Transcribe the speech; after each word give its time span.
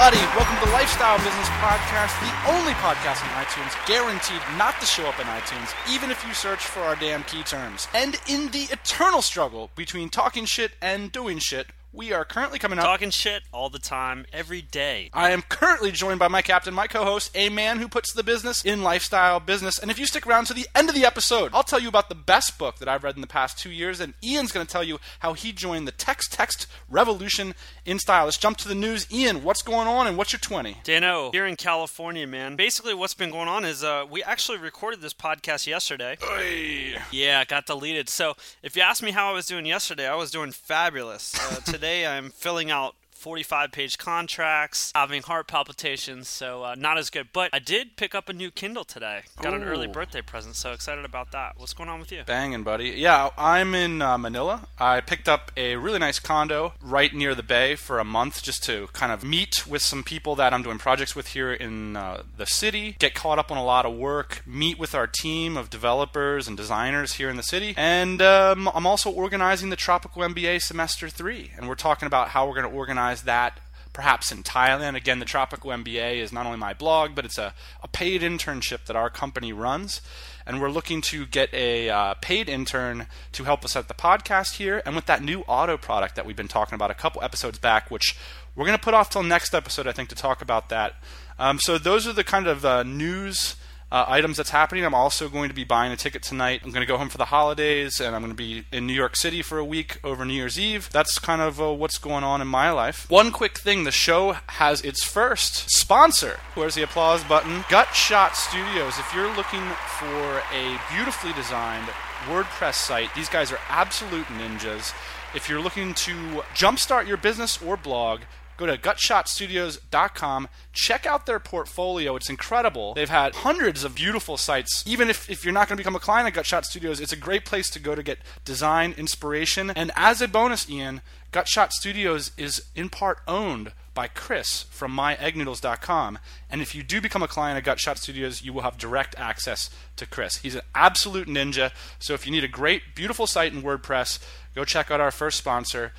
Buddy. 0.00 0.16
Welcome 0.34 0.58
to 0.60 0.64
the 0.64 0.72
Lifestyle 0.72 1.18
Business 1.18 1.48
Podcast, 1.60 2.18
the 2.20 2.50
only 2.50 2.72
podcast 2.72 3.22
on 3.22 3.44
iTunes 3.44 3.86
guaranteed 3.86 4.40
not 4.56 4.80
to 4.80 4.86
show 4.86 5.04
up 5.04 5.20
in 5.20 5.26
iTunes, 5.26 5.74
even 5.94 6.10
if 6.10 6.26
you 6.26 6.32
search 6.32 6.60
for 6.60 6.80
our 6.80 6.96
damn 6.96 7.22
key 7.24 7.42
terms. 7.42 7.86
And 7.92 8.18
in 8.26 8.48
the 8.48 8.62
eternal 8.72 9.20
struggle 9.20 9.70
between 9.74 10.08
talking 10.08 10.46
shit 10.46 10.72
and 10.80 11.12
doing 11.12 11.36
shit, 11.38 11.66
we 11.92 12.12
are 12.12 12.24
currently 12.24 12.58
coming 12.58 12.78
up. 12.78 12.84
Talking 12.84 13.10
shit 13.10 13.42
all 13.52 13.68
the 13.68 13.78
time, 13.78 14.24
every 14.32 14.62
day. 14.62 15.10
I 15.12 15.30
am 15.30 15.42
currently 15.42 15.90
joined 15.90 16.20
by 16.20 16.28
my 16.28 16.40
captain, 16.40 16.72
my 16.72 16.86
co 16.86 17.04
host, 17.04 17.30
a 17.34 17.48
man 17.48 17.78
who 17.78 17.88
puts 17.88 18.12
the 18.12 18.22
business 18.22 18.64
in 18.64 18.82
lifestyle 18.82 19.40
business. 19.40 19.78
And 19.78 19.90
if 19.90 19.98
you 19.98 20.06
stick 20.06 20.26
around 20.26 20.46
to 20.46 20.54
the 20.54 20.68
end 20.74 20.88
of 20.88 20.94
the 20.94 21.04
episode, 21.04 21.50
I'll 21.52 21.64
tell 21.64 21.80
you 21.80 21.88
about 21.88 22.08
the 22.08 22.14
best 22.14 22.58
book 22.58 22.78
that 22.78 22.88
I've 22.88 23.02
read 23.02 23.16
in 23.16 23.20
the 23.20 23.26
past 23.26 23.58
two 23.58 23.70
years. 23.70 23.98
And 23.98 24.14
Ian's 24.22 24.52
going 24.52 24.64
to 24.64 24.70
tell 24.70 24.84
you 24.84 24.98
how 25.18 25.32
he 25.32 25.52
joined 25.52 25.88
the 25.88 25.92
text 25.92 26.32
text 26.32 26.66
revolution 26.88 27.54
in 27.84 27.98
style. 27.98 28.26
Let's 28.26 28.38
jump 28.38 28.58
to 28.58 28.68
the 28.68 28.74
news. 28.74 29.10
Ian, 29.12 29.42
what's 29.42 29.62
going 29.62 29.88
on 29.88 30.06
and 30.06 30.16
what's 30.16 30.32
your 30.32 30.40
20? 30.40 30.78
Dano, 30.84 31.32
here 31.32 31.46
in 31.46 31.56
California, 31.56 32.26
man. 32.26 32.54
Basically, 32.54 32.94
what's 32.94 33.14
been 33.14 33.30
going 33.30 33.48
on 33.48 33.64
is 33.64 33.82
uh, 33.82 34.04
we 34.08 34.22
actually 34.22 34.58
recorded 34.58 35.00
this 35.00 35.14
podcast 35.14 35.66
yesterday. 35.66 36.16
Oy. 36.22 37.00
Yeah, 37.10 37.40
it 37.40 37.48
got 37.48 37.66
deleted. 37.66 38.08
So 38.08 38.36
if 38.62 38.76
you 38.76 38.82
ask 38.82 39.02
me 39.02 39.10
how 39.10 39.28
I 39.28 39.32
was 39.32 39.46
doing 39.46 39.66
yesterday, 39.66 40.06
I 40.06 40.14
was 40.14 40.30
doing 40.30 40.52
fabulous. 40.52 41.34
Uh, 41.36 41.60
today, 41.80 42.06
I'm 42.06 42.28
filling 42.28 42.70
out 42.70 42.94
45 43.20 43.70
page 43.70 43.98
contracts, 43.98 44.92
having 44.94 45.20
heart 45.20 45.46
palpitations, 45.46 46.26
so 46.26 46.64
uh, 46.64 46.74
not 46.74 46.96
as 46.96 47.10
good. 47.10 47.28
But 47.34 47.50
I 47.52 47.58
did 47.58 47.96
pick 47.96 48.14
up 48.14 48.30
a 48.30 48.32
new 48.32 48.50
Kindle 48.50 48.82
today. 48.82 49.24
Got 49.42 49.52
an 49.52 49.62
early 49.62 49.86
birthday 49.86 50.22
present, 50.22 50.56
so 50.56 50.72
excited 50.72 51.04
about 51.04 51.30
that. 51.32 51.52
What's 51.58 51.74
going 51.74 51.90
on 51.90 52.00
with 52.00 52.10
you? 52.10 52.22
Banging, 52.24 52.62
buddy. 52.62 52.88
Yeah, 52.88 53.28
I'm 53.36 53.74
in 53.74 54.00
uh, 54.00 54.16
Manila. 54.16 54.68
I 54.78 55.02
picked 55.02 55.28
up 55.28 55.52
a 55.54 55.76
really 55.76 55.98
nice 55.98 56.18
condo 56.18 56.72
right 56.80 57.12
near 57.12 57.34
the 57.34 57.42
bay 57.42 57.74
for 57.74 57.98
a 57.98 58.04
month 58.04 58.42
just 58.42 58.64
to 58.64 58.88
kind 58.94 59.12
of 59.12 59.22
meet 59.22 59.66
with 59.66 59.82
some 59.82 60.02
people 60.02 60.34
that 60.36 60.54
I'm 60.54 60.62
doing 60.62 60.78
projects 60.78 61.14
with 61.14 61.28
here 61.28 61.52
in 61.52 61.96
uh, 61.96 62.22
the 62.38 62.46
city, 62.46 62.96
get 62.98 63.14
caught 63.14 63.38
up 63.38 63.52
on 63.52 63.58
a 63.58 63.64
lot 63.64 63.84
of 63.84 63.94
work, 63.94 64.42
meet 64.46 64.78
with 64.78 64.94
our 64.94 65.06
team 65.06 65.58
of 65.58 65.68
developers 65.68 66.48
and 66.48 66.56
designers 66.56 67.14
here 67.14 67.28
in 67.28 67.36
the 67.36 67.42
city. 67.42 67.74
And 67.76 68.22
um, 68.22 68.70
I'm 68.74 68.86
also 68.86 69.10
organizing 69.10 69.68
the 69.68 69.76
Tropical 69.76 70.22
MBA 70.22 70.62
Semester 70.62 71.10
3. 71.10 71.52
And 71.58 71.68
we're 71.68 71.74
talking 71.74 72.06
about 72.06 72.28
how 72.28 72.48
we're 72.48 72.54
going 72.54 72.70
to 72.70 72.74
organize 72.74 73.09
that 73.16 73.60
perhaps 73.92 74.30
in 74.30 74.42
Thailand. 74.42 74.96
Again, 74.96 75.18
the 75.18 75.24
Tropical 75.24 75.70
MBA 75.70 76.16
is 76.16 76.32
not 76.32 76.46
only 76.46 76.58
my 76.58 76.72
blog, 76.72 77.14
but 77.14 77.24
it's 77.24 77.38
a, 77.38 77.54
a 77.82 77.88
paid 77.88 78.22
internship 78.22 78.86
that 78.86 78.96
our 78.96 79.10
company 79.10 79.52
runs. 79.52 80.00
And 80.46 80.60
we're 80.60 80.70
looking 80.70 81.00
to 81.02 81.26
get 81.26 81.52
a 81.52 81.90
uh, 81.90 82.14
paid 82.14 82.48
intern 82.48 83.06
to 83.32 83.44
help 83.44 83.64
us 83.64 83.76
at 83.76 83.88
the 83.88 83.94
podcast 83.94 84.56
here. 84.56 84.82
And 84.86 84.96
with 84.96 85.06
that 85.06 85.22
new 85.22 85.40
auto 85.42 85.76
product 85.76 86.16
that 86.16 86.26
we've 86.26 86.36
been 86.36 86.48
talking 86.48 86.74
about 86.74 86.90
a 86.90 86.94
couple 86.94 87.22
episodes 87.22 87.58
back, 87.58 87.90
which 87.90 88.16
we're 88.56 88.66
going 88.66 88.78
to 88.78 88.82
put 88.82 88.94
off 88.94 89.10
till 89.10 89.22
next 89.22 89.54
episode, 89.54 89.86
I 89.86 89.92
think, 89.92 90.08
to 90.08 90.14
talk 90.14 90.40
about 90.40 90.68
that. 90.70 90.94
Um, 91.38 91.58
so 91.58 91.78
those 91.78 92.06
are 92.06 92.12
the 92.12 92.24
kind 92.24 92.46
of 92.46 92.64
uh, 92.64 92.82
news 92.82 93.56
uh, 93.92 94.04
items 94.06 94.36
that's 94.36 94.50
happening. 94.50 94.84
I'm 94.84 94.94
also 94.94 95.28
going 95.28 95.48
to 95.48 95.54
be 95.54 95.64
buying 95.64 95.92
a 95.92 95.96
ticket 95.96 96.22
tonight. 96.22 96.60
I'm 96.64 96.70
going 96.70 96.82
to 96.82 96.86
go 96.86 96.96
home 96.96 97.08
for 97.08 97.18
the 97.18 97.26
holidays, 97.26 98.00
and 98.00 98.14
I'm 98.14 98.22
going 98.22 98.32
to 98.32 98.36
be 98.36 98.64
in 98.72 98.86
New 98.86 98.92
York 98.92 99.16
City 99.16 99.42
for 99.42 99.58
a 99.58 99.64
week 99.64 99.98
over 100.04 100.24
New 100.24 100.34
Year's 100.34 100.58
Eve. 100.58 100.88
That's 100.92 101.18
kind 101.18 101.40
of 101.40 101.60
uh, 101.60 101.72
what's 101.72 101.98
going 101.98 102.24
on 102.24 102.40
in 102.40 102.48
my 102.48 102.70
life. 102.70 103.10
One 103.10 103.32
quick 103.32 103.58
thing 103.58 103.84
the 103.84 103.90
show 103.90 104.36
has 104.46 104.80
its 104.82 105.02
first 105.02 105.70
sponsor. 105.70 106.38
Where's 106.54 106.74
the 106.74 106.82
applause 106.82 107.24
button? 107.24 107.64
Gut 107.68 107.94
Shot 107.94 108.36
Studios. 108.36 108.98
If 108.98 109.12
you're 109.14 109.34
looking 109.34 109.64
for 109.98 110.42
a 110.52 110.78
beautifully 110.94 111.32
designed 111.32 111.88
WordPress 112.26 112.74
site, 112.74 113.12
these 113.14 113.28
guys 113.28 113.50
are 113.50 113.58
absolute 113.68 114.26
ninjas. 114.26 114.94
If 115.34 115.48
you're 115.48 115.60
looking 115.60 115.94
to 115.94 116.42
jumpstart 116.54 117.06
your 117.06 117.16
business 117.16 117.62
or 117.62 117.76
blog, 117.76 118.20
Go 118.60 118.66
to 118.66 118.76
gutshotstudios.com. 118.76 120.48
Check 120.74 121.06
out 121.06 121.24
their 121.24 121.40
portfolio. 121.40 122.14
It's 122.14 122.28
incredible. 122.28 122.92
They've 122.92 123.08
had 123.08 123.36
hundreds 123.36 123.84
of 123.84 123.94
beautiful 123.94 124.36
sites. 124.36 124.84
Even 124.86 125.08
if, 125.08 125.30
if 125.30 125.46
you're 125.46 125.54
not 125.54 125.66
going 125.66 125.78
to 125.78 125.80
become 125.80 125.96
a 125.96 125.98
client 125.98 126.28
at 126.28 126.34
Gutshot 126.44 126.66
Studios, 126.66 127.00
it's 127.00 127.10
a 127.10 127.16
great 127.16 127.46
place 127.46 127.70
to 127.70 127.78
go 127.78 127.94
to 127.94 128.02
get 128.02 128.18
design, 128.44 128.94
inspiration. 128.98 129.70
And 129.70 129.90
as 129.96 130.20
a 130.20 130.28
bonus, 130.28 130.68
Ian, 130.68 131.00
Gutshot 131.32 131.70
Studios 131.72 132.32
is 132.36 132.62
in 132.76 132.90
part 132.90 133.20
owned 133.26 133.72
by 133.94 134.08
Chris 134.08 134.64
from 134.64 134.94
myeggnoodles.com. 134.94 136.18
And 136.50 136.60
if 136.60 136.74
you 136.74 136.82
do 136.82 137.00
become 137.00 137.22
a 137.22 137.28
client 137.28 137.66
at 137.66 137.78
Gutshot 137.78 137.96
Studios, 137.96 138.42
you 138.42 138.52
will 138.52 138.60
have 138.60 138.76
direct 138.76 139.14
access 139.16 139.70
to 139.96 140.04
Chris. 140.04 140.36
He's 140.36 140.54
an 140.54 140.60
absolute 140.74 141.28
ninja. 141.28 141.72
So 141.98 142.12
if 142.12 142.26
you 142.26 142.32
need 142.32 142.44
a 142.44 142.48
great, 142.48 142.94
beautiful 142.94 143.26
site 143.26 143.54
in 143.54 143.62
WordPress, 143.62 144.18
go 144.54 144.66
check 144.66 144.90
out 144.90 145.00
our 145.00 145.10
first 145.10 145.38
sponsor, 145.38 145.94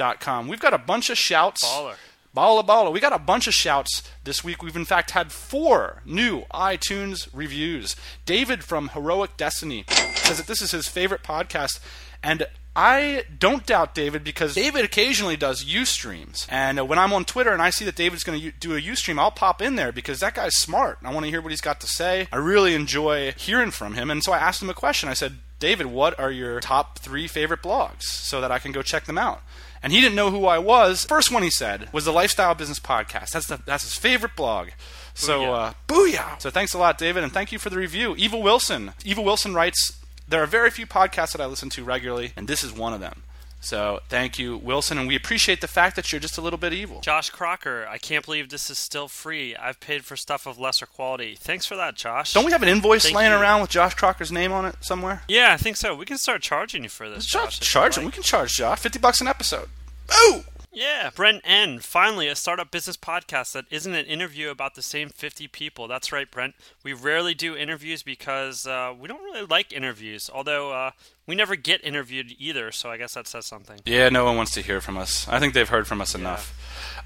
gutshotstudios.com. 0.00 0.48
We've 0.48 0.60
got 0.60 0.74
a 0.74 0.78
bunch 0.78 1.10
of 1.10 1.18
shouts. 1.18 1.64
Baller. 1.64 1.94
Bala 2.32 2.62
balla. 2.62 2.92
We 2.92 3.00
got 3.00 3.12
a 3.12 3.18
bunch 3.18 3.48
of 3.48 3.54
shouts 3.54 4.08
this 4.22 4.44
week. 4.44 4.62
We've 4.62 4.76
in 4.76 4.84
fact 4.84 5.10
had 5.10 5.32
four 5.32 6.02
new 6.04 6.42
iTunes 6.52 7.28
reviews. 7.32 7.96
David 8.24 8.62
from 8.62 8.88
Heroic 8.88 9.36
Destiny 9.36 9.84
says 9.88 10.38
that 10.38 10.46
this 10.46 10.62
is 10.62 10.70
his 10.70 10.86
favorite 10.86 11.24
podcast, 11.24 11.80
and 12.22 12.46
I 12.76 13.24
don't 13.36 13.66
doubt 13.66 13.96
David 13.96 14.22
because 14.22 14.54
David 14.54 14.84
occasionally 14.84 15.36
does 15.36 15.64
Ustreams. 15.64 16.46
And 16.48 16.78
uh, 16.78 16.84
when 16.84 17.00
I'm 17.00 17.12
on 17.12 17.24
Twitter 17.24 17.50
and 17.50 17.60
I 17.60 17.70
see 17.70 17.84
that 17.84 17.96
David's 17.96 18.22
going 18.22 18.40
to 18.40 18.52
do 18.52 18.76
a 18.76 18.80
Ustream, 18.80 19.18
I'll 19.18 19.32
pop 19.32 19.60
in 19.60 19.74
there 19.74 19.90
because 19.90 20.20
that 20.20 20.36
guy's 20.36 20.54
smart. 20.56 20.98
I 21.02 21.12
want 21.12 21.26
to 21.26 21.30
hear 21.30 21.40
what 21.40 21.50
he's 21.50 21.60
got 21.60 21.80
to 21.80 21.88
say. 21.88 22.28
I 22.30 22.36
really 22.36 22.76
enjoy 22.76 23.32
hearing 23.32 23.72
from 23.72 23.94
him. 23.94 24.08
And 24.08 24.22
so 24.22 24.30
I 24.30 24.38
asked 24.38 24.62
him 24.62 24.70
a 24.70 24.74
question. 24.74 25.08
I 25.08 25.14
said, 25.14 25.38
David, 25.58 25.86
what 25.86 26.18
are 26.18 26.30
your 26.30 26.60
top 26.60 27.00
three 27.00 27.26
favorite 27.26 27.60
blogs 27.60 28.04
so 28.04 28.40
that 28.40 28.52
I 28.52 28.60
can 28.60 28.70
go 28.70 28.82
check 28.82 29.04
them 29.04 29.18
out? 29.18 29.42
And 29.82 29.92
he 29.92 30.00
didn't 30.00 30.16
know 30.16 30.30
who 30.30 30.44
I 30.46 30.58
was. 30.58 31.04
First 31.04 31.32
one 31.32 31.42
he 31.42 31.50
said 31.50 31.90
was 31.92 32.04
the 32.04 32.12
Lifestyle 32.12 32.54
Business 32.54 32.78
Podcast. 32.78 33.30
That's 33.30 33.46
the, 33.46 33.60
that's 33.64 33.84
his 33.84 33.94
favorite 33.94 34.36
blog. 34.36 34.68
So, 35.14 35.52
uh, 35.52 35.72
booyah! 35.88 36.40
So 36.40 36.50
thanks 36.50 36.74
a 36.74 36.78
lot, 36.78 36.98
David, 36.98 37.24
and 37.24 37.32
thank 37.32 37.50
you 37.52 37.58
for 37.58 37.70
the 37.70 37.78
review. 37.78 38.14
Eva 38.16 38.38
Wilson. 38.38 38.92
Eva 39.04 39.22
Wilson 39.22 39.54
writes, 39.54 39.98
there 40.28 40.42
are 40.42 40.46
very 40.46 40.70
few 40.70 40.86
podcasts 40.86 41.32
that 41.32 41.40
I 41.40 41.46
listen 41.46 41.70
to 41.70 41.84
regularly, 41.84 42.32
and 42.36 42.46
this 42.46 42.62
is 42.62 42.72
one 42.72 42.92
of 42.92 43.00
them. 43.00 43.22
So 43.60 44.00
thank 44.08 44.38
you, 44.38 44.56
Wilson, 44.56 44.96
and 44.98 45.06
we 45.06 45.14
appreciate 45.14 45.60
the 45.60 45.68
fact 45.68 45.94
that 45.96 46.10
you're 46.10 46.20
just 46.20 46.38
a 46.38 46.40
little 46.40 46.58
bit 46.58 46.72
evil. 46.72 47.00
Josh 47.02 47.28
Crocker, 47.28 47.86
I 47.88 47.98
can't 47.98 48.24
believe 48.24 48.48
this 48.48 48.70
is 48.70 48.78
still 48.78 49.06
free. 49.06 49.54
I've 49.54 49.80
paid 49.80 50.04
for 50.04 50.16
stuff 50.16 50.46
of 50.46 50.58
lesser 50.58 50.86
quality. 50.86 51.36
Thanks 51.38 51.66
for 51.66 51.76
that, 51.76 51.94
Josh. 51.94 52.32
Don't 52.32 52.46
we 52.46 52.52
have 52.52 52.62
an 52.62 52.68
invoice 52.70 53.04
Thank 53.04 53.16
laying 53.16 53.32
you. 53.32 53.38
around 53.38 53.60
with 53.60 53.70
Josh 53.70 53.94
Crocker's 53.94 54.32
name 54.32 54.50
on 54.50 54.64
it 54.64 54.76
somewhere? 54.80 55.22
Yeah, 55.28 55.52
I 55.52 55.58
think 55.58 55.76
so. 55.76 55.94
We 55.94 56.06
can 56.06 56.16
start 56.18 56.40
charging 56.40 56.82
you 56.84 56.88
for 56.88 57.08
this. 57.08 57.16
Let's 57.18 57.26
Josh, 57.26 57.60
charge, 57.60 57.96
him. 57.98 58.04
like. 58.04 58.12
We 58.12 58.14
can 58.14 58.22
charge 58.22 58.54
Josh 58.54 58.80
fifty 58.80 58.98
bucks 58.98 59.20
an 59.20 59.28
episode. 59.28 59.68
Oh. 60.10 60.44
Yeah, 60.72 61.10
Brent 61.12 61.42
N. 61.44 61.80
Finally, 61.80 62.28
a 62.28 62.36
startup 62.36 62.70
business 62.70 62.96
podcast 62.96 63.52
that 63.52 63.64
isn't 63.72 63.92
an 63.92 64.06
interview 64.06 64.50
about 64.50 64.76
the 64.76 64.82
same 64.82 65.08
50 65.08 65.48
people. 65.48 65.88
That's 65.88 66.12
right, 66.12 66.30
Brent. 66.30 66.54
We 66.84 66.92
rarely 66.92 67.34
do 67.34 67.56
interviews 67.56 68.04
because 68.04 68.68
uh, 68.68 68.94
we 68.96 69.08
don't 69.08 69.20
really 69.20 69.44
like 69.44 69.72
interviews, 69.72 70.30
although 70.32 70.70
uh, 70.72 70.90
we 71.30 71.36
never 71.36 71.54
get 71.54 71.84
interviewed 71.84 72.34
either, 72.40 72.72
so 72.72 72.90
I 72.90 72.96
guess 72.96 73.14
that 73.14 73.28
says 73.28 73.46
something. 73.46 73.78
Yeah, 73.86 74.08
no 74.08 74.24
one 74.24 74.36
wants 74.36 74.50
to 74.54 74.62
hear 74.62 74.80
from 74.80 74.96
us. 74.96 75.28
I 75.28 75.38
think 75.38 75.54
they've 75.54 75.68
heard 75.68 75.86
from 75.86 76.00
us 76.00 76.12
enough. 76.12 76.56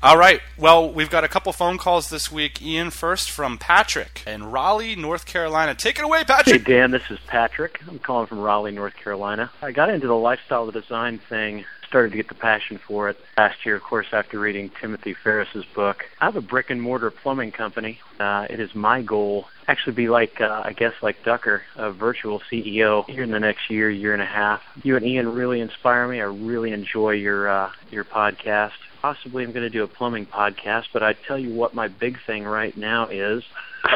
All 0.02 0.16
right. 0.16 0.40
Well, 0.56 0.90
we've 0.90 1.10
got 1.10 1.24
a 1.24 1.28
couple 1.28 1.52
phone 1.52 1.76
calls 1.76 2.08
this 2.08 2.32
week. 2.32 2.62
Ian, 2.62 2.88
first 2.88 3.30
from 3.30 3.58
Patrick 3.58 4.22
in 4.26 4.44
Raleigh, 4.44 4.96
North 4.96 5.26
Carolina. 5.26 5.74
Take 5.74 5.98
it 5.98 6.06
away, 6.06 6.24
Patrick. 6.24 6.66
Hey, 6.66 6.72
Dan, 6.72 6.90
this 6.90 7.10
is 7.10 7.18
Patrick. 7.26 7.82
I'm 7.86 7.98
calling 7.98 8.26
from 8.26 8.38
Raleigh, 8.38 8.72
North 8.72 8.94
Carolina. 8.96 9.50
I 9.60 9.72
got 9.72 9.90
into 9.90 10.06
the 10.06 10.16
lifestyle 10.16 10.70
design 10.70 11.18
thing, 11.18 11.66
started 11.94 12.10
to 12.10 12.16
get 12.16 12.26
the 12.26 12.34
passion 12.34 12.80
for 12.88 13.08
it 13.08 13.16
last 13.36 13.54
year, 13.64 13.76
of 13.76 13.82
course, 13.84 14.08
after 14.12 14.40
reading 14.40 14.68
Timothy 14.80 15.14
Ferriss's 15.14 15.64
book. 15.76 15.98
I 16.20 16.24
have 16.24 16.34
a 16.34 16.40
brick 16.40 16.68
and 16.68 16.82
mortar 16.82 17.12
plumbing 17.12 17.52
company. 17.52 18.00
Uh, 18.18 18.48
it 18.50 18.58
is 18.58 18.74
my 18.74 19.00
goal 19.00 19.44
actually 19.68 19.94
be 19.94 20.08
like, 20.08 20.40
uh, 20.40 20.62
I 20.64 20.72
guess, 20.72 20.92
like 21.02 21.22
Ducker, 21.24 21.62
a 21.76 21.92
virtual 21.92 22.42
CEO 22.50 23.08
here 23.08 23.22
in 23.22 23.30
the 23.30 23.38
next 23.38 23.70
year, 23.70 23.88
year 23.88 24.12
and 24.12 24.20
a 24.20 24.26
half. 24.26 24.60
You 24.82 24.96
and 24.96 25.06
Ian 25.06 25.28
really 25.28 25.60
inspire 25.60 26.08
me. 26.08 26.20
I 26.20 26.24
really 26.24 26.72
enjoy 26.72 27.12
your 27.12 27.48
uh, 27.48 27.70
your 27.92 28.02
podcast. 28.02 28.72
Possibly 29.00 29.44
I'm 29.44 29.52
going 29.52 29.62
to 29.62 29.70
do 29.70 29.84
a 29.84 29.88
plumbing 29.88 30.26
podcast, 30.26 30.86
but 30.92 31.04
I 31.04 31.14
tell 31.28 31.38
you 31.38 31.54
what 31.54 31.74
my 31.74 31.86
big 31.86 32.18
thing 32.26 32.42
right 32.42 32.76
now 32.76 33.06
is 33.06 33.44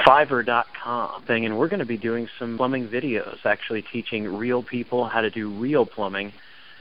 Fiverr.com 0.07 1.25
thing, 1.25 1.47
and 1.47 1.59
we're 1.59 1.69
going 1.69 1.81
to 1.81 1.87
be 1.87 1.97
doing 1.97 2.29
some 2.39 2.59
plumbing 2.59 2.89
videos, 2.89 3.39
actually 3.45 3.83
teaching 3.83 4.37
real 4.37 4.63
people 4.63 5.09
how 5.09 5.23
to 5.23 5.31
do 5.31 5.51
real 5.51 5.85
plumbing, 5.85 6.33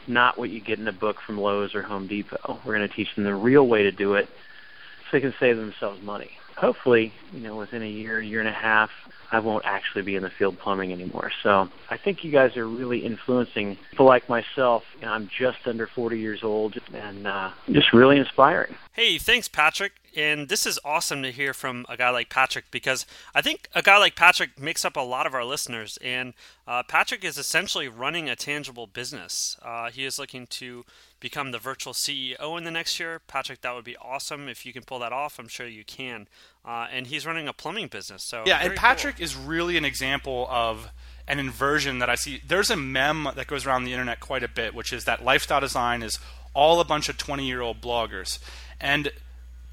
not 0.08 0.38
what 0.38 0.50
you 0.50 0.60
get 0.60 0.80
in 0.80 0.88
a 0.88 0.94
book 0.94 1.18
from 1.26 1.40
Lowe's 1.40 1.76
or 1.76 1.82
Home 1.84 2.08
Depot. 2.08 2.60
We're 2.66 2.76
going 2.76 2.88
to 2.88 2.94
teach 2.94 3.14
them 3.16 3.24
the 3.24 3.36
real 3.36 3.68
way 3.68 3.84
to 3.84 3.92
do 3.92 4.16
it 4.16 4.28
so 4.28 5.06
they 5.14 5.22
can 5.22 5.34
save 5.40 5.58
themselves 5.58 6.02
money. 6.02 6.32
Hopefully, 6.56 7.14
you 7.34 7.42
know, 7.42 7.56
within 7.56 7.84
a 7.84 7.90
year, 7.90 8.20
year 8.20 8.40
and 8.40 8.50
a 8.50 8.54
half, 8.54 8.90
I 9.32 9.40
won't 9.40 9.66
actually 9.66 10.04
be 10.04 10.16
in 10.16 10.24
the 10.24 10.30
field 10.30 10.58
plumbing 10.58 10.92
anymore. 10.92 11.32
So 11.44 11.70
I 11.90 11.98
think 11.98 12.24
you 12.24 12.32
guys 12.32 12.56
are 12.58 12.68
really 12.68 13.06
influencing 13.06 13.78
people 13.92 14.06
like 14.06 14.28
myself. 14.30 14.84
And 15.02 15.10
I'm 15.10 15.30
just 15.38 15.60
under 15.66 15.86
40 15.86 16.18
years 16.18 16.44
old 16.44 16.78
and 16.94 17.28
uh, 17.28 17.52
just 17.70 17.94
really 17.94 18.18
inspiring. 18.18 18.76
Hey, 18.94 19.18
thanks, 19.18 19.48
Patrick. 19.48 19.94
And 20.18 20.50
this 20.50 20.66
is 20.66 20.80
awesome 20.84 21.22
to 21.22 21.32
hear 21.32 21.54
from 21.54 21.86
a 21.88 21.96
guy 21.96 22.10
like 22.10 22.30
Patrick 22.30 22.72
because 22.72 23.06
I 23.36 23.44
think 23.44 23.70
a 23.76 23.84
guy 23.84 24.00
like 24.00 24.16
Patrick 24.16 24.60
makes 24.60 24.84
up 24.84 24.98
a 24.98 25.02
lot 25.02 25.28
of 25.28 25.36
our 25.36 25.46
listeners. 25.46 26.00
And 26.02 26.34
uh, 26.68 26.82
Patrick 26.82 27.24
is 27.24 27.38
essentially 27.38 27.88
running 27.88 28.28
a 28.28 28.36
tangible 28.36 28.88
business. 28.88 29.58
Uh, 29.62 29.92
he 29.92 30.06
is 30.06 30.18
looking 30.18 30.48
to 30.48 30.86
become 31.20 31.52
the 31.52 31.60
virtual 31.60 31.94
CEO 31.94 32.58
in 32.58 32.64
the 32.64 32.72
next 32.72 33.00
year. 33.00 33.22
Patrick, 33.28 33.62
that 33.62 33.76
would 33.76 33.84
be 33.84 33.96
awesome 33.98 34.50
if 34.50 34.66
you 34.66 34.74
can 34.74 34.82
pull 34.82 34.98
that 35.00 35.14
off. 35.14 35.38
I'm 35.38 35.48
sure 35.48 35.68
you 35.68 35.84
can. 35.84 36.28
Uh, 36.66 36.88
and 36.92 37.06
he's 37.06 37.28
running 37.28 37.48
a 37.48 37.54
plumbing 37.54 37.88
business. 37.88 38.24
So 38.24 38.42
yeah, 38.48 38.58
and 38.64 38.76
Patrick 38.76 39.18
cool. 39.18 39.24
is 39.24 39.36
really 39.36 39.78
an 39.78 39.86
example 39.86 40.48
of 40.50 40.92
an 41.28 41.38
inversion 41.38 42.00
that 42.00 42.10
I 42.10 42.16
see. 42.16 42.42
There's 42.46 42.72
a 42.72 42.76
meme 42.76 43.30
that 43.36 43.46
goes 43.46 43.68
around 43.68 43.84
the 43.84 43.94
internet 43.94 44.20
quite 44.20 44.42
a 44.42 44.48
bit, 44.48 44.74
which 44.74 44.92
is 44.92 45.06
that 45.06 45.24
lifestyle 45.24 45.62
design 45.62 46.02
is 46.02 46.18
all 46.56 46.80
a 46.80 46.86
bunch 46.86 47.08
of 47.08 47.18
20 47.18 47.46
year 47.46 47.62
old 47.62 47.82
bloggers. 47.82 48.40
And 48.80 49.12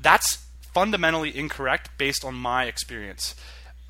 that's 0.05 0.47
fundamentally 0.73 1.37
incorrect 1.37 1.91
based 1.99 2.25
on 2.25 2.35
my 2.35 2.67
experience. 2.67 3.35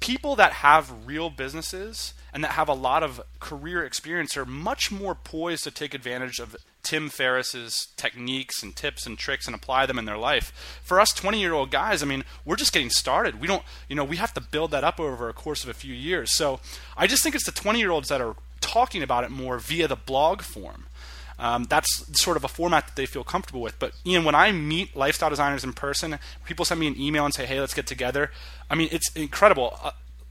People 0.01 0.37
that 0.37 0.55
have 0.55 1.07
real 1.07 1.29
businesses 1.29 2.15
and 2.33 2.43
that 2.43 2.53
have 2.53 2.69
a 2.69 2.75
lot 2.75 3.03
of 3.03 3.21
career 3.41 3.85
experience 3.85 4.37
are 4.37 4.45
much 4.45 4.91
more 4.91 5.15
poised 5.15 5.65
to 5.65 5.71
take 5.71 5.95
advantage 5.95 6.39
of 6.39 6.57
Tim 6.83 7.09
Ferriss's 7.09 7.89
techniques 7.97 8.63
and 8.63 8.77
tips 8.77 9.07
and 9.07 9.19
tricks 9.19 9.47
and 9.47 9.55
apply 9.55 9.87
them 9.87 9.99
in 9.99 10.05
their 10.05 10.19
life. 10.19 10.81
For 10.85 11.01
us 11.01 11.13
20 11.13 11.41
year 11.41 11.55
old 11.55 11.71
guys, 11.71 12.03
I 12.03 12.07
mean, 12.07 12.25
we're 12.45 12.57
just 12.57 12.73
getting 12.73 12.91
started. 12.91 13.41
We 13.41 13.47
don't, 13.47 13.63
you 13.89 13.97
know, 13.97 14.05
we 14.05 14.17
have 14.17 14.35
to 14.35 14.41
build 14.41 14.71
that 14.73 14.85
up 14.85 15.01
over 15.01 15.29
a 15.29 15.33
course 15.33 15.65
of 15.65 15.71
a 15.71 15.75
few 15.75 15.95
years. 15.95 16.37
So 16.37 16.61
I 16.97 17.07
just 17.07 17.23
think 17.23 17.35
it's 17.35 17.47
the 17.47 17.53
20 17.53 17.79
year 17.79 17.91
olds 17.91 18.09
that 18.09 18.21
are 18.21 18.37
talking 18.61 19.03
about 19.03 19.25
it 19.25 19.31
more 19.31 19.59
via 19.59 19.89
the 19.89 19.97
blog 19.97 20.43
form. 20.43 20.87
Um, 21.39 21.65
that's 21.65 22.21
sort 22.21 22.37
of 22.37 22.45
a 22.45 22.49
format 22.49 22.87
that 22.87 22.97
they 22.97 23.07
feel 23.07 23.25
comfortable 23.25 23.61
with. 23.61 23.79
But 23.79 23.93
Ian, 24.07 24.25
when 24.25 24.35
I 24.35 24.53
meet 24.53 24.95
lifestyle 24.97 25.31
designers 25.31 25.65
in 25.65 25.73
person, 25.73 26.19
people 26.45 26.65
send 26.65 26.81
me 26.81 26.87
an 26.87 27.01
email 27.01 27.25
and 27.25 27.35
say, 27.35 27.47
"Hey, 27.47 27.61
let's 27.61 27.75
get 27.75 27.87
together." 27.87 28.31
I 28.71 28.75
mean, 28.75 28.89
it's 28.93 29.11
incredible. 29.15 29.79
Uh, 29.83 29.91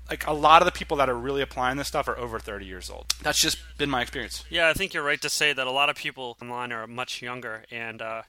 like 0.10 0.28
a 0.28 0.34
lot 0.34 0.62
of 0.62 0.66
the 0.66 0.72
people 0.72 0.98
that 0.98 1.10
are 1.10 1.16
really 1.16 1.42
applying 1.42 1.78
this 1.78 1.88
stuff 1.88 2.08
are 2.08 2.18
over 2.18 2.40
30 2.40 2.66
years 2.66 2.90
old. 2.90 3.14
That's 3.22 3.42
just 3.42 3.58
been 3.78 3.90
my 3.90 4.02
experience. 4.02 4.44
Yeah, 4.50 4.68
I 4.70 4.74
think 4.74 4.94
you're 4.94 5.04
right 5.04 5.22
to 5.22 5.30
say 5.30 5.54
that 5.54 5.66
a 5.66 5.72
lot 5.72 5.90
of 5.90 5.96
people 5.96 6.38
online 6.42 6.72
are 6.72 6.86
much 6.88 7.22
younger 7.22 7.64
and 7.72 8.02
uh, 8.02 8.24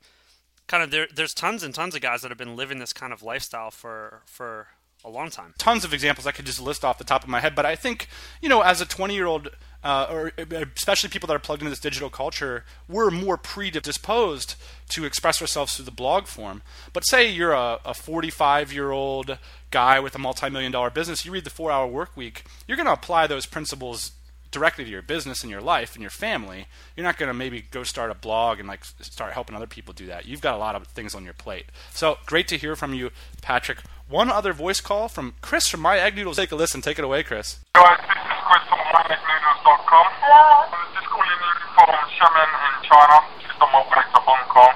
kind 0.67 0.83
of 0.83 0.91
there, 0.91 1.09
there's 1.13 1.35
tons 1.35 1.63
and 1.63 1.75
tons 1.75 1.95
of 1.95 2.01
guys 2.01 2.23
that 2.23 2.31
have 2.31 2.39
been 2.39 2.57
living 2.57 2.79
this 2.79 2.93
kind 2.93 3.13
of 3.13 3.23
lifestyle 3.23 3.71
for 3.71 4.23
for 4.25 4.69
a 5.05 5.11
long 5.11 5.29
time. 5.31 5.53
Tons 5.59 5.85
of 5.85 5.93
examples 5.93 6.27
I 6.27 6.33
could 6.33 6.47
just 6.47 6.61
list 6.61 6.85
off 6.85 6.97
the 6.97 7.05
top 7.05 7.23
of 7.23 7.29
my 7.29 7.41
head, 7.41 7.55
but 7.55 7.67
I 7.67 7.77
think 7.77 8.09
you 8.41 8.49
know, 8.49 8.63
as 8.63 8.81
a 8.81 8.87
20 8.87 9.15
year 9.15 9.27
old 9.27 9.51
uh, 9.85 10.07
or 10.11 10.33
especially 10.77 11.11
people 11.11 11.27
that 11.27 11.35
are 11.35 11.41
plugged 11.41 11.61
into 11.61 11.71
this 11.71 11.79
digital 11.79 12.09
culture, 12.09 12.65
we're 12.89 13.11
more 13.11 13.37
predisposed 13.37 14.55
to 14.89 15.05
express 15.05 15.41
ourselves 15.41 15.77
through 15.77 15.85
the 15.85 15.91
blog 15.91 16.27
form. 16.27 16.63
But 16.93 17.03
say 17.03 17.31
you're 17.31 17.53
a 17.53 17.95
45 17.95 18.73
year 18.73 18.91
old 18.91 19.39
guy 19.71 20.01
with 20.01 20.15
a 20.15 20.19
multi 20.19 20.49
million 20.49 20.73
dollar 20.73 20.91
business, 20.91 21.25
you 21.25 21.33
read 21.33 21.45
the 21.45 21.51
four 21.51 21.71
hour 21.71 21.87
work 21.87 22.17
week, 22.17 22.45
you're 22.67 22.77
going 22.77 22.87
to 22.87 22.93
apply 22.93 23.27
those 23.27 23.47
principles 23.47 24.13
directly 24.55 24.85
to 24.85 24.91
your 24.91 25.03
business 25.03 25.43
and 25.43 25.51
your 25.51 25.61
life 25.61 25.95
and 25.95 26.01
your 26.01 26.11
family. 26.11 26.67
You're 26.97 27.05
not 27.05 27.19
going 27.19 27.29
to 27.29 27.35
maybe 27.35 27.63
go 27.71 27.83
start 27.83 28.11
a 28.11 28.15
blog 28.15 28.59
and 28.61 28.69
like 28.69 28.85
start 28.85 29.33
helping 29.35 29.55
other 29.55 29.67
people 29.67 29.93
do 29.93 30.07
that. 30.07 30.27
You've 30.27 30.41
got 30.41 30.55
a 30.55 30.59
lot 30.59 30.75
of 30.77 30.87
things 30.87 31.15
on 31.15 31.25
your 31.25 31.35
plate. 31.35 31.67
So 31.93 32.17
great 32.25 32.49
to 32.49 32.57
hear 32.57 32.75
from 32.77 32.95
you, 32.95 33.11
Patrick. 33.43 33.79
One 34.09 34.31
other 34.31 34.53
voice 34.53 34.81
call 34.81 35.09
from 35.09 35.35
Chris 35.43 35.69
from 35.69 35.81
My 35.81 35.99
Egg 35.99 36.17
Noodles. 36.17 36.37
Take 36.37 36.53
a 36.53 36.57
listen. 36.57 36.81
Take 36.81 36.99
it 36.99 37.05
away, 37.05 37.23
Chris. 37.23 37.59
Guys, 37.75 37.99
this 37.99 38.17
is 38.17 38.41
Chris 38.47 38.63
from 38.69 38.79
MyEggNoodles.com. 38.79 40.07
Hello. 40.23 40.45
I'm 40.71 40.95
just 40.95 41.09
calling 41.11 41.41
in 41.45 41.57
from 41.75 41.89
Xiamen 42.15 42.51
in 42.55 42.75
China, 42.89 43.17
just 43.43 43.59
on 43.61 43.69
my 43.75 43.83
way 43.91 44.05
to 44.15 44.21
Hong 44.23 44.45
Kong. 44.49 44.75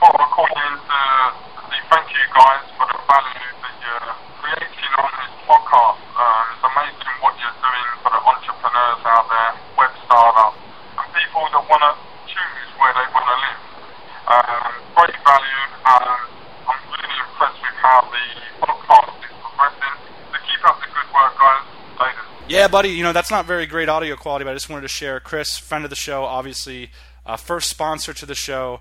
Well, 0.00 0.14
I'm 0.14 0.30
calling 0.32 0.56
in 0.62 0.74
to 0.78 0.98
say 1.68 1.80
thank 1.90 2.06
you 2.16 2.24
guys 2.32 2.64
for 2.78 2.86
the 2.88 2.98
value 3.04 3.50
that 3.60 3.74
you're 3.82 4.08
creating 4.40 4.92
on 5.04 5.10
this 5.20 5.32
podcast. 5.44 6.00
Um, 6.16 6.44
it's 6.54 6.64
amazing 6.64 7.14
what 7.18 7.34
you're 7.42 7.58
doing 7.58 7.88
for 8.02 8.10
the 8.14 8.20
entrepreneurs 8.30 9.02
out 9.10 9.26
there, 9.26 9.52
web 9.74 9.92
startups, 10.06 10.58
and 11.02 11.06
people 11.18 11.44
that 11.50 11.64
want 11.66 11.82
to 11.82 11.92
choose 12.30 12.68
where 12.78 12.94
they 12.94 13.06
want 13.10 13.26
to 13.26 13.36
live. 13.42 13.60
Um, 14.30 14.70
great 14.94 15.18
value, 15.26 15.62
and 15.82 16.06
I'm 16.62 16.80
really 16.94 17.18
impressed 17.26 17.58
with 17.58 17.78
how 17.82 17.98
the 18.06 18.24
podcast 18.62 19.14
is 19.18 19.34
progressing. 19.42 19.94
So 20.30 20.36
keep 20.46 20.62
up 20.66 20.76
the 20.82 20.88
good 20.94 21.08
work, 21.14 21.34
guys. 21.38 21.64
Later. 21.98 22.24
Yeah, 22.48 22.57
buddy. 22.70 22.90
You 22.90 23.02
know 23.02 23.12
that's 23.12 23.30
not 23.30 23.46
very 23.46 23.66
great 23.66 23.88
audio 23.88 24.16
quality, 24.16 24.44
but 24.44 24.50
I 24.50 24.54
just 24.54 24.68
wanted 24.68 24.82
to 24.82 24.88
share. 24.88 25.20
Chris, 25.20 25.56
friend 25.56 25.84
of 25.84 25.90
the 25.90 25.96
show, 25.96 26.24
obviously, 26.24 26.90
uh, 27.24 27.36
first 27.36 27.70
sponsor 27.70 28.12
to 28.12 28.26
the 28.26 28.34
show. 28.34 28.80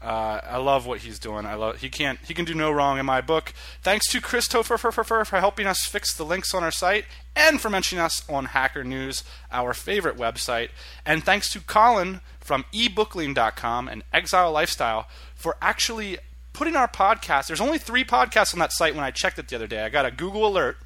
Uh, 0.00 0.40
I 0.44 0.58
love 0.58 0.86
what 0.86 1.00
he's 1.00 1.18
doing. 1.18 1.46
I 1.46 1.54
love 1.54 1.80
he 1.80 1.88
can't 1.88 2.18
he 2.26 2.34
can 2.34 2.44
do 2.44 2.54
no 2.54 2.70
wrong 2.70 2.98
in 2.98 3.06
my 3.06 3.20
book. 3.20 3.52
Thanks 3.82 4.10
to 4.12 4.20
Christopher 4.20 4.76
for, 4.76 4.92
for, 4.92 5.02
for, 5.02 5.24
for 5.24 5.40
helping 5.40 5.66
us 5.66 5.84
fix 5.86 6.14
the 6.14 6.24
links 6.24 6.54
on 6.54 6.62
our 6.62 6.70
site 6.70 7.06
and 7.34 7.60
for 7.60 7.70
mentioning 7.70 8.04
us 8.04 8.22
on 8.28 8.46
Hacker 8.46 8.84
News, 8.84 9.24
our 9.50 9.72
favorite 9.72 10.16
website. 10.16 10.68
And 11.06 11.24
thanks 11.24 11.50
to 11.52 11.60
Colin 11.60 12.20
from 12.40 12.66
ebookling.com 12.72 13.88
and 13.88 14.04
Exile 14.12 14.52
Lifestyle 14.52 15.08
for 15.34 15.56
actually 15.62 16.18
putting 16.52 16.76
our 16.76 16.88
podcast. 16.88 17.46
There's 17.46 17.60
only 17.60 17.78
three 17.78 18.04
podcasts 18.04 18.52
on 18.52 18.60
that 18.60 18.72
site 18.72 18.94
when 18.94 19.04
I 19.04 19.10
checked 19.10 19.38
it 19.38 19.48
the 19.48 19.56
other 19.56 19.66
day. 19.66 19.84
I 19.84 19.88
got 19.88 20.04
a 20.06 20.10
Google 20.10 20.46
alert 20.46 20.76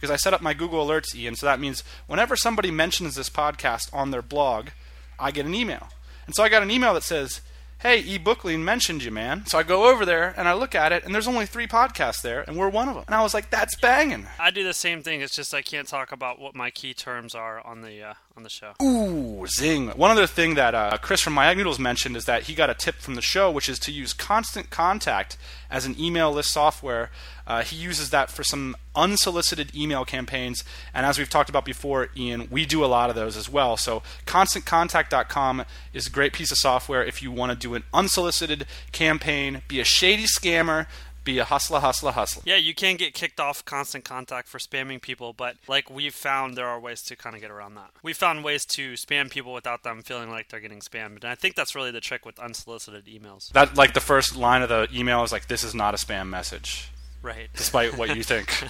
because 0.00 0.10
I 0.10 0.16
set 0.16 0.32
up 0.32 0.40
my 0.40 0.54
Google 0.54 0.86
Alerts, 0.86 1.14
Ian. 1.14 1.36
So 1.36 1.44
that 1.44 1.60
means 1.60 1.84
whenever 2.06 2.34
somebody 2.36 2.70
mentions 2.70 3.14
this 3.14 3.28
podcast 3.28 3.92
on 3.92 4.10
their 4.10 4.22
blog, 4.22 4.68
I 5.18 5.30
get 5.30 5.44
an 5.44 5.54
email. 5.54 5.88
And 6.26 6.34
so 6.34 6.42
I 6.42 6.48
got 6.48 6.62
an 6.62 6.70
email 6.70 6.94
that 6.94 7.02
says, 7.02 7.42
hey, 7.80 8.02
eBookling 8.02 8.60
mentioned 8.60 9.02
you, 9.02 9.10
man. 9.10 9.44
So 9.46 9.58
I 9.58 9.62
go 9.62 9.90
over 9.90 10.04
there 10.06 10.34
and 10.36 10.48
I 10.48 10.54
look 10.54 10.74
at 10.74 10.92
it, 10.92 11.04
and 11.04 11.14
there's 11.14 11.28
only 11.28 11.46
three 11.46 11.66
podcasts 11.66 12.22
there, 12.22 12.42
and 12.46 12.56
we're 12.56 12.68
one 12.68 12.88
of 12.88 12.94
them. 12.94 13.04
And 13.06 13.14
I 13.14 13.22
was 13.22 13.34
like, 13.34 13.50
that's 13.50 13.74
banging. 13.76 14.26
I 14.38 14.50
do 14.50 14.64
the 14.64 14.74
same 14.74 15.02
thing. 15.02 15.20
It's 15.20 15.34
just 15.34 15.52
I 15.54 15.62
can't 15.62 15.88
talk 15.88 16.12
about 16.12 16.38
what 16.38 16.54
my 16.54 16.70
key 16.70 16.94
terms 16.94 17.34
are 17.34 17.64
on 17.66 17.82
the 17.82 18.02
uh, 18.02 18.14
on 18.40 18.44
the 18.44 18.48
show. 18.48 18.72
Ooh, 18.82 19.46
zing! 19.46 19.88
One 19.88 20.10
other 20.10 20.26
thing 20.26 20.54
that 20.54 20.74
uh, 20.74 20.96
Chris 21.02 21.20
from 21.20 21.34
My 21.34 21.52
Noodles 21.52 21.78
mentioned 21.78 22.16
is 22.16 22.24
that 22.24 22.44
he 22.44 22.54
got 22.54 22.70
a 22.70 22.74
tip 22.74 22.96
from 22.96 23.14
the 23.14 23.20
show, 23.20 23.50
which 23.50 23.68
is 23.68 23.78
to 23.80 23.92
use 23.92 24.14
Constant 24.14 24.70
Contact 24.70 25.36
as 25.70 25.84
an 25.84 25.94
email 26.00 26.32
list 26.32 26.50
software. 26.50 27.10
Uh, 27.46 27.62
he 27.62 27.76
uses 27.76 28.08
that 28.10 28.30
for 28.30 28.42
some 28.42 28.76
unsolicited 28.96 29.74
email 29.76 30.06
campaigns, 30.06 30.64
and 30.94 31.04
as 31.04 31.18
we've 31.18 31.28
talked 31.28 31.50
about 31.50 31.66
before, 31.66 32.08
Ian, 32.16 32.48
we 32.50 32.64
do 32.64 32.82
a 32.82 32.86
lot 32.86 33.10
of 33.10 33.16
those 33.16 33.36
as 33.36 33.50
well. 33.50 33.76
So, 33.76 34.02
ConstantContact.com 34.26 35.64
is 35.92 36.06
a 36.06 36.10
great 36.10 36.32
piece 36.32 36.50
of 36.50 36.56
software 36.56 37.04
if 37.04 37.22
you 37.22 37.30
want 37.30 37.52
to 37.52 37.58
do 37.58 37.74
an 37.74 37.82
unsolicited 37.92 38.64
campaign, 38.90 39.60
be 39.68 39.80
a 39.80 39.84
shady 39.84 40.24
scammer, 40.24 40.86
be 41.24 41.38
a 41.38 41.44
hustler, 41.44 41.80
hustler, 41.80 42.12
hustler. 42.12 42.42
Yeah, 42.46 42.56
you 42.56 42.74
can 42.74 42.96
get 42.96 43.14
kicked 43.14 43.40
off 43.40 43.64
constant 43.64 44.04
contact 44.04 44.48
for 44.48 44.58
spamming 44.58 45.00
people, 45.00 45.32
but 45.32 45.56
like 45.68 45.90
we've 45.90 46.14
found 46.14 46.56
there 46.56 46.66
are 46.66 46.80
ways 46.80 47.02
to 47.02 47.16
kind 47.16 47.34
of 47.34 47.42
get 47.42 47.50
around 47.50 47.74
that. 47.74 47.90
We 48.02 48.12
found 48.12 48.44
ways 48.44 48.64
to 48.66 48.92
spam 48.94 49.30
people 49.30 49.52
without 49.52 49.82
them 49.82 50.02
feeling 50.02 50.30
like 50.30 50.48
they're 50.48 50.60
getting 50.60 50.80
spammed, 50.80 51.22
and 51.22 51.26
I 51.26 51.34
think 51.34 51.54
that's 51.54 51.74
really 51.74 51.90
the 51.90 52.00
trick 52.00 52.24
with 52.24 52.38
unsolicited 52.38 53.06
emails. 53.06 53.50
That 53.52 53.76
like 53.76 53.94
the 53.94 54.00
first 54.00 54.36
line 54.36 54.62
of 54.62 54.68
the 54.68 54.88
email 54.94 55.22
is 55.22 55.32
like, 55.32 55.48
"This 55.48 55.64
is 55.64 55.74
not 55.74 55.94
a 55.94 55.98
spam 55.98 56.28
message." 56.28 56.90
Right. 57.22 57.48
Despite 57.54 57.98
what 57.98 58.16
you 58.16 58.22
think. 58.22 58.50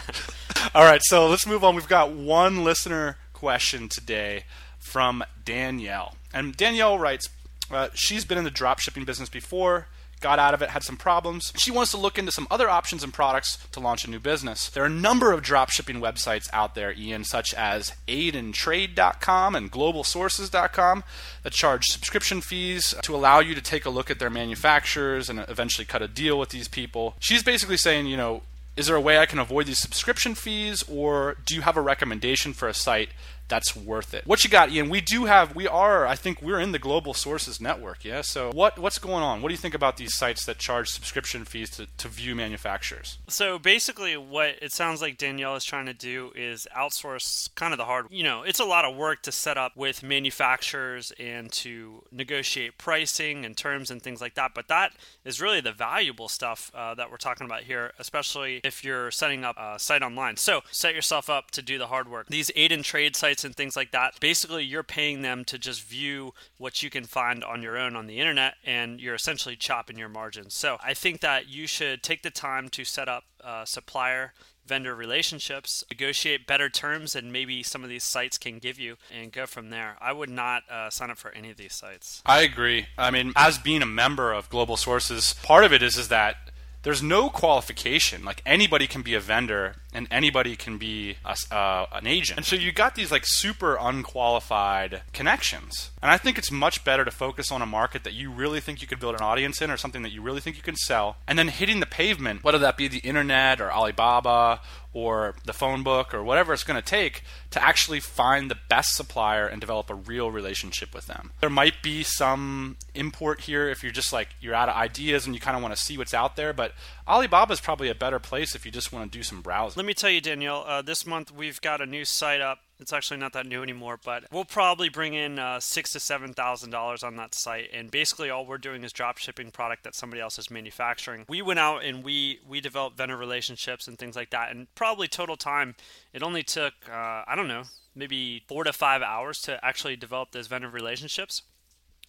All 0.75 0.85
right, 0.85 1.00
so 1.04 1.28
let's 1.28 1.47
move 1.47 1.62
on. 1.62 1.76
We've 1.76 1.88
got 1.88 2.11
one 2.11 2.64
listener 2.64 3.16
question 3.33 3.88
today 3.88 4.45
from 4.78 5.23
Danielle, 5.45 6.16
and 6.35 6.57
Danielle 6.57 6.99
writes, 6.99 7.28
uh, 7.71 7.89
she's 7.95 8.25
been 8.25 8.39
in 8.39 8.45
the 8.45 8.50
drop 8.50 8.81
shipping 8.81 9.05
business 9.05 9.29
before 9.29 9.87
got 10.21 10.39
out 10.39 10.55
of 10.55 10.62
it, 10.62 10.71
had 10.71 10.83
some 10.83 10.97
problems. 10.97 11.53
She 11.57 11.71
wants 11.71 11.91
to 11.93 11.97
look 11.97 12.19
into 12.19 12.31
some 12.31 12.47
other 12.50 12.69
options 12.69 13.03
and 13.03 13.12
products 13.12 13.59
to 13.73 13.81
launch 13.81 14.05
a 14.05 14.11
new 14.11 14.21
business. 14.21 14.69
There 14.69 14.83
are 14.83 14.87
a 14.87 14.91
number 14.91 15.33
of 15.33 15.43
dropshipping 15.43 15.99
websites 15.99 16.49
out 16.53 16.75
there, 16.75 16.93
Ian, 16.93 17.25
such 17.25 17.55
as 17.55 17.95
aidandtrade.com 18.07 19.57
and 19.57 19.73
globalsources.com 19.73 21.05
that 21.43 21.53
charge 21.53 21.87
subscription 21.87 22.41
fees 22.41 22.95
to 23.03 23.15
allow 23.15 23.41
you 23.41 23.55
to 23.55 23.62
take 23.62 23.87
a 23.87 23.91
look 23.91 24.11
at 24.11 24.19
their 24.19 24.31
manufacturers 24.31 25.31
and 25.31 25.41
eventually 25.49 25.85
cut 25.85 26.03
a 26.03 26.09
deal 26.09 26.39
with 26.39 26.50
these 26.50 26.69
people. 26.69 27.15
She's 27.19 27.43
basically 27.43 27.79
saying, 27.79 28.07
you 28.07 28.17
know, 28.17 28.43
is 28.77 28.87
there 28.87 28.97
a 28.97 29.00
way 29.00 29.19
I 29.19 29.27
can 29.27 29.39
avoid 29.39 29.67
these 29.67 29.81
subscription 29.81 30.35
fees, 30.35 30.85
or 30.89 31.37
do 31.45 31.55
you 31.55 31.62
have 31.62 31.77
a 31.77 31.83
recommendation 31.83 32.53
for 32.53 32.69
a 32.69 32.75
site 32.75 33.11
that's 33.50 33.76
worth 33.76 34.14
it. 34.14 34.26
What 34.26 34.42
you 34.45 34.49
got, 34.49 34.71
Ian? 34.71 34.88
We 34.88 35.02
do 35.02 35.26
have, 35.26 35.54
we 35.54 35.69
are, 35.69 36.07
I 36.07 36.14
think 36.14 36.40
we're 36.40 36.61
in 36.61 36.73
the 36.73 36.78
global 36.78 37.12
sources 37.12 37.61
network, 37.61 38.04
yeah. 38.04 38.23
So 38.23 38.50
what 38.52 38.78
what's 38.78 38.99
going 38.99 39.23
on? 39.23 39.42
What 39.42 39.49
do 39.49 39.52
you 39.52 39.59
think 39.59 39.75
about 39.75 39.99
these 39.99 40.16
sites 40.16 40.47
that 40.47 40.59
charge 40.59 40.88
subscription 40.88 41.45
fees 41.45 41.69
to, 41.71 41.87
to 41.99 42.09
view 42.09 42.35
manufacturers? 42.35 43.19
So 43.28 43.59
basically, 43.59 44.16
what 44.16 44.54
it 44.62 44.73
sounds 44.73 45.02
like 45.02 45.19
Danielle 45.19 45.57
is 45.57 45.64
trying 45.64 45.87
to 45.87 45.92
do 45.92 46.33
is 46.35 46.66
outsource 46.75 47.54
kind 47.54 47.75
of 47.75 47.78
the 47.78 47.85
hard. 47.85 48.07
You 48.11 48.23
know, 48.23 48.42
it's 48.42 48.61
a 48.61 48.64
lot 48.64 48.85
of 48.85 48.97
work 48.97 49.23
to 49.23 49.33
set 49.33 49.59
up 49.59 49.76
with 49.76 50.02
manufacturers 50.02 51.12
and 51.19 51.50
to 51.52 52.04
negotiate 52.11 52.78
pricing 52.78 53.45
and 53.45 53.57
terms 53.57 53.90
and 53.90 54.00
things 54.00 54.21
like 54.21 54.35
that. 54.35 54.52
But 54.54 54.69
that 54.69 54.92
is 55.25 55.40
really 55.40 55.61
the 55.61 55.73
valuable 55.73 56.28
stuff 56.28 56.71
uh, 56.75 56.95
that 56.95 57.11
we're 57.11 57.16
talking 57.16 57.47
about 57.47 57.62
here, 57.62 57.92
especially 57.99 58.61
if 58.64 58.85
you're 58.85 59.11
setting 59.11 59.45
up 59.45 59.57
a 59.59 59.78
site 59.78 60.02
online. 60.02 60.37
So 60.37 60.61
set 60.71 60.95
yourself 60.95 61.28
up 61.28 61.50
to 61.52 61.62
do 61.62 61.78
the 61.78 61.88
hard 61.88 62.09
work. 62.09 62.28
These 62.28 62.50
aid 62.54 62.73
and 62.73 62.85
trade 62.85 63.16
sites 63.16 63.39
and 63.44 63.54
things 63.54 63.76
like 63.76 63.90
that. 63.92 64.18
Basically, 64.20 64.64
you're 64.64 64.82
paying 64.82 65.23
them 65.23 65.44
to 65.47 65.59
just 65.59 65.82
view 65.82 66.32
what 66.59 66.82
you 66.82 66.90
can 66.90 67.04
find 67.04 67.42
on 67.44 67.62
your 67.62 67.76
own 67.76 67.97
on 67.97 68.06
the 68.06 68.18
internet, 68.18 68.54
and 68.64 69.00
you're 69.00 69.14
essentially 69.14 69.56
chopping 69.56 69.99
your 69.99 70.09
margins. 70.09 70.54
So 70.54 70.78
I 70.82 70.94
think 70.94 71.20
that 71.20 71.49
you 71.49 71.66
should 71.66 72.02
take 72.02 72.23
the 72.23 72.30
time 72.30 72.68
to 72.70 72.85
set 72.85 73.09
up 73.09 73.25
a 73.40 73.62
supplier 73.66 74.32
vendor 74.66 74.94
relationships, 74.94 75.82
negotiate 75.90 76.47
better 76.47 76.68
terms 76.68 77.14
than 77.14 77.32
maybe 77.32 77.61
some 77.62 77.82
of 77.82 77.90
these 77.90 78.04
sites 78.04 78.38
can 78.38 78.59
give 78.59 78.78
you, 78.78 78.97
and 79.12 79.32
go 79.32 79.44
from 79.44 79.70
there. 79.70 79.97
I 80.00 80.12
would 80.12 80.30
not 80.30 80.62
uh, 80.70 80.90
sign 80.90 81.11
up 81.11 81.18
for 81.18 81.32
any 81.32 81.50
of 81.50 81.56
these 81.56 81.75
sites. 81.75 82.23
I 82.25 82.42
agree. 82.42 82.87
I 82.97 83.11
mean, 83.11 83.32
as 83.35 83.59
being 83.59 83.82
a 83.82 83.87
member 83.87 84.32
of 84.32 84.49
Global 84.49 84.76
Sources, 84.76 85.35
part 85.42 85.64
of 85.64 85.73
it 85.73 85.82
is 85.82 85.97
is 85.97 86.06
that 86.09 86.37
there's 86.83 87.03
no 87.03 87.29
qualification. 87.29 88.25
Like 88.25 88.43
anybody 88.47 88.87
can 88.87 89.03
be 89.03 89.15
a 89.15 89.21
vendor 89.21 89.77
and 89.93 90.07
anybody 90.11 90.57
can 90.57 90.79
be 90.79 91.17
a, 91.25 91.37
uh, 91.55 91.87
an 91.93 92.07
agent. 92.07 92.39
And 92.39 92.47
so 92.47 92.57
you 92.57 92.73
got 92.73 92.95
these 92.95 93.11
like 93.11 93.25
super 93.27 93.77
unqualified 93.79 95.03
connections. 95.13 95.91
And 96.03 96.11
I 96.11 96.17
think 96.17 96.39
it's 96.39 96.51
much 96.51 96.85
better 96.85 97.05
to 97.05 97.11
focus 97.11 97.53
on 97.53 97.61
a 97.61 97.67
market 97.67 98.05
that 98.05 98.15
you 98.15 98.31
really 98.31 98.61
think 98.61 98.81
you 98.81 98.89
could 98.89 99.01
build 99.01 99.15
an 99.15 99.23
audience 99.23 99.61
in 99.61 99.71
or 99.71 99.77
something 99.77 100.03
that 100.03 100.13
you 100.13 100.23
really 100.23 100.41
think 100.41 100.57
you 100.57 100.63
can 100.63 100.77
sell 100.77 101.17
and 101.27 101.39
then 101.39 101.49
hitting 101.49 101.81
the 101.81 101.87
pavement, 101.87 102.43
whether 102.43 102.59
that 102.59 102.77
be 102.77 102.89
the 102.89 102.99
internet 102.99 103.61
or 103.61 103.71
Alibaba 103.71 104.61
or 104.92 105.35
the 105.44 105.52
phone 105.52 105.82
book 105.82 106.12
or 106.12 106.23
whatever 106.23 106.52
it's 106.52 106.64
going 106.64 106.80
to 106.80 106.87
take 106.87 107.23
to 107.50 107.62
actually 107.62 108.00
find 108.00 108.50
the 108.50 108.56
best 108.68 108.97
supplier 108.97 109.47
and 109.47 109.61
develop 109.61 109.88
a 109.88 109.94
real 109.94 110.30
relationship 110.30 110.94
with 110.94 111.06
them. 111.06 111.32
There 111.40 111.50
might 111.50 111.82
be 111.82 112.02
some 112.02 112.76
import 112.94 113.42
here 113.42 113.68
if 113.68 113.82
you're 113.82 113.92
just 113.92 114.12
like 114.12 114.28
you're 114.40 114.54
out 114.54 114.68
of 114.68 114.76
ideas 114.76 115.26
and 115.26 115.35
you 115.35 115.40
kind 115.40 115.56
of 115.56 115.62
want 115.62 115.75
to 115.75 115.80
see 115.80 115.97
what's 115.97 116.14
out 116.14 116.37
there, 116.37 116.52
but 116.52 116.73
Alibaba 117.06 117.52
is 117.52 117.61
probably 117.61 117.88
a 117.88 117.94
better 117.94 118.18
place 118.18 118.54
if 118.54 118.66
you 118.66 118.73
just 118.73 118.92
want 118.92 119.11
to 119.11 119.18
do 119.18 119.23
some 119.23 119.42
browsing. 119.42 119.78
Let 119.78 119.87
me 119.87 119.94
tell 119.94 120.11
you, 120.11 120.20
Daniel, 120.20 120.64
uh, 120.66 120.82
this 120.82 121.06
month 121.06 121.32
we've 121.32 121.61
got 121.61 121.80
a 121.80 121.87
new 121.87 122.04
site 122.04 122.40
up 122.40 122.59
it's 122.81 122.93
actually 122.93 123.19
not 123.19 123.33
that 123.35 123.47
new 123.47 123.63
anymore, 123.63 123.99
but 124.03 124.25
we'll 124.33 124.45
probably 124.45 124.89
bring 124.89 125.15
in 125.15 125.39
uh, 125.39 125.61
six 125.61 125.93
to 125.93 126.01
seven 126.01 126.33
thousand 126.33 126.71
dollars 126.71 127.03
on 127.03 127.17
that 127.17 127.35
site, 127.35 127.71
and 127.73 127.91
basically 127.91 128.31
all 128.31 128.47
we're 128.47 128.59
doing 128.59 128.83
is 128.83 128.93
drop 128.93 129.19
shipping 129.19 129.51
product 129.51 129.85
that 129.85 129.95
somebody 129.95 130.21
else 130.21 130.39
is 130.39 130.51
manufacturing. 130.51 131.25
We 131.29 131.43
went 131.43 131.59
out 131.59 131.85
and 131.85 132.03
we 132.03 132.41
we 132.49 132.61
developed 132.61 132.97
vendor 132.97 133.17
relationships 133.17 133.87
and 133.87 133.99
things 133.99 134.17
like 134.17 134.31
that, 134.31 134.51
and 134.51 134.73
probably 134.75 135.09
total 135.09 135.37
time 135.37 135.75
it 136.13 136.23
only 136.23 136.43
took 136.43 136.75
uh, 136.91 137.23
I 137.27 137.35
don't 137.37 137.49
know 137.49 137.63
maybe 137.95 138.45
four 138.49 138.65
to 138.65 138.73
five 138.73 139.03
hours 139.03 139.43
to 139.43 139.65
actually 139.65 139.97
develop 139.97 140.31
those 140.33 140.47
vendor 140.47 140.69
relationships. 140.69 141.43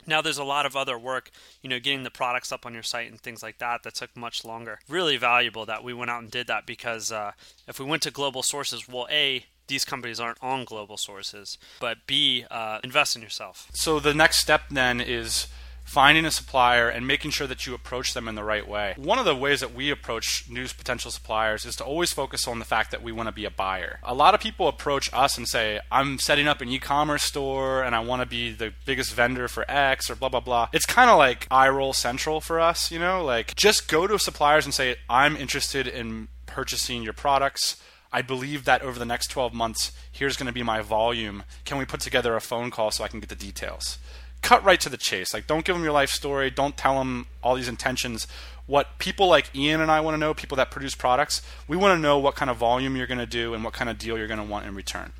Now 0.08 0.22
there's 0.22 0.38
a 0.38 0.44
lot 0.44 0.66
of 0.66 0.75
other 0.75 0.98
work, 0.98 1.30
you 1.62 1.70
know, 1.70 1.80
getting 1.80 2.04
the 2.04 2.10
products 2.10 2.51
up 2.51 2.66
on 2.66 2.74
your 2.74 2.84
site 2.84 3.12
and 3.12 3.20
things 3.20 3.44
like 3.44 3.60
that 3.60 3.84
that 3.84 3.96
took 3.96 4.16
much 4.18 4.44
longer. 4.44 4.80
Really 4.90 5.18
valuable 5.18 5.66
that 5.68 5.84
we 5.84 5.94
went 5.94 6.10
out 6.10 6.24
and 6.24 6.32
did 6.32 6.48
that 6.48 6.66
because 6.66 7.12
uh, 7.12 7.32
if 7.68 7.80
we 7.80 7.86
went 7.86 8.01
to 8.04 8.12
global 8.12 8.42
sources, 8.42 8.88
well, 8.88 9.08
a 9.12 9.46
these 9.68 9.86
companies 9.86 10.20
aren't 10.20 10.38
on 10.41 10.65
global 10.65 10.98
sources, 10.98 11.58
but 11.80 12.00
B, 12.08 12.46
uh, 12.51 12.80
invest 12.84 13.15
in 13.15 13.22
yourself. 13.22 13.70
So 13.74 14.00
the 14.00 14.13
next 14.13 14.38
step 14.38 14.63
then 14.70 15.00
is 15.01 15.48
finding 15.84 16.25
a 16.25 16.32
supplier 16.32 16.88
and 16.88 17.06
making 17.06 17.32
sure 17.32 17.48
that 17.48 17.68
you 17.68 17.74
approach 17.74 18.13
them 18.13 18.27
in 18.27 18.36
the 18.36 18.44
right 18.44 18.68
way. 18.68 18.94
One 18.98 19.20
of 19.20 19.25
the 19.25 19.36
ways 19.36 19.60
that 19.60 19.74
we 19.74 19.89
approach 19.89 20.46
new 20.50 20.65
potential 20.68 21.12
suppliers 21.12 21.65
is 21.65 21.75
to 21.77 21.84
always 21.84 22.13
focus 22.13 22.48
on 22.48 22.60
the 22.60 22.65
fact 22.65 22.91
that 22.91 23.03
we 23.03 23.12
want 23.12 23.27
to 23.27 23.34
be 23.34 23.46
a 23.46 23.51
buyer. 23.51 24.00
A 24.03 24.13
lot 24.13 24.34
of 24.34 24.39
people 24.39 24.68
approach 24.68 25.10
us 25.12 25.38
and 25.38 25.48
say, 25.48 25.80
I'm 25.91 26.18
setting 26.18 26.48
up 26.48 26.62
an 26.62 26.70
e 26.70 26.80
commerce 26.80 27.24
store 27.24 27.84
and 27.84 27.94
I 27.94 28.00
want 28.00 28.22
to 28.22 28.25
be 28.25 28.51
the 28.51 28.74
biggest 28.86 29.13
vendor 29.13 29.48
for 29.48 29.70
X 29.70 30.10
or 30.10 30.15
blah, 30.15 30.30
blah, 30.30 30.39
blah. 30.39 30.70
It's 30.72 30.86
kind 30.86 31.10
of 31.10 31.18
like 31.18 31.48
eye 31.51 31.70
roll 31.70 31.94
central 31.94 32.39
for 32.39 32.60
us, 32.60 32.91
you 32.91 33.00
know? 33.00 33.24
Like, 33.24 33.56
just 33.56 33.89
go 33.89 34.08
to 34.08 34.18
suppliers 34.18 34.65
and 34.65 34.74
say, 34.74 34.96
I'm 35.10 35.36
interested 35.36 35.88
in 35.88 36.30
purchasing 36.46 37.03
your 37.03 37.13
products. 37.13 37.82
I 38.12 38.22
believe 38.22 38.65
that 38.65 38.82
over 38.82 39.00
the 39.00 39.06
next 39.06 39.27
12 39.27 39.53
months, 39.53 39.91
here's 40.12 40.36
going 40.36 40.48
to 40.48 40.53
be 40.53 40.63
my 40.63 40.82
volume. 40.82 41.44
Can 41.63 41.77
we 41.77 41.86
put 41.86 42.01
together 42.01 42.36
a 42.36 42.41
phone 42.41 42.70
call 42.70 42.91
so 42.91 43.03
I 43.03 43.08
can 43.08 43.20
get 43.20 43.30
the 43.30 43.36
details? 43.36 43.98
Cut 44.41 44.63
right 44.63 44.80
to 44.82 44.89
the 44.89 44.98
chase. 44.98 45.34
Like, 45.34 45.48
don't 45.48 45.63
give 45.63 45.75
them 45.75 45.84
your 45.84 45.94
life 45.94 46.10
story. 46.10 46.50
Don't 46.50 46.75
tell 46.75 46.98
them 46.98 47.27
all 47.44 47.56
these 47.56 47.68
intentions. 47.68 48.27
What 48.65 48.98
people 48.98 49.27
like 49.27 49.56
Ian 49.56 49.82
and 49.82 49.91
I 49.91 50.01
want 50.01 50.15
to 50.15 50.20
know, 50.20 50.34
people 50.34 50.58
that 50.58 50.72
produce 50.72 50.96
products, 50.96 51.41
we 51.68 51.77
want 51.77 51.98
to 51.98 52.01
know 52.01 52.18
what 52.18 52.36
kind 52.36 52.50
of 52.50 52.58
volume 52.58 52.96
you're 52.96 53.08
going 53.08 53.18
to 53.18 53.25
do 53.25 53.53
and 53.53 53.63
what 53.63 53.74
kind 53.74 53.89
of 53.89 53.98
deal 53.98 54.18
you're 54.18 54.27
going 54.27 54.39
to 54.39 54.46
want 54.46 54.65
in 54.65 54.75
return. 54.75 55.13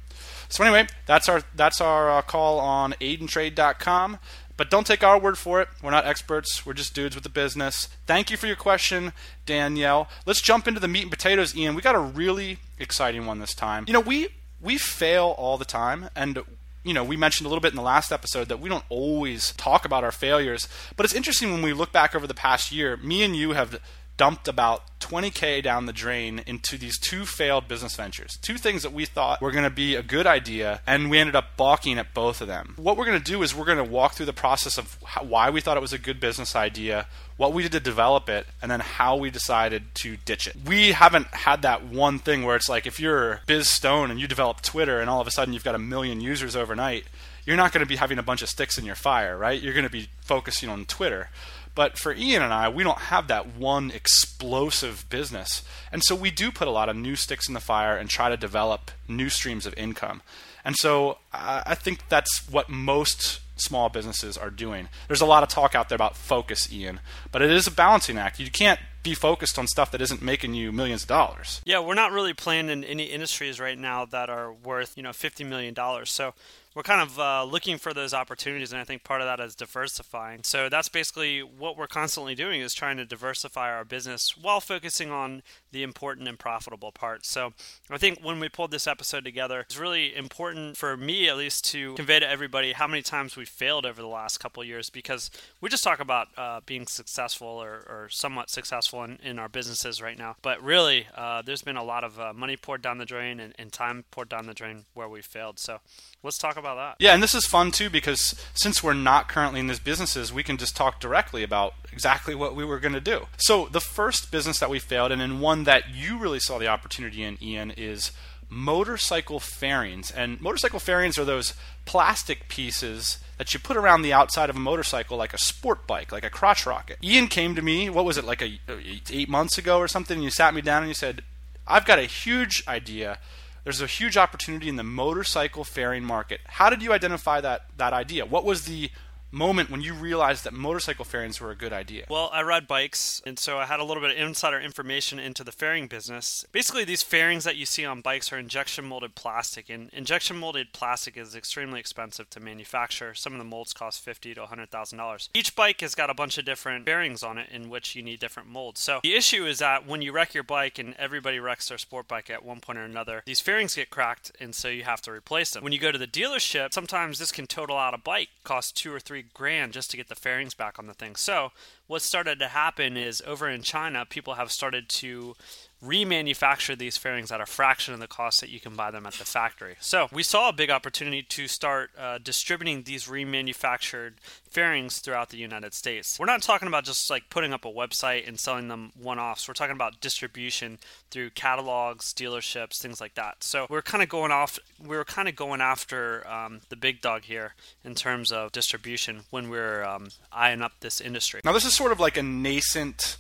So 0.50 0.66
anyway, 0.66 0.88
that's 1.06 1.30
our 1.30 1.44
that's 1.56 1.80
our 1.80 2.12
uh, 2.12 2.22
call 2.22 2.60
on 2.60 2.92
aidentrade.com. 3.00 4.20
But 4.62 4.70
don't 4.70 4.86
take 4.86 5.04
our 5.04 5.18
word 5.18 5.40
for 5.40 5.60
it. 5.60 5.70
We're 5.82 5.90
not 5.90 6.06
experts. 6.06 6.68
We're 6.68 6.74
just 6.74 6.94
dudes 6.94 7.16
with 7.16 7.24
the 7.24 7.32
business. 7.32 7.88
Thank 8.06 8.30
you 8.30 8.38
for 8.38 8.46
your 8.46 8.56
question, 8.56 9.12
Danielle. 9.48 10.08
Let's 10.28 10.40
jump 10.40 10.68
into 10.68 10.80
the 10.80 10.88
meat 10.88 11.02
and 11.02 11.10
potatoes, 11.10 11.56
Ian. 11.56 11.74
We 11.74 11.82
got 11.82 11.96
a 11.96 12.00
really 12.00 12.60
exciting 12.78 13.26
one 13.26 13.40
this 13.40 13.56
time. 13.56 13.86
You 13.88 13.94
know, 13.94 14.00
we 14.00 14.28
we 14.62 14.78
fail 14.78 15.34
all 15.40 15.58
the 15.58 15.66
time 15.66 16.12
and 16.16 16.44
you 16.84 16.94
know, 16.94 17.04
we 17.04 17.18
mentioned 17.18 17.48
a 17.48 17.50
little 17.50 17.60
bit 17.60 17.72
in 17.72 17.76
the 17.76 17.82
last 17.82 18.12
episode 18.12 18.50
that 18.50 18.60
we 18.60 18.70
don't 18.70 18.86
always 18.90 19.54
talk 19.54 19.84
about 19.84 20.04
our 20.04 20.12
failures, 20.12 20.68
but 20.96 21.06
it's 21.08 21.16
interesting 21.16 21.52
when 21.52 21.64
we 21.64 21.74
look 21.74 21.92
back 21.92 22.14
over 22.14 22.28
the 22.28 22.36
past 22.36 22.72
year, 22.72 22.98
me 22.98 23.24
and 23.24 23.36
you 23.36 23.54
have 23.54 23.82
dumped 24.18 24.48
about 24.48 24.84
20k 25.00 25.64
down 25.64 25.88
the 25.88 25.94
drain 25.94 26.44
into 26.46 26.78
these 26.78 26.98
two 26.98 27.26
failed 27.26 27.68
business 27.68 27.96
ventures. 27.96 28.38
Two 28.42 28.58
things 28.58 28.84
that 28.84 28.94
we 28.94 29.06
thought 29.06 29.42
were 29.42 29.52
going 29.52 29.64
to 29.64 29.70
be 29.70 29.96
a 29.96 30.04
good 30.04 30.28
idea, 30.28 30.82
and 30.86 31.10
we 31.10 31.18
ended 31.18 31.36
up 31.36 31.58
balking 31.58 31.98
at 31.98 32.14
both 32.14 32.40
of 32.40 32.48
them. 32.48 32.76
What 32.78 32.98
we're 32.98 33.06
going 33.06 33.22
to 33.22 33.32
do 33.32 33.42
is 33.42 33.56
we're 33.56 33.66
going 33.66 33.78
to 33.78 33.84
walk 33.84 34.14
through 34.14 34.28
the 34.28 34.34
process 34.34 34.78
of 34.78 34.98
how, 35.04 35.24
why 35.24 35.50
we 35.50 35.60
thought 35.60 35.78
it 35.78 35.82
was 35.82 35.94
a 35.94 35.98
good 35.98 36.20
business 36.20 36.56
idea, 36.56 37.08
what 37.38 37.54
we 37.54 37.64
did 37.64 37.72
to 37.72 37.80
develop 37.80 38.30
it, 38.30 38.46
and 38.62 38.70
then 38.70 38.80
how 38.80 39.16
we 39.18 39.32
decided 39.32 39.94
to 39.96 40.18
ditch 40.18 40.48
it. 40.48 40.56
We 40.66 40.92
haven't 40.92 41.28
had 41.34 41.64
that 41.64 41.84
one 41.86 42.20
thing 42.20 42.44
where 42.44 42.56
it's 42.56 42.70
like 42.70 42.86
if 42.86 43.00
you're 43.00 43.42
Biz 43.48 43.70
Stone 43.70 44.12
and 44.12 44.20
you 44.20 44.28
develop 44.28 44.62
Twitter 44.62 45.00
and 45.00 45.10
all 45.10 45.20
of 45.20 45.28
a 45.28 45.32
sudden 45.32 45.54
you've 45.54 45.64
got 45.64 45.76
a 45.76 45.80
million 45.80 46.22
users 46.22 46.56
overnight, 46.56 47.06
you're 47.46 47.58
not 47.58 47.72
going 47.72 47.84
to 47.84 47.90
be 47.90 47.96
having 47.96 48.18
a 48.18 48.24
bunch 48.24 48.42
of 48.42 48.50
sticks 48.50 48.78
in 48.78 48.86
your 48.86 48.96
fire, 48.96 49.38
right? 49.38 49.62
You're 49.62 49.74
going 49.74 49.86
to 49.86 49.90
be 49.90 50.10
focusing 50.22 50.70
on 50.70 50.86
Twitter. 50.86 51.30
But 51.74 51.98
for 51.98 52.14
Ian 52.14 52.42
and 52.44 52.54
I, 52.54 52.68
we 52.70 52.84
don't 52.84 52.98
have 52.98 53.28
that 53.28 53.56
one 53.56 53.92
explosive 53.92 55.06
business. 55.10 55.64
And 55.92 56.04
so 56.04 56.16
we 56.16 56.30
do 56.30 56.52
put 56.52 56.68
a 56.68 56.72
lot 56.72 56.90
of 56.90 56.96
new 56.96 57.16
sticks 57.16 57.48
in 57.48 57.54
the 57.54 57.60
fire 57.60 57.96
and 57.96 58.10
try 58.10 58.30
to 58.30 58.38
develop 58.38 58.92
new 59.08 59.30
streams 59.30 59.66
of 59.66 59.74
income. 59.78 60.22
And 60.66 60.76
so 60.76 61.18
I 61.34 61.76
think 61.76 62.08
that's 62.10 62.48
what 62.50 62.70
most 62.70 63.40
small 63.56 63.90
businesses 63.90 64.38
are 64.38 64.50
doing. 64.50 64.90
There's 65.08 65.22
a 65.22 65.26
lot 65.26 65.44
of 65.44 65.50
talk 65.50 65.76
out 65.76 65.90
there 65.90 65.96
about 65.96 66.16
focus, 66.16 66.72
Ian, 66.72 67.00
but 67.32 67.42
it 67.42 67.52
is 67.52 67.68
a 67.68 67.72
balancing 67.72 68.18
act. 68.18 68.40
You 68.40 68.50
can't 68.52 68.80
be 69.04 69.14
focused 69.14 69.58
on 69.58 69.68
stuff 69.68 69.92
that 69.92 70.02
isn't 70.02 70.22
making 70.22 70.54
you 70.54 70.72
millions 70.72 71.04
of 71.04 71.08
dollars. 71.08 71.62
Yeah, 71.66 71.80
we're 71.80 71.96
not 71.96 72.12
really 72.12 72.34
playing 72.34 72.70
in 72.70 72.84
any 72.84 73.06
industries 73.06 73.60
right 73.60 73.78
now 73.78 74.06
that 74.06 74.30
are 74.30 74.54
worth, 74.54 74.96
you 74.96 75.04
know, 75.04 75.14
50 75.14 75.44
million 75.44 75.74
dollars. 75.74 76.12
So 76.12 76.34
we're 76.74 76.84
kind 76.84 77.02
of 77.02 77.20
uh, 77.20 77.44
looking 77.44 77.78
for 77.78 77.94
those 77.94 78.14
opportunities, 78.14 78.72
and 78.72 78.80
I 78.80 78.86
think 78.86 79.04
part 79.04 79.20
of 79.20 79.28
that 79.28 79.44
is 79.44 79.56
diversifying. 79.56 80.42
So 80.44 80.70
that's 80.70 80.88
basically 80.88 81.42
what 81.42 81.78
we're 81.78 81.88
constantly 81.88 82.34
doing 82.34 82.62
is 82.62 82.74
trying 82.74 82.96
to 82.98 83.06
diversify 83.06 83.72
our 83.72 83.84
business 83.84 84.38
while 84.38 84.62
focusing 84.62 85.12
on 85.12 85.44
the 85.74 85.84
important 85.84 86.30
and 86.30 86.40
profitable 86.40 86.94
parts. 86.94 87.28
So 87.30 87.54
I 87.90 87.98
think 87.98 88.20
when 88.24 88.40
we 88.40 88.48
pulled 88.48 88.72
this 88.72 88.88
episode 88.88 89.26
together, 89.26 89.60
it's 89.62 89.78
really 89.78 90.16
important 90.16 90.78
for 90.78 90.96
me 90.96 91.28
at 91.28 91.36
least 91.36 91.66
to 91.72 91.94
convey 91.96 92.20
to 92.20 92.30
everybody 92.30 92.72
how 92.72 92.88
many 92.88 93.02
times 93.02 93.36
we 93.36 93.44
failed 93.44 93.86
over 93.86 94.02
the 94.02 94.08
last 94.08 94.38
couple 94.38 94.64
years 94.64 94.90
because 94.90 95.30
we 95.60 95.68
just 95.68 95.84
talk 95.84 96.00
about 96.00 96.30
uh, 96.38 96.62
being 96.66 96.88
successful 96.88 97.48
or, 97.48 97.86
or 97.90 98.08
somewhat 98.10 98.50
successful 98.50 99.04
in, 99.04 99.20
in, 99.22 99.40
our 99.40 99.50
businesses 99.50 100.02
right 100.02 100.18
now. 100.18 100.36
But 100.42 100.62
really, 100.64 101.08
uh, 101.16 101.42
there's 101.42 101.64
been 101.64 101.78
a 101.78 101.84
lot 101.84 102.04
of 102.04 102.20
uh, 102.20 102.32
money 102.32 102.56
poured 102.56 102.82
down 102.82 102.98
the 102.98 103.06
drain 103.06 103.40
and, 103.40 103.54
and 103.58 103.74
time 103.74 104.06
poured 104.12 104.30
down 104.30 104.46
the 104.46 104.54
drain 104.54 104.86
where 104.94 105.10
we 105.10 105.22
failed. 105.22 105.60
So 105.60 105.80
let's 106.24 106.38
talk 106.38 106.58
about 106.62 106.76
that. 106.76 106.96
Yeah, 107.04 107.14
and 107.14 107.22
this 107.22 107.36
is 107.36 107.46
fun 107.46 107.72
too 107.72 107.90
because 107.90 108.34
since 108.54 108.82
we're 108.82 108.94
not 108.94 109.28
currently 109.28 109.60
in 109.60 109.68
these 109.68 109.80
businesses, 109.80 110.32
we 110.32 110.44
can 110.44 110.58
just 110.58 110.76
talk 110.76 111.02
directly 111.02 111.44
about 111.44 111.74
exactly 111.92 112.34
what 112.34 112.56
we 112.56 112.64
were 112.64 112.80
going 112.80 112.94
to 112.94 113.02
do. 113.02 113.28
So 113.38 113.68
the 113.70 113.82
first 113.82 114.32
business 114.32 114.60
that 114.60 114.70
we 114.70 114.80
failed, 114.80 115.12
and 115.12 115.22
in 115.22 115.42
one 115.42 115.66
that 115.66 115.94
you 115.94 116.18
really 116.18 116.40
saw 116.40 116.58
the 116.58 116.68
opportunity 116.68 117.24
in, 117.24 117.38
Ian, 117.44 117.72
is 117.72 118.12
motorcycle 118.50 119.40
fairings. 119.40 120.12
And 120.12 120.40
motorcycle 120.42 120.80
fairings 120.80 121.18
are 121.18 121.26
those 121.26 121.54
plastic 121.86 122.48
pieces 122.50 123.18
that 123.38 123.54
you 123.54 123.60
put 123.60 123.78
around 123.78 124.02
the 124.02 124.14
outside 124.14 124.50
of 124.50 124.56
a 124.56 124.60
motorcycle 124.60 125.18
like 125.18 125.34
a 125.34 125.38
sport 125.38 125.88
bike, 125.88 126.12
like 126.12 126.26
a 126.26 126.30
crotch 126.30 126.66
rocket. 126.66 126.98
Ian 127.04 127.28
came 127.28 127.56
to 127.56 127.62
me, 127.62 127.90
what 127.90 128.06
was 128.06 128.18
it, 128.18 128.26
like 128.26 128.42
a, 128.42 128.60
uh, 128.70 128.76
eight 129.10 129.30
months 129.30 129.58
ago 129.58 129.80
or 129.80 129.88
something, 129.88 130.16
and 130.16 130.24
you 130.24 130.30
sat 130.30 130.54
me 130.54 130.62
down 130.62 130.84
and 130.84 130.90
you 130.90 130.94
said, 130.94 131.24
I've 131.66 131.86
got 131.86 132.00
a 132.00 132.04
huge 132.04 132.64
idea 132.68 133.20
there's 133.64 133.82
a 133.82 133.88
huge 133.88 134.18
opportunity 134.18 134.70
in 134.70 134.76
the 134.76 134.84
motorcycle 134.84 135.64
fairing 135.64 136.04
market. 136.04 136.42
How 136.46 136.70
did 136.70 136.82
you 136.82 136.94
identify 136.94 137.42
that 137.42 137.66
that 137.78 137.94
idea? 137.94 138.26
What 138.26 138.46
was 138.46 138.66
the 138.66 138.92
moment 139.32 139.70
when 139.70 139.82
you 139.82 139.94
realized 139.94 140.44
that 140.44 140.54
motorcycle 140.54 141.06
fairings 141.06 141.40
were 141.40 141.52
a 141.52 141.56
good 141.56 141.74
idea? 141.74 142.06
Well, 142.10 142.30
I 142.34 142.42
ride 142.44 142.68
bikes, 142.68 143.22
and 143.26 143.40
so 143.40 143.58
I 143.58 143.66
had 143.66 143.80
a 143.80 143.84
little 143.84 144.02
bit 144.02 144.12
of 144.12 144.18
insider 144.18 144.60
information 144.60 145.20
into 145.20 145.44
the 145.44 145.52
fairing 145.52 145.88
business. 145.88 146.46
Basically, 146.52 146.84
these 146.84 147.04
fairings 147.04 147.44
that 147.44 147.56
you 147.56 147.66
see 147.66 147.86
on 147.86 148.02
bikes 148.02 148.32
are 148.32 148.38
injection 148.38 148.86
molded 148.86 149.16
plastic, 149.16 149.70
and 149.70 149.90
injection 149.94 150.38
molded 150.38 150.74
plastic 150.74 151.18
is 151.18 151.36
extremely 151.36 151.80
expensive 151.80 152.30
to 152.32 152.40
manufacture. 152.40 153.14
Some 153.14 153.34
of 153.34 153.40
the 153.40 153.46
molds 153.46 153.74
cost 153.74 154.04
fifty 154.04 154.34
to 154.34 154.46
hundred 154.46 154.70
thousand 154.70 154.98
dollars. 154.98 155.30
Each 155.34 155.56
bike 155.56 155.82
has 155.82 155.96
got 155.96 156.10
a 156.10 156.14
bunch 156.14 156.38
of 156.38 156.46
different 156.46 156.86
fairings 156.86 157.24
on 157.24 157.38
it, 157.38 157.50
in 157.52 157.70
which 157.70 157.96
you 157.96 158.04
need 158.04 158.20
different 158.20 158.50
molds. 158.50 158.82
So 158.82 159.00
the 159.04 159.16
issue 159.16 159.46
is 159.46 159.60
that 159.60 159.88
when 159.88 160.02
you 160.02 160.12
wreck 160.12 160.34
your 160.34 160.44
bike, 160.44 160.78
and 160.78 160.96
everybody 160.98 161.40
wrecks 161.40 161.70
their 161.70 161.78
sport 161.78 162.08
bike 162.08 162.30
at 162.30 162.44
one 162.44 162.60
point 162.60 162.78
or 162.78 162.84
another, 162.84 163.24
these 163.26 163.40
fairings 163.40 163.76
get 163.76 163.90
cracked, 163.90 164.32
and 164.40 164.54
so 164.54 164.68
you 164.68 164.84
have 164.84 165.02
to 165.02 165.12
replace 165.12 165.52
them. 165.52 165.64
When 165.64 165.74
you 165.74 165.80
go 165.80 165.92
to 165.92 165.98
the 165.98 166.08
dealership, 166.08 166.74
sometimes 166.74 167.20
this 167.20 167.32
can 167.32 167.48
total 167.48 167.78
out 167.78 167.94
a 167.94 167.98
bike, 167.98 168.30
cost 168.44 168.76
two 168.76 168.94
or 168.94 169.00
three 169.00 169.21
grand 169.22 169.74
just 169.74 169.92
to 169.92 169.98
get 169.98 170.10
the 170.10 170.16
fairings 170.16 170.54
back 170.54 170.80
on 170.80 170.88
the 170.88 170.94
thing. 170.94 171.16
So 171.16 171.52
what 171.88 172.02
started 172.02 172.40
to 172.40 172.48
happen 172.48 172.98
is 172.98 173.22
over 173.26 173.50
in 173.50 173.62
China, 173.62 174.06
people 174.06 174.36
have 174.36 174.52
started 174.52 174.90
to 174.90 175.36
remanufacture 175.84 176.78
these 176.78 176.98
fairings 176.98 177.32
at 177.32 177.42
a 177.42 177.46
fraction 177.46 177.94
of 177.94 178.00
the 178.00 178.08
cost 178.08 178.42
that 178.42 178.50
you 178.50 178.60
can 178.60 178.76
buy 178.76 178.92
them 178.92 179.06
at 179.06 179.14
the 179.14 179.26
factory. 179.26 179.76
So 179.80 180.08
we 180.12 180.24
saw 180.24 180.50
a 180.50 180.54
big 180.54 180.70
opportunity 180.70 181.24
to 181.24 181.48
start 181.48 181.92
uh, 181.98 182.20
distributing 182.20 182.84
these 182.84 183.08
remanufactured 183.08 184.14
fairings 184.50 185.00
throughout 185.00 185.30
the 185.30 185.38
United 185.38 185.74
States. 185.74 186.20
We're 186.20 186.26
not 186.26 186.42
talking 186.44 186.68
about 186.68 186.84
just 186.84 187.10
like 187.10 187.30
putting 187.30 187.54
up 187.54 187.66
a 187.66 187.72
website 187.72 188.28
and 188.28 188.40
selling 188.40 188.68
them 188.68 188.92
one-offs. 189.02 189.48
We're 189.48 189.54
talking 189.54 189.76
about 189.76 190.02
distribution 190.02 190.78
through 191.10 191.32
catalogs, 191.32 192.14
dealerships, 192.14 192.80
things 192.80 193.02
like 193.02 193.16
that. 193.16 193.44
So 193.44 193.66
we're 193.70 193.82
kind 193.82 194.04
of 194.04 194.10
going 194.10 194.32
off. 194.32 194.60
We 194.86 194.98
are 194.98 195.06
kind 195.06 195.28
of 195.28 195.36
going 195.36 195.62
after 195.62 196.28
um, 196.28 196.62
the 196.70 196.76
big 196.76 197.02
dog 197.02 197.24
here 197.24 197.56
in 197.84 197.96
terms 197.96 198.32
of 198.32 198.52
distribution 198.52 199.22
when 199.30 199.50
we're 199.50 199.84
um, 199.84 200.10
eyeing 200.32 200.62
up 200.62 200.74
this 200.82 201.02
industry. 201.02 201.42
Now 201.44 201.54
this 201.54 201.66
is 201.66 201.74
sort 201.74 201.92
of 201.92 202.00
like 202.00 202.18
a 202.18 202.24
nascent 202.24 203.18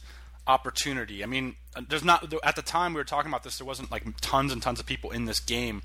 opportunity. 0.48 1.24
I 1.24 1.27
mean, 1.27 1.55
uh, 1.75 1.81
there's 1.88 2.03
not 2.03 2.33
at 2.43 2.55
the 2.55 2.62
time 2.62 2.93
we 2.93 3.00
were 3.00 3.05
talking 3.05 3.29
about 3.29 3.43
this. 3.43 3.57
There 3.57 3.67
wasn't 3.67 3.91
like 3.91 4.03
tons 4.21 4.51
and 4.51 4.62
tons 4.62 4.79
of 4.79 4.86
people 4.86 5.12
in 5.12 5.25
this 5.25 5.39
game. 5.39 5.81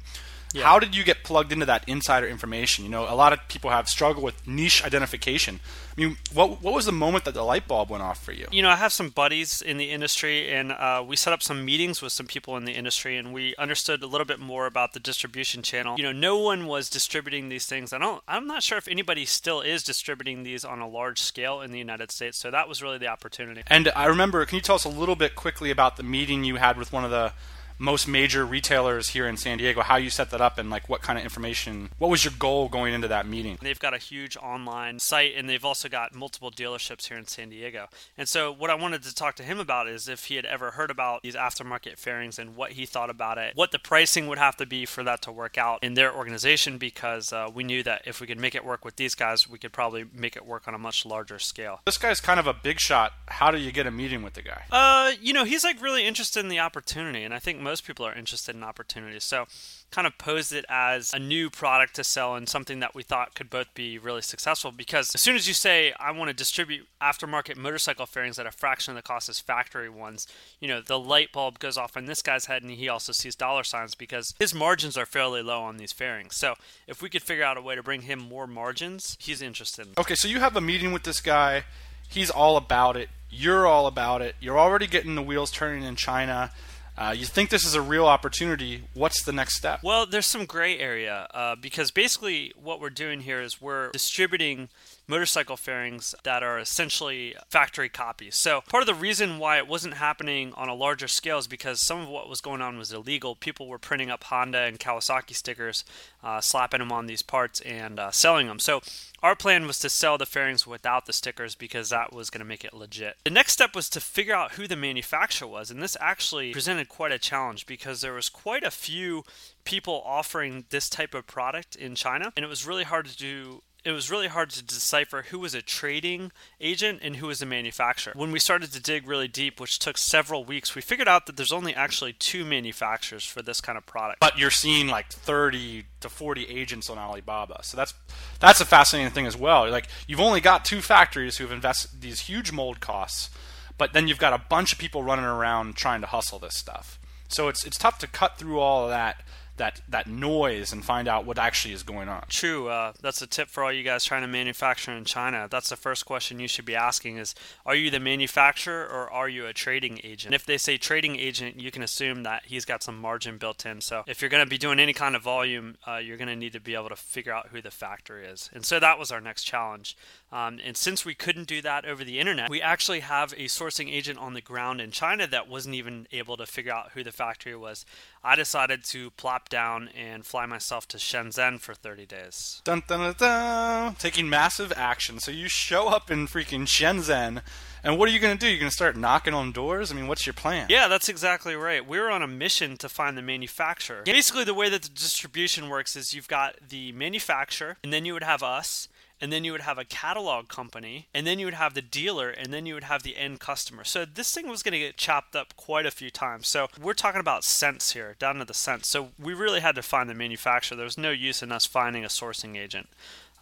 Yeah. 0.57 0.65
How 0.65 0.79
did 0.79 0.97
you 0.97 1.05
get 1.05 1.23
plugged 1.23 1.53
into 1.53 1.67
that 1.67 1.87
insider 1.87 2.27
information? 2.27 2.85
You 2.85 2.91
know, 2.91 3.07
a 3.09 3.15
lot 3.15 3.33
of 3.33 3.41
people 3.49 3.71
have 3.71 3.89
struggled 3.89 4.25
with 4.25 4.47
niche 4.47 4.83
identification. 4.85 5.61
I 5.97 6.01
mean, 6.01 6.17
what 6.33 6.63
what 6.63 6.75
was 6.75 6.87
the 6.87 6.93
moment 6.93 7.25
that 7.25 7.35
the 7.35 7.43
light 7.43 7.69
bulb 7.69 7.91
went 7.91 8.03
off 8.03 8.23
for 8.23 8.33
you? 8.33 8.47
You 8.51 8.63
know, 8.63 8.71
I 8.71 8.77
have 8.77 8.93
some 8.93 9.11
buddies 9.11 9.61
in 9.61 9.77
the 9.77 9.91
industry, 9.91 10.51
and 10.51 10.73
uh, 10.73 11.05
we 11.07 11.17
set 11.17 11.33
up 11.33 11.43
some 11.43 11.65
meetings 11.65 12.01
with 12.01 12.13
some 12.13 12.27
people 12.27 12.57
in 12.57 12.65
the 12.65 12.73
industry, 12.73 13.17
and 13.17 13.33
we 13.33 13.55
understood 13.57 14.03
a 14.03 14.07
little 14.07 14.25
bit 14.25 14.41
more 14.41 14.67
about 14.67 14.93
the 14.93 15.01
distribution 15.01 15.63
channel. 15.63 15.97
You 15.97 16.05
know, 16.05 16.13
no 16.13 16.39
one 16.39 16.67
was 16.67 16.89
distributing 16.89 17.49
these 17.49 17.67
things. 17.67 17.93
I 17.93 17.99
don't. 17.99 18.23
I'm 18.27 18.47
not 18.47 18.63
sure 18.63 18.79
if 18.79 18.89
anybody 18.89 19.27
still 19.27 19.61
is 19.61 19.83
distributing 19.83 20.43
these 20.43 20.65
on 20.65 20.81
a 20.81 20.89
large 20.89 21.21
scale 21.21 21.61
in 21.61 21.71
the 21.71 21.79
United 21.79 22.11
States. 22.11 22.39
So 22.39 22.51
that 22.51 22.69
was 22.69 22.83
really 22.83 22.99
the 22.99 23.09
opportunity. 23.09 23.63
And 23.67 23.91
I 23.95 24.07
remember. 24.07 24.45
Can 24.47 24.57
you 24.57 24.63
tell 24.63 24.77
us 24.77 24.85
a 24.85 24.91
little 24.91 25.17
bit 25.17 25.35
quickly 25.35 25.71
about 25.71 25.97
the 25.97 26.03
meeting 26.03 26.45
you 26.45 26.57
had 26.57 26.79
with 26.79 26.93
one 26.93 27.05
of 27.05 27.11
the 27.11 27.33
most 27.79 28.09
major 28.09 28.45
retailers 28.45 29.11
here 29.11 29.27
in 29.27 29.37
San 29.37 29.59
Diego, 29.59 29.83
how 29.83 29.97
you 29.97 30.11
set 30.11 30.31
that 30.31 30.41
up 30.41 30.59
and 30.59 30.71
like 30.71 30.89
what 30.89 31.03
kind 31.03 31.19
of 31.19 31.25
information, 31.25 31.91
what 31.99 32.11
was 32.11 32.25
your 32.25 32.33
goal 32.39 32.69
going 32.69 32.95
into 32.95 33.09
that 33.09 33.27
meeting? 33.27 33.59
They've 33.61 33.79
got 33.79 33.95
a 33.95 33.99
huge 33.99 34.37
online 34.37 34.99
site 34.99 35.35
and 35.37 35.49
they've 35.49 35.65
also 35.65 35.89
got 35.89 36.15
multiple 36.15 36.51
dealerships 36.51 37.09
here 37.09 37.17
in 37.17 37.27
San 37.27 37.51
Diego. 37.51 37.89
And 38.17 38.29
so 38.29 38.53
what 38.53 38.71
I 38.71 38.75
wanted 38.75 39.03
to 39.03 39.15
talk 39.15 39.37
to 39.37 39.43
him 39.43 39.59
about 39.59 39.89
is 39.89 40.09
if 40.09 40.25
he 40.25 40.37
had 40.37 40.45
ever 40.45 40.73
heard 40.73 40.91
about 40.91 41.23
these 41.23 41.35
aftermarket 41.35 41.99
fairings 41.99 42.39
and 42.39 42.57
what 42.57 42.73
he 42.73 42.87
thought 42.87 43.11
about 43.11 43.39
it, 43.39 43.55
what 43.55 43.73
the 43.73 43.79
pricing 43.79 44.27
would 44.29 44.39
have 44.39 44.57
to 44.57 44.67
be 44.67 44.87
for 44.87 45.03
that 45.05 45.23
to 45.23 45.33
work 45.33 45.59
out 45.59 45.83
in 45.83 45.95
their 45.95 46.15
organization 46.15 46.79
because 46.79 47.33
uh, 47.33 47.49
we 47.53 47.65
knew 47.65 47.83
that 47.83 48.03
if 48.07 48.21
we 48.21 48.27
could 48.27 48.41
make 48.41 48.55
it 48.55 48.65
work 48.65 48.85
with 48.85 48.97
these 48.97 49.15
guys, 49.15 49.49
we 49.49 49.59
could 49.59 49.73
probably 49.73 50.05
make 50.15 50.37
it 50.37 50.47
work 50.47 50.67
on 50.67 50.75
a 50.75 50.79
much 50.79 51.05
larger 51.05 51.39
scale. 51.39 51.81
This 51.85 51.99
guy's 51.99 52.21
kind 52.21 52.41
of 52.41 52.47
a 52.47 52.55
big 52.55 52.81
shot. 52.81 53.13
How 53.29 53.51
do 53.51 53.59
you 53.59 53.73
get 53.73 53.87
a 53.87 53.91
meeting 53.91 54.23
with 54.23 54.35
the 54.35 54.43
guy? 54.43 54.65
Uh, 54.71 55.13
you 55.21 55.33
know, 55.33 55.45
he's 55.45 55.65
like 55.65 55.81
really 55.83 56.07
interested 56.07 56.41
in 56.41 56.49
the 56.49 56.61
opportunity 56.61 57.23
and 57.23 57.35
I 57.35 57.39
think 57.39 57.66
most 57.67 57.85
people 57.85 58.07
are 58.07 58.15
interested 58.15 58.55
in 58.55 58.63
opportunities. 58.63 59.25
So, 59.25 59.47
kind 59.91 60.07
of 60.07 60.17
posed 60.19 60.53
it 60.53 60.65
as 60.69 61.13
a 61.13 61.19
new 61.19 61.51
product 61.51 61.95
to 61.97 62.05
sell 62.05 62.35
and 62.35 62.49
something 62.49 62.81
that 62.81 62.95
we 62.95 63.03
thought 63.03 63.35
could 63.35 63.51
both 63.51 63.73
be 63.75 63.99
really 63.99 64.23
successful. 64.23 64.73
Because 64.73 65.15
as 65.15 65.21
soon 65.21 65.37
as 65.37 65.47
you 65.47 65.55
say, 65.55 65.93
I 65.99 66.11
want 66.13 66.29
to 66.29 66.35
distribute 66.35 66.87
aftermarket 67.01 67.57
motorcycle 67.57 68.07
fairings 68.07 68.39
at 68.39 68.47
a 68.47 68.51
fraction 68.51 68.93
of 68.93 68.97
the 68.97 69.07
cost 69.07 69.29
as 69.29 69.41
factory 69.41 69.89
ones, 69.89 70.27
you 70.61 70.69
know, 70.69 70.81
the 70.81 70.99
light 70.99 71.33
bulb 71.33 71.59
goes 71.59 71.77
off 71.77 71.97
in 71.97 72.07
this 72.07 72.23
guy's 72.23 72.47
head 72.47 72.63
and 72.63 72.71
he 72.71 72.89
also 72.89 73.13
sees 73.13 73.35
dollar 73.35 73.65
signs 73.65 73.95
because 73.95 74.35
his 74.39 74.55
margins 74.55 74.97
are 74.97 75.07
fairly 75.07 75.43
low 75.43 75.63
on 75.63 75.77
these 75.77 75.93
fairings. 75.93 76.37
So, 76.37 76.55
if 76.87 77.03
we 77.03 77.09
could 77.09 77.23
figure 77.23 77.45
out 77.45 77.57
a 77.57 77.63
way 77.63 77.75
to 77.75 77.83
bring 77.83 78.03
him 78.03 78.19
more 78.19 78.47
margins, 78.47 79.17
he's 79.21 79.43
interested. 79.43 79.89
Okay, 79.99 80.15
so 80.15 80.29
you 80.29 80.41
have 80.41 80.57
a 80.57 80.61
meeting 80.61 80.93
with 80.93 81.03
this 81.03 81.21
guy. 81.21 81.65
He's 82.09 82.31
all 82.31 82.57
about 82.57 82.97
it. 82.97 83.09
You're 83.31 83.67
all 83.67 83.87
about 83.87 84.23
it. 84.23 84.37
You're 84.41 84.59
already 84.59 84.87
getting 84.87 85.15
the 85.15 85.23
wheels 85.23 85.51
turning 85.51 85.83
in 85.83 85.97
China. 85.97 86.53
Uh, 86.99 87.15
you 87.17 87.27
think 87.27 87.51
this 87.51 87.65
is 87.67 87.75
a 87.75 87.83
real 87.83 88.07
opportunity. 88.07 88.85
What's 88.95 89.23
the 89.25 89.33
next 89.33 89.57
step? 89.57 89.81
Well, 89.83 90.07
there's 90.07 90.27
some 90.27 90.47
gray 90.47 90.79
area 90.79 91.29
uh, 91.35 91.57
because 91.57 91.91
basically 91.91 92.53
what 92.57 92.81
we're 92.81 92.91
doing 92.91 93.21
here 93.21 93.43
is 93.43 93.61
we're 93.61 93.91
distributing 93.91 94.71
motorcycle 95.09 95.57
fairings 95.57 96.15
that 96.25 96.43
are 96.43 96.59
essentially 96.59 97.35
factory 97.49 97.89
copies. 97.89 98.35
So, 98.37 98.63
part 98.69 98.83
of 98.83 98.87
the 98.87 98.95
reason 98.95 99.39
why 99.39 99.59
it 99.59 99.69
wasn't 99.69 99.95
happening 99.95 100.53
on 100.57 100.69
a 100.69 100.75
larger 100.75 101.09
scale 101.09 101.39
is 101.39 101.47
because 101.47 101.81
some 101.81 102.01
of 102.01 102.09
what 102.09 102.29
was 102.29 102.41
going 102.41 102.61
on 102.61 102.79
was 102.79 102.93
illegal. 102.93 103.37
People 103.37 103.69
were 103.69 103.79
printing 103.79 104.11
up 104.11 104.25
Honda 104.25 104.59
and 104.59 104.81
Kawasaki 104.81 105.35
stickers, 105.35 105.85
uh, 106.23 106.41
slapping 106.41 106.81
them 106.81 106.93
on 106.93 107.07
these 107.07 107.23
parts, 107.23 107.61
and 107.61 107.99
uh, 107.99 108.11
selling 108.11 108.47
them. 108.49 108.59
So, 108.59 108.81
our 109.23 109.37
plan 109.37 109.67
was 109.67 109.79
to 109.81 109.91
sell 109.91 110.19
the 110.19 110.27
fairings 110.27 110.67
without 110.67 111.07
the 111.07 111.13
stickers 111.13 111.55
because 111.55 111.91
that 111.91 112.13
was 112.13 112.31
going 112.31 112.41
to 112.41 112.45
make 112.45 112.65
it 112.65 112.75
legit. 112.75 113.17
The 113.25 113.31
next 113.31 113.53
step 113.53 113.75
was 113.75 113.89
to 113.91 114.01
figure 114.01 114.35
out 114.35 114.53
who 114.53 114.67
the 114.67 114.77
manufacturer 114.77 115.49
was, 115.49 115.71
and 115.71 115.83
this 115.83 115.97
actually 116.01 116.53
presented 116.53 116.89
quite 116.89 117.13
a 117.13 117.19
challenge 117.19 117.67
because 117.67 118.01
there 118.01 118.13
was 118.13 118.29
quite 118.29 118.65
a 118.65 118.71
few 118.71 119.25
people 119.65 120.03
offering 120.05 120.65
this 120.71 120.89
type 120.89 121.15
of 121.15 121.27
product 121.27 121.77
in 121.77 121.95
China, 121.95 122.33
and 122.37 122.45
it 122.45 122.49
was 122.49 122.67
really 122.67 122.85
hard 122.85 123.07
to 123.07 123.17
do 123.17 123.63
it 123.87 123.93
was 123.93 124.11
really 124.11 124.27
hard 124.27 124.51
to 124.51 124.65
decipher 124.65 125.27
who 125.31 125.39
was 125.39 125.55
a 125.55 125.63
trading 125.63 126.33
agent 126.61 126.99
and 127.03 127.17
who 127.17 127.29
was 127.29 127.41
a 127.41 127.47
manufacturer. 127.47 128.13
When 128.17 128.33
we 128.33 128.41
started 128.41 128.73
to 128.73 128.83
dig 128.83 129.07
really 129.07 129.29
deep, 129.29 129.61
which 129.61 129.79
took 129.79 129.97
several 129.97 130.45
weeks, 130.45 130.75
we 130.75 130.83
figured 130.83 131.07
out 131.07 131.27
that 131.27 131.37
there's 131.37 131.53
only 131.53 131.73
actually 131.73 132.13
two 132.13 132.45
manufacturers 132.45 133.25
for 133.25 133.43
this 133.43 133.61
kind 133.61 133.79
of 133.79 133.87
product. 133.87 134.19
But 134.19 134.39
you're 134.39 134.51
seeing 134.51 134.89
like 134.89 135.09
30 135.11 135.85
to 136.01 136.09
40 136.09 136.49
agents 136.49 136.91
on 136.91 136.99
Alibaba. 136.99 137.61
So 137.63 137.77
that's 137.77 137.95
that's 138.41 138.61
a 138.61 138.65
fascinating 138.65 139.13
thing 139.13 139.27
as 139.27 139.37
well. 139.37 139.71
Like 139.71 139.87
you've 140.09 140.21
only 140.21 140.41
got 140.41 140.65
two 140.65 140.81
factories 140.81 141.37
who've 141.37 141.53
invested 141.53 142.01
these 142.01 142.23
huge 142.23 142.51
mold 142.51 142.81
costs, 142.81 143.31
but 143.79 143.93
then 143.93 144.09
you've 144.09 144.19
got 144.19 144.33
a 144.33 144.39
bunch 144.39 144.73
of 144.73 144.81
people 144.81 145.05
running 145.05 145.25
around 145.25 145.77
trying 145.77 146.01
to 146.01 146.09
hustle 146.09 146.41
this 146.41 146.57
stuff. 146.57 146.99
So 147.29 147.47
it's 147.47 147.65
it's 147.65 147.79
tough 147.79 147.99
to 147.99 148.09
cut 148.09 148.37
through 148.37 148.59
all 148.59 148.85
of 148.85 148.91
that 148.91 149.23
that 149.57 149.81
that 149.89 150.07
noise 150.07 150.73
and 150.73 150.85
find 150.85 151.09
out 151.09 151.25
what 151.25 151.39
actually 151.39 151.75
is 151.75 151.83
going 151.83 152.09
on. 152.09 152.25
True. 152.29 152.69
Uh, 152.69 152.93
that's 153.01 153.23
a 153.23 153.27
tip 153.27 153.49
for 153.49 153.65
all 153.65 153.73
you 153.73 153.83
guys 153.83 154.05
trying 154.05 154.23
to 154.23 154.29
manufacture 154.29 154.93
in 154.93 155.05
China. 155.05 155.49
That's 155.51 155.69
the 155.69 155.77
first 155.77 156.07
question 156.07 156.41
you 156.41 156.49
should 156.49 156.65
be 156.65 156.77
asking: 156.77 157.17
is 157.19 157.35
Are 157.65 157.75
you 157.75 157.91
the 157.91 158.01
manufacturer 158.01 158.87
or 158.87 159.11
are 159.11 159.29
you 159.29 159.47
a 159.47 159.53
trading 159.53 160.01
agent? 160.05 160.27
And 160.27 160.35
if 160.35 160.47
they 160.47 160.59
say 160.59 160.77
trading 160.77 161.17
agent, 161.17 161.61
you 161.61 161.71
can 161.71 161.83
assume 161.83 162.23
that 162.25 162.45
he's 162.47 162.65
got 162.65 162.83
some 162.83 163.01
margin 163.01 163.39
built 163.39 163.67
in. 163.67 163.81
So 163.81 164.05
if 164.07 164.21
you're 164.21 164.31
going 164.31 164.45
to 164.45 164.51
be 164.51 164.59
doing 164.59 164.79
any 164.79 164.93
kind 164.93 165.17
of 165.17 165.23
volume, 165.23 165.77
uh, 165.87 165.97
you're 165.97 166.17
going 166.17 166.29
to 166.29 166.37
need 166.37 166.53
to 166.53 166.61
be 166.61 166.75
able 166.75 166.89
to 166.89 166.97
figure 166.97 167.33
out 167.33 167.49
who 167.49 167.63
the 167.63 167.71
factory 167.71 168.27
is. 168.27 168.51
And 168.53 168.65
so 168.65 168.81
that 168.81 168.99
was 168.99 169.11
our 169.11 169.21
next 169.21 169.45
challenge. 169.45 169.97
Um, 170.33 170.59
and 170.65 170.77
since 170.77 171.05
we 171.05 171.15
couldn't 171.15 171.47
do 171.47 171.63
that 171.63 171.85
over 171.85 172.03
the 172.03 172.19
internet, 172.19 172.51
we 172.51 172.61
actually 172.61 173.01
have 173.01 173.33
a 173.35 173.45
sourcing 173.45 173.93
agent 173.93 174.19
on 174.19 174.35
the 174.35 174.41
ground 174.41 174.81
in 174.81 174.91
China 174.91 175.27
that 175.29 175.49
wasn't 175.49 175.77
even 175.77 176.09
able 176.11 176.37
to 176.37 176.47
figure 176.47 176.73
out 176.73 176.91
who 176.95 177.05
the 177.05 177.13
factory 177.13 177.55
was. 177.55 177.87
I 178.25 178.35
decided 178.35 178.83
to 178.87 179.11
plop 179.13 179.49
down 179.49 179.89
and 179.97 180.27
fly 180.27 180.47
myself 180.47 180.89
to 180.89 180.97
Shenzhen 180.97 181.61
for 181.61 181.75
30 181.75 182.07
days. 182.07 182.61
Dun, 182.65 182.83
dun, 182.89 183.01
dun, 183.01 183.15
dun. 183.19 183.95
Taking 183.95 184.29
massive 184.29 184.73
action. 184.77 185.21
So 185.21 185.31
you 185.31 185.49
show 185.49 185.89
up 185.89 186.11
in 186.11 186.27
freaking 186.27 186.67
Shenzhen. 186.67 187.43
And 187.85 187.97
what 187.97 188.09
are 188.09 188.13
you 188.13 188.19
going 188.19 188.37
to 188.37 188.41
do? 188.41 188.51
You're 188.51 188.59
going 188.59 188.71
to 188.71 188.75
start 188.75 188.97
knocking 188.97 189.33
on 189.33 189.53
doors? 189.53 189.93
I 189.93 189.95
mean, 189.95 190.09
what's 190.09 190.27
your 190.27 190.33
plan? 190.33 190.67
Yeah, 190.69 190.89
that's 190.89 191.09
exactly 191.09 191.55
right. 191.55 191.87
We 191.87 191.99
are 191.99 192.11
on 192.11 192.21
a 192.21 192.27
mission 192.27 192.77
to 192.79 192.89
find 192.89 193.17
the 193.17 193.23
manufacturer. 193.23 194.03
Basically, 194.05 194.43
the 194.43 194.55
way 194.55 194.69
that 194.71 194.83
the 194.83 194.89
distribution 194.89 195.69
works 195.69 195.95
is 195.95 196.13
you've 196.13 196.27
got 196.27 196.57
the 196.69 196.91
manufacturer, 196.91 197.77
and 197.85 197.93
then 197.93 198.05
you 198.05 198.13
would 198.13 198.25
have 198.25 198.43
us, 198.43 198.89
and 199.21 199.33
then 199.33 199.45
you 199.45 199.53
would 199.53 199.63
have 199.63 199.79
a 199.79 199.85
catalog 199.85 200.49
company, 200.49 201.09
and 201.15 201.27
then 201.27 201.39
you 201.39 201.47
would 201.47 201.55
have 201.55 201.75
the 201.75 201.83
dealer, 201.83 202.29
and 202.29 202.53
then 202.53 202.67
you 202.67 202.75
would 202.75 202.85
have 202.85 203.03
the 203.03 203.17
end 203.17 203.41
customer. 203.41 203.83
So 203.85 204.05
this 204.05 204.33
thing 204.33 204.49
was 204.49 204.63
going 204.63 204.73
to 204.73 204.79
get 204.79 204.97
chopped 204.97 205.35
up 205.35 205.57
quite 205.57 205.87
a 205.87 205.91
few 205.91 206.11
times. 206.11 206.49
So 206.49 206.69
we're 206.81 206.95
talking 206.95 207.21
about 207.21 207.45
cents 207.45 207.93
here, 207.93 208.17
down 208.19 208.37
to 208.37 208.45
the 208.45 208.55
cents. 208.55 208.89
So 208.89 209.09
we 209.19 209.33
really 209.33 209.61
had 209.61 209.75
to 209.77 209.83
find 209.83 210.11
the 210.11 210.15
manufacturer. 210.15 210.77
There 210.77 210.85
was 210.85 210.99
no 210.99 211.11
use 211.11 211.43
in 211.43 211.51
us 211.51 211.65
finding 211.67 212.05
a 212.05 212.09
sourcing 212.09 212.57
agent. 212.57 212.89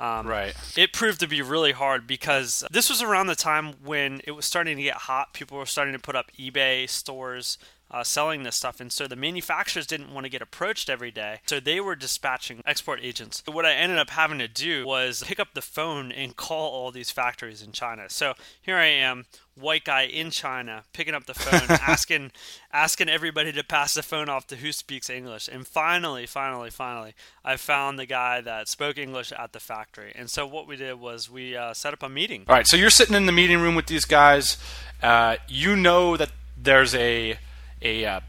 Um, 0.00 0.26
right. 0.26 0.54
It 0.76 0.92
proved 0.92 1.20
to 1.20 1.28
be 1.28 1.40
really 1.40 1.72
hard 1.72 2.06
because 2.06 2.64
this 2.70 2.90
was 2.90 3.00
around 3.00 3.28
the 3.28 3.36
time 3.36 3.74
when 3.84 4.20
it 4.24 4.32
was 4.32 4.44
starting 4.44 4.76
to 4.76 4.82
get 4.82 4.94
hot. 4.94 5.32
People 5.32 5.58
were 5.58 5.66
starting 5.66 5.94
to 5.94 6.00
put 6.00 6.16
up 6.16 6.32
eBay 6.38 6.88
stores 6.88 7.58
uh, 7.94 8.02
selling 8.02 8.42
this 8.42 8.56
stuff. 8.56 8.80
And 8.80 8.92
so 8.92 9.06
the 9.06 9.14
manufacturers 9.14 9.86
didn't 9.86 10.12
want 10.12 10.24
to 10.24 10.30
get 10.30 10.42
approached 10.42 10.90
every 10.90 11.12
day. 11.12 11.38
So 11.46 11.60
they 11.60 11.78
were 11.78 11.94
dispatching 11.94 12.60
export 12.66 12.98
agents. 13.02 13.42
So 13.46 13.52
what 13.52 13.64
I 13.64 13.72
ended 13.72 13.98
up 13.98 14.10
having 14.10 14.40
to 14.40 14.48
do 14.48 14.84
was 14.84 15.22
pick 15.24 15.38
up 15.38 15.54
the 15.54 15.62
phone 15.62 16.10
and 16.10 16.34
call 16.34 16.72
all 16.72 16.90
these 16.90 17.12
factories 17.12 17.62
in 17.62 17.70
China. 17.70 18.06
So 18.08 18.34
here 18.60 18.76
I 18.76 18.86
am, 18.86 19.26
white 19.54 19.84
guy 19.84 20.02
in 20.02 20.30
China, 20.30 20.82
picking 20.92 21.14
up 21.14 21.26
the 21.26 21.34
phone, 21.34 21.68
asking 21.86 22.32
asking 22.72 23.08
everybody 23.08 23.52
to 23.52 23.62
pass 23.62 23.94
the 23.94 24.02
phone 24.02 24.28
off 24.28 24.48
to 24.48 24.56
who 24.56 24.72
speaks 24.72 25.08
English. 25.08 25.46
And 25.46 25.64
finally, 25.64 26.26
finally, 26.26 26.70
finally, 26.70 27.14
I 27.44 27.56
found 27.56 27.96
the 27.96 28.06
guy 28.06 28.40
that 28.40 28.66
spoke 28.66 28.98
English 28.98 29.30
at 29.30 29.52
the 29.52 29.60
factory. 29.60 30.10
And 30.16 30.28
so 30.28 30.44
what 30.48 30.66
we 30.66 30.74
did 30.74 30.98
was 30.98 31.30
we 31.30 31.56
uh, 31.56 31.72
set 31.72 31.92
up 31.92 32.02
a 32.02 32.08
meeting. 32.08 32.44
All 32.48 32.56
right. 32.56 32.66
So 32.66 32.76
you're 32.76 32.90
sitting 32.90 33.14
in 33.14 33.26
the 33.26 33.32
meeting 33.32 33.60
room 33.60 33.76
with 33.76 33.86
these 33.86 34.04
guys. 34.04 34.56
Uh, 35.00 35.36
you 35.46 35.76
know 35.76 36.16
that 36.16 36.32
there's 36.56 36.94
a 36.96 37.38
a 37.84 38.04
uh, 38.04 38.20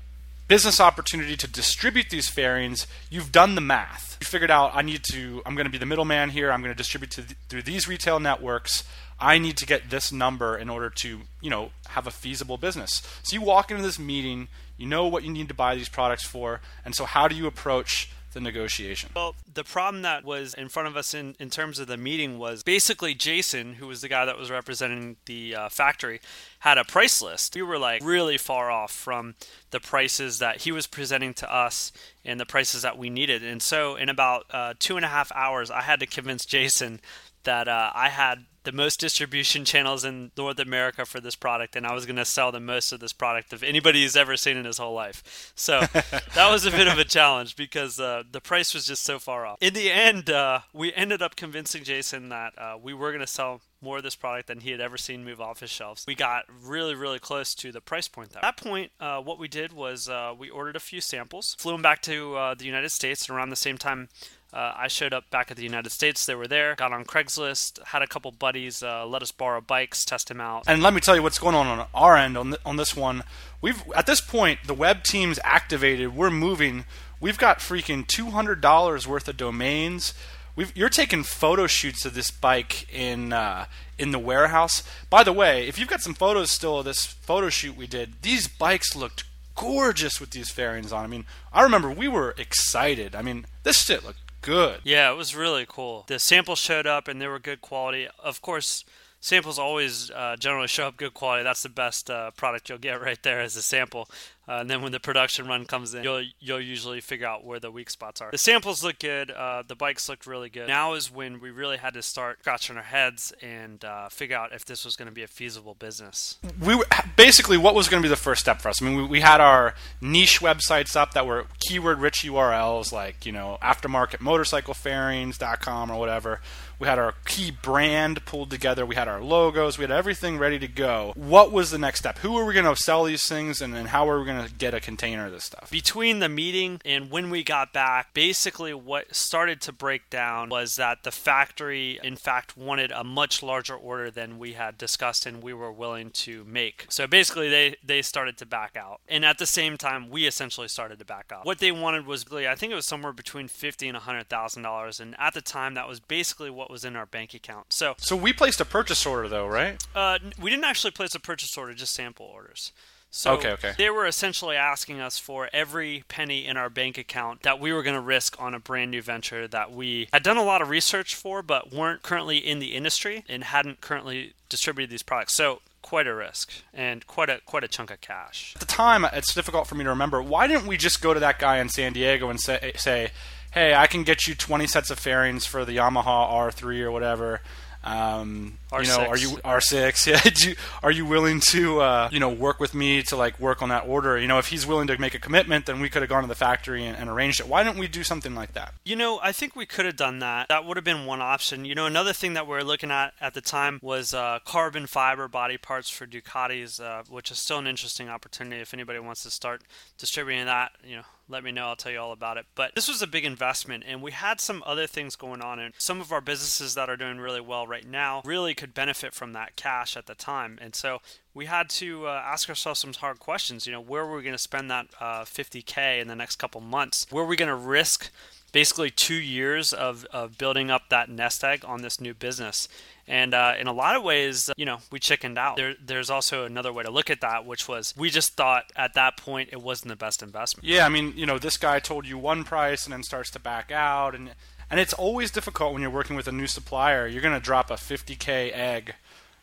business 0.48 0.80
opportunity 0.80 1.36
to 1.38 1.48
distribute 1.48 2.10
these 2.10 2.30
fairings, 2.30 2.86
you've 3.10 3.32
done 3.32 3.56
the 3.56 3.62
math. 3.62 4.18
You 4.20 4.26
figured 4.26 4.52
out 4.52 4.72
I 4.76 4.82
need 4.82 5.04
to. 5.12 5.41
I'm 5.46 5.56
going 5.56 5.65
to 5.65 5.72
be 5.72 5.78
the 5.78 5.86
middleman 5.86 6.30
here. 6.30 6.52
I'm 6.52 6.62
going 6.62 6.74
to 6.74 6.78
distribute 6.78 7.12
to 7.12 7.24
th- 7.24 7.38
through 7.50 7.63
these 7.63 7.88
retail 7.88 8.20
networks. 8.20 8.84
I 9.20 9.38
need 9.38 9.58
to 9.58 9.65
get 9.65 9.89
this 9.89 10.12
number 10.12 10.58
in 10.58 10.70
order 10.70 10.89
to, 10.89 11.22
you 11.41 11.50
know, 11.50 11.72
have 11.88 12.06
a 12.06 12.12
feasible 12.12 12.58
business. 12.58 13.02
So 13.24 13.34
you 13.34 13.41
walk 13.41 13.72
into 13.72 13.82
this 13.82 13.98
meeting, 13.98 14.50
you 14.78 14.88
know 14.88 15.08
what 15.08 15.24
you 15.24 15.32
need 15.32 15.48
to 15.48 15.54
buy 15.54 15.76
these 15.76 15.88
products 15.88 16.26
for, 16.26 16.60
and 16.84 16.94
so 16.94 17.06
how 17.06 17.30
do 17.30 17.36
you 17.36 17.48
approach 17.48 18.12
the 18.36 18.41
negotiation? 18.41 19.10
Well, 19.15 19.34
the 19.52 19.63
problem 19.63 20.04
that 20.04 20.24
was 20.26 20.54
in 20.54 20.67
front 20.67 20.89
of 20.89 20.98
us 20.98 21.13
in, 21.13 21.36
in 21.39 21.50
terms 21.50 21.80
of 21.80 21.88
the 21.88 21.98
meeting 21.98 22.38
was 22.38 22.63
basically 22.63 23.15
Jason, 23.15 23.76
who 23.76 23.88
was 23.88 24.02
the 24.02 24.10
guy 24.10 24.26
that 24.26 24.38
was 24.38 24.52
representing 24.52 25.15
the 25.26 25.56
uh, 25.56 25.69
factory, 25.69 26.19
had 26.60 26.78
a 26.78 26.84
price 26.84 27.21
list. 27.21 27.56
We 27.56 27.63
were 27.63 27.80
like 27.80 28.04
really 28.04 28.38
far 28.38 28.69
off 28.69 28.91
from 28.91 29.36
the 29.71 29.80
prices 29.80 30.39
that 30.39 30.62
he 30.62 30.71
was 30.71 30.86
presenting 30.86 31.34
to 31.36 31.52
us 31.52 31.93
and 32.26 32.38
the 32.39 32.45
prices 32.45 32.82
that 32.82 32.98
we 32.98 33.10
needed. 33.10 33.41
And 33.41 33.63
so, 33.63 33.95
in 33.95 34.10
about 34.10 34.45
uh, 34.52 34.74
two 34.78 34.98
and 34.98 35.06
a 35.06 35.10
half 35.10 35.32
hours, 35.32 35.71
I 35.71 35.82
had 35.82 36.02
to 36.02 36.06
convince 36.06 36.45
Jason 36.45 37.00
that 37.45 37.69
uh, 37.69 37.91
I 37.95 38.10
had 38.10 38.45
the 38.65 38.71
most 38.71 38.99
distribution 38.99 39.63
channels 39.63 40.04
in 40.04 40.32
North 40.38 40.60
America 40.60 41.06
for 41.06 41.21
this 41.21 41.36
product, 41.36 41.75
and 41.75 41.86
I 41.88 41.93
was 41.93 42.06
going 42.06 42.17
to 42.17 42.25
sell 42.25 42.51
the 42.51 42.60
most 42.60 42.91
of 42.91 42.99
this 42.99 43.13
product 43.13 43.54
of 43.54 43.63
anybody 43.63 44.04
who's 44.04 44.15
ever 44.15 44.36
seen 44.36 44.58
in 44.58 44.65
his 44.65 44.78
whole 44.78 44.93
life. 44.93 45.54
So 45.56 45.80
that 46.36 46.49
was 46.49 46.65
a 46.65 46.71
bit 46.71 46.88
of 46.88 46.97
a 46.97 47.06
challenge 47.06 47.56
because 47.56 47.99
uh, 47.99 48.23
the 48.30 48.41
price 48.41 48.73
was 48.73 48.86
just 48.86 49.04
so 49.04 49.19
far 49.19 49.45
off. 49.45 49.58
In 49.62 49.73
the 49.73 49.91
end, 49.91 50.30
uh, 50.30 50.60
we 50.73 50.93
ended 50.93 51.21
up 51.21 51.36
convincing 51.36 51.84
Jason 51.84 52.30
that 52.30 52.54
uh, 52.58 52.78
we 52.82 52.93
were 52.93 53.12
going 53.12 53.21
to 53.21 53.28
sell 53.28 53.62
more 53.82 53.97
of 53.97 54.04
this 54.04 54.15
product 54.15 54.47
than 54.47 54.62
he 54.62 54.71
had 54.71 54.82
ever 54.82 54.97
seen 54.97 55.23
move 55.23 55.39
off 55.39 55.60
his 55.60 55.69
shelves. 55.69 56.06
We 56.08 56.15
got 56.15 56.45
really, 56.63 56.95
really 56.95 57.19
close 57.19 57.54
to 57.56 57.71
the 57.71 57.82
price 57.82 58.08
point. 58.08 58.32
Though. 58.32 58.39
At 58.39 58.58
that 58.58 58.58
point, 58.58 58.91
uh, 58.99 59.21
what 59.21 59.38
we 59.39 59.47
did 59.47 59.71
was 59.71 60.10
uh, 60.10 60.34
we 60.38 60.49
ordered 60.49 60.75
a 60.75 60.80
few 60.80 60.99
samples, 60.99 61.56
flew 61.60 61.73
them 61.73 61.84
back 61.84 62.01
to 62.04 62.36
uh, 62.36 62.56
the 62.56 62.65
United 62.65 62.89
States, 62.89 63.30
and 63.30 63.38
around 63.38 63.51
the 63.51 63.56
same 63.56 63.78
time 63.78 64.10
uh, 64.56 64.74
I 64.78 64.88
showed 64.88 65.13
up 65.13 65.30
back 65.30 65.52
at 65.52 65.58
the 65.58 65.63
United 65.63 65.91
States. 65.91 66.26
They 66.26 66.34
were 66.34 66.48
there. 66.48 66.76
Got 66.76 66.94
on 66.94 67.04
Craigslist. 67.04 67.84
Had 67.84 68.02
a 68.02 68.08
couple 68.08 68.32
buddies 68.32 68.82
uh, 68.82 69.06
let 69.06 69.22
us 69.22 69.32
borrow 69.32 69.62
bikes, 69.62 70.06
test 70.06 70.30
them 70.30 70.39
out. 70.39 70.63
And 70.65 70.82
let 70.82 70.94
me 70.94 71.02
tell 71.02 71.15
you 71.15 71.22
what's 71.22 71.39
going 71.39 71.56
on 71.56 71.68
on 71.68 71.88
our 71.94 72.15
end 72.15 72.38
on, 72.38 72.56
on 72.65 72.78
this 72.78 72.96
one. 72.96 73.24
We've 73.62 73.84
at 73.96 74.06
this 74.06 74.22
point 74.22 74.60
the 74.65 74.74
web 74.74 75.04
team's 75.04 75.39
activated. 75.44 76.15
We're 76.15 76.32
moving. 76.32 76.86
We've 77.20 77.38
got 77.38 77.60
freaking 77.60 78.08
two 78.08 78.32
hundred 78.32 78.62
dollars 78.62 79.08
worth 79.08 79.28
of 79.28 79.38
domains. 79.38 80.13
We've, 80.56 80.72
you're 80.76 80.88
taking 80.88 81.24
photo 81.24 81.68
shoots 81.68 82.06
of 82.06 82.13
this 82.13 82.32
bike 82.32 82.88
in 82.94 83.34
uh, 83.34 83.65
in 83.98 84.12
the 84.12 84.20
warehouse. 84.20 84.84
By 85.10 85.24
the 85.24 85.34
way, 85.34 85.68
if 85.68 85.78
you've 85.78 85.89
got 85.89 86.02
some 86.02 86.13
photos 86.13 86.50
still 86.52 86.80
of 86.80 86.86
this 86.86 87.06
photo 87.06 87.50
shoot 87.50 87.76
we 87.76 87.88
did, 87.88 88.22
these 88.22 88.48
bikes 88.48 88.96
looked 88.96 89.26
gorgeous 89.56 90.22
with 90.22 90.32
these 90.32 90.50
fairings 90.52 90.94
on. 90.94 91.04
I 91.04 91.08
mean, 91.08 91.26
I 91.52 91.62
remember 91.62 91.89
we 91.89 92.08
were 92.08 92.36
excited. 92.38 93.15
I 93.15 93.22
mean, 93.22 93.46
this 93.63 93.84
shit 93.84 94.06
looked 94.06 94.25
good. 94.46 94.80
Yeah, 94.84 95.12
it 95.12 95.16
was 95.16 95.36
really 95.36 95.66
cool. 95.68 96.06
The 96.08 96.20
samples 96.20 96.60
showed 96.60 96.88
up 96.88 97.08
and 97.08 97.22
they 97.22 97.28
were 97.28 97.40
good 97.40 97.62
quality. 97.62 98.08
Of 98.24 98.42
course, 98.42 98.86
samples 99.26 99.58
always 99.58 100.12
uh, 100.12 100.36
generally 100.38 100.68
show 100.68 100.88
up 100.88 100.98
good 100.98 101.16
quality. 101.16 101.44
That's 101.44 101.64
the 101.64 101.70
best 101.70 102.12
uh, 102.12 102.30
product 102.32 102.70
you'll 102.70 102.78
get 102.78 103.02
right 103.08 103.22
there 103.24 103.42
as 103.42 103.56
a 103.56 103.62
sample. 103.62 104.08
Uh, 104.48 104.60
and 104.60 104.70
then 104.70 104.84
when 104.84 104.92
the 104.92 105.00
production 105.00 105.48
run 105.48 105.66
comes 105.66 105.96
in, 105.96 106.04
you'll 106.04 106.24
you'll 106.40 106.62
usually 106.62 107.02
figure 107.02 107.26
out 107.26 107.44
where 107.44 107.60
the 107.60 107.72
weak 107.72 107.90
spots 107.90 108.22
are. 108.22 108.30
The 108.30 108.38
samples 108.38 108.84
look 108.84 109.00
good. 109.00 109.32
Uh, 109.32 109.64
the 109.68 109.76
bikes 109.76 110.08
looked 110.08 110.28
really 110.28 110.50
good. 110.50 110.68
Now 110.68 110.94
is 110.94 111.12
when 111.12 111.40
we 111.40 111.50
really 111.50 111.78
had 111.78 111.96
to 111.96 112.04
start 112.04 112.42
scratching 112.42 112.78
our 112.78 112.84
heads 112.84 113.34
and 113.42 113.84
uh, 113.84 114.08
figure 114.10 114.38
out 114.38 114.54
if 114.54 114.64
this 114.64 114.86
was 114.86 114.96
going 114.96 115.08
to 115.08 115.12
be 115.12 115.24
a 115.24 115.28
feasible 115.28 115.74
business. 115.74 116.38
We 116.64 116.76
were, 116.76 116.86
basically 117.16 117.58
what 117.58 117.74
was 117.74 117.90
going 117.90 118.04
to 118.04 118.06
be 118.06 118.10
the 118.10 118.16
first 118.16 118.42
step 118.42 118.62
for 118.62 118.70
us. 118.70 118.84
I 118.84 118.86
mean, 118.86 118.98
we, 118.98 119.08
we 119.08 119.22
had 119.22 119.42
our 119.42 119.74
niche 120.00 120.42
websites 120.42 120.96
up 120.96 121.16
that 121.16 121.26
were 121.26 121.48
keyword 121.60 121.98
rich 121.98 122.24
URLs, 122.24 122.92
like 122.92 123.26
you 123.26 123.32
know 123.32 123.58
aftermarketmotorcyclefairings.com 123.64 125.90
or 125.90 125.98
whatever. 125.98 126.40
We 126.80 126.88
had 126.88 127.00
our 127.00 127.14
key 127.26 127.52
brand 127.52 128.26
pulled 128.26 128.50
together. 128.50 128.86
We 128.86 128.96
had 128.96 129.08
our 129.08 129.22
logos. 129.22 129.78
We 129.78 129.84
had 129.84 129.92
everything 129.92 130.38
ready 130.38 130.60
to 130.60 130.68
go. 130.68 131.14
What 131.16 131.52
was 131.52 131.72
the 131.72 131.78
next 131.78 132.00
step? 132.00 132.20
Who 132.20 132.34
were 132.34 132.46
we 132.46 132.54
going 132.54 132.66
to 132.66 132.76
sell 132.76 133.04
these 133.04 133.28
things, 133.28 133.62
and, 133.62 133.74
then 133.74 133.88
how 133.88 134.06
were 134.06 134.20
we 134.20 134.26
going 134.26 134.46
to 134.46 134.54
get 134.54 134.74
a 134.74 134.80
container 134.80 135.26
of 135.26 135.32
this 135.32 135.44
stuff? 135.44 135.70
Between 135.72 136.20
the 136.20 136.30
meeting 136.30 136.82
and 136.86 137.12
when 137.12 137.30
we 137.30 137.44
got 137.44 137.74
back, 137.74 138.14
basically 138.14 138.74
what 138.74 139.14
started 139.16 139.62
to 139.62 139.72
break 139.72 140.10
down 140.10 140.50
was 140.50 140.76
that 140.76 141.04
the 141.04 141.12
factory, 141.12 142.00
in 142.04 142.16
fact, 142.16 142.56
wanted 142.58 142.92
a 142.92 143.04
much 143.04 143.44
larger 143.44 143.76
order 143.76 144.10
than 144.10 144.40
we 144.40 144.54
had 144.54 144.78
discussed 144.78 145.26
and 145.26 145.44
we 145.44 145.54
were 145.54 145.72
willing 145.72 146.10
to 146.12 146.44
make. 146.46 146.86
So 146.90 147.08
basically, 147.08 147.50
they 147.50 147.76
they 147.84 148.02
started 148.02 148.38
to 148.38 148.46
back 148.46 148.76
out, 148.76 149.02
and 149.08 149.26
at 149.26 149.38
the 149.38 149.46
same 149.46 149.78
time, 149.78 150.10
we 150.10 150.26
essentially 150.26 150.68
started 150.68 151.00
to 151.00 151.06
back 151.06 151.32
out. 151.34 151.46
What 151.46 151.60
they 151.60 151.72
wanted 151.72 152.06
was, 152.06 152.26
I 152.32 152.56
think 152.56 152.72
it 152.72 152.76
was 152.76 152.86
somewhere 152.86 153.14
between 153.14 153.48
fifty 153.48 153.88
and 153.88 153.98
hundred 153.98 154.30
thousand 154.30 154.64
dollars, 154.64 155.00
and 155.00 155.16
at 155.20 155.34
the 155.34 155.42
time, 155.42 155.74
that 155.76 155.88
was 155.88 156.00
basically 156.00 156.50
what 156.50 156.64
what 156.65 156.71
was 156.71 156.84
in 156.84 156.95
our 156.95 157.06
bank 157.06 157.36
account. 157.36 157.71
So, 157.71 157.93
so 157.99 158.15
we 158.15 158.34
placed 158.34 158.60
a 158.60 158.65
purchase 158.65 159.06
order 159.06 159.28
though, 159.28 159.45
right? 159.45 159.78
Uh, 159.93 160.17
we 160.41 160.49
didn't 160.49 160.65
actually 160.65 160.91
place 160.91 161.13
a 161.13 161.19
purchase 161.19 161.56
order, 161.56 161.75
just 161.75 161.93
sample 161.93 162.25
orders. 162.25 162.71
So 163.12 163.34
okay, 163.34 163.51
okay. 163.51 163.73
they 163.78 163.91
were 163.91 164.08
essentially 164.08 164.56
asking 164.56 164.99
us 164.99 165.19
for 165.19 165.47
every 165.54 166.04
penny 166.08 166.45
in 166.45 166.58
our 166.58 166.69
bank 166.71 166.97
account 166.97 167.43
that 167.43 167.60
we 167.60 167.71
were 167.71 167.84
going 167.84 167.95
to 167.95 168.01
risk 168.01 168.41
on 168.41 168.56
a 168.56 168.60
brand 168.60 168.89
new 168.89 169.01
venture 169.04 169.47
that 169.47 169.71
we 169.71 170.10
had 170.12 170.23
done 170.23 170.38
a 170.38 170.43
lot 170.43 170.63
of 170.63 170.69
research 170.69 171.13
for, 171.13 171.43
but 171.43 171.71
weren't 171.71 172.01
currently 172.01 172.38
in 172.38 172.58
the 172.58 172.73
industry 172.73 173.23
and 173.30 173.43
hadn't 173.43 173.80
currently 173.80 174.34
distributed 174.49 174.91
these 174.91 175.04
products. 175.04 175.34
So 175.34 175.62
quite 175.84 176.08
a 176.08 176.15
risk 176.15 176.51
and 176.73 177.06
quite 177.06 177.30
a 177.30 177.41
quite 177.45 177.63
a 177.63 177.67
chunk 177.67 177.91
of 177.91 178.01
cash. 178.01 178.54
At 178.56 178.60
the 178.60 178.65
time, 178.65 179.06
it's 179.13 179.36
difficult 179.36 179.67
for 179.67 179.75
me 179.75 179.84
to 179.84 179.91
remember. 179.91 180.19
Why 180.19 180.47
didn't 180.47 180.65
we 180.65 180.78
just 180.78 180.99
go 180.99 181.13
to 181.13 181.19
that 181.19 181.38
guy 181.38 181.60
in 181.60 181.69
San 181.69 181.93
Diego 181.93 182.30
and 182.30 182.41
say, 182.41 182.73
say 182.75 183.12
hey, 183.56 183.74
I 183.74 183.88
can 183.88 184.04
get 184.04 184.28
you 184.28 184.36
20 184.36 184.68
sets 184.68 184.91
of 184.91 185.00
fairings 185.00 185.46
for 185.46 185.63
the 185.63 185.78
Yamaha 185.78 186.30
R3 186.30 186.82
or 186.82 186.91
whatever. 186.91 187.39
Um, 187.86 188.58
R6. 188.71 188.82
You 188.82 188.88
know, 188.88 189.06
are 189.08 189.17
you 189.17 189.30
R6? 189.38 190.08
Yeah, 190.15 190.21
you, 190.50 190.56
are 190.84 190.91
you 190.91 191.06
willing 191.06 191.39
to 191.52 191.82
uh, 191.82 192.10
you 192.12 192.19
know 192.19 192.30
work 192.30 192.60
with 192.60 192.74
me 192.74 193.02
to 193.04 193.15
like 193.15 193.39
work 193.39 193.62
on 193.62 193.69
that 193.69 193.88
order? 193.88 194.17
You 194.17 194.28
know, 194.28 194.39
if 194.39 194.48
he's 194.48 194.65
willing 194.65 194.88
to 194.88 194.98
make 194.98 195.13
a 195.13 195.19
commitment, 195.19 195.65
then 195.65 195.80
we 195.80 195.89
could 195.89 196.02
have 196.02 196.10
gone 196.10 196.24
to 196.24 196.28
the 196.28 196.36
factory 196.36 196.86
and, 196.86 196.98
and 196.98 197.10
arranged 197.10 197.39
it. 197.39 197.48
Why 197.48 197.63
don't 197.63 197.78
we 197.78 197.88
do 197.88 198.04
something 198.04 198.36
like 198.36 198.54
that? 198.54 198.74
You 198.84 198.95
know, 198.95 199.19
I 199.21 199.32
think 199.32 199.56
we 199.56 199.65
could 199.65 199.86
have 199.86 199.95
done 199.95 200.19
that. 200.19 200.48
That 200.50 200.65
would 200.65 200.78
have 200.78 200.84
been 200.84 201.06
one 201.06 201.21
option. 201.21 201.65
You 201.65 201.76
know, 201.76 201.86
another 201.86 202.13
thing 202.13 202.34
that 202.34 202.48
we 202.48 202.56
are 202.56 202.63
looking 202.63 202.91
at 202.91 203.13
at 203.21 203.34
the 203.34 203.41
time 203.41 203.80
was 203.82 204.13
uh, 204.13 204.39
carbon 204.45 204.88
fiber 204.88 205.28
body 205.28 205.58
parts 205.58 205.89
for 205.89 206.06
Ducatis, 206.06 206.82
uh, 206.82 207.04
which 207.10 207.32
is 207.32 207.38
still 207.38 207.60
an 207.60 207.67
interesting 207.67 208.10
opportunity 208.10 208.62
if 208.62 208.74
anybody 208.74 209.00
wants 209.00 209.24
to 209.24 209.32
start 209.32 209.62
distributing 209.98 210.45
that. 210.45 210.71
You 210.84 210.98
know, 210.98 211.04
let 211.28 211.43
me 211.43 211.52
know. 211.52 211.67
I'll 211.67 211.76
tell 211.76 211.91
you 211.91 212.00
all 212.00 212.12
about 212.12 212.38
it. 212.38 212.45
But 212.56 212.76
this 212.76 212.88
was 212.88 213.02
a 213.02 213.08
big 213.08 213.26
investment, 213.26 213.84
and 213.88 214.02
we 214.02 214.12
had 214.12 214.39
some 214.39 214.63
other 214.65 214.88
things 214.88 215.15
going 215.15 215.41
on. 215.41 215.60
And 215.60 215.74
some 215.78 216.00
of 216.02 216.12
our 216.12 216.21
businesses 216.21 216.76
that 216.76 216.89
are 216.89 216.98
doing 216.98 217.17
really 217.17 217.41
well 217.41 217.67
right 217.76 217.90
now 217.90 218.22
really 218.24 218.56
could 218.56 218.74
benefit 218.74 219.14
from 219.14 219.34
that 219.34 219.56
cash 219.56 219.98
at 219.98 220.06
the 220.06 220.16
time. 220.16 220.58
And 220.62 220.74
so 220.74 221.02
we 221.34 221.46
had 221.46 221.70
to 221.72 222.08
uh, 222.08 222.24
ask 222.26 222.48
ourselves 222.48 222.80
some 222.80 222.94
hard 222.94 223.20
questions. 223.20 223.66
You 223.66 223.74
know, 223.74 223.82
where 223.82 224.06
were 224.06 224.16
we 224.16 224.24
going 224.24 224.34
to 224.34 224.38
spend 224.38 224.72
that 224.72 224.88
uh, 225.00 225.26
50K 225.26 226.00
in 226.00 226.08
the 226.08 226.16
next 226.16 226.38
couple 226.38 226.62
months? 226.62 227.06
Were 227.12 227.26
we 227.26 227.36
going 227.36 227.50
to 227.50 227.56
risk 227.56 228.12
basically 228.54 228.90
two 228.90 229.16
years 229.16 229.74
of, 229.74 230.06
of 230.14 230.38
building 230.38 230.72
up 230.72 230.84
that 230.90 231.10
nest 231.10 231.44
egg 231.44 231.66
on 231.68 231.82
this 231.82 232.00
new 232.00 232.14
business? 232.14 232.70
And 233.08 233.34
uh, 233.34 233.56
in 233.60 233.68
a 233.68 233.74
lot 233.74 233.98
of 233.98 234.04
ways, 234.04 234.50
you 234.56 234.66
know, 234.66 234.78
we 234.90 235.00
chickened 235.00 235.38
out. 235.38 235.58
There, 235.58 235.76
there's 235.84 236.10
also 236.10 236.46
another 236.46 236.72
way 236.72 236.84
to 236.84 236.90
look 236.90 237.10
at 237.10 237.20
that, 237.22 237.46
which 237.46 237.68
was 237.68 237.94
we 237.98 238.10
just 238.10 238.34
thought 238.34 238.72
at 238.76 238.94
that 238.94 239.18
point 239.18 239.50
it 239.52 239.62
wasn't 239.62 239.90
the 239.90 239.98
best 239.98 240.24
investment. 240.24 240.66
Yeah, 240.66 240.86
I 240.86 240.90
mean, 240.90 241.14
you 241.16 241.26
know, 241.26 241.38
this 241.38 241.58
guy 241.58 241.80
told 241.80 242.08
you 242.08 242.18
one 242.18 242.46
price 242.46 242.86
and 242.86 242.94
then 242.94 243.04
starts 243.04 243.30
to 243.32 243.40
back 243.40 243.72
out, 243.72 244.16
and 244.16 244.32
and 244.69 244.80
it's 244.80 244.93
always 244.93 245.32
difficult 245.32 245.73
when 245.73 245.82
you're 245.82 245.91
working 245.91 246.15
with 246.15 246.28
a 246.28 246.32
new 246.32 246.47
supplier. 246.47 247.08
You're 247.08 247.21
going 247.21 247.34
to 247.34 247.39
drop 247.43 247.69
a 247.69 247.75
50k 247.75 248.51
egg, 248.54 248.95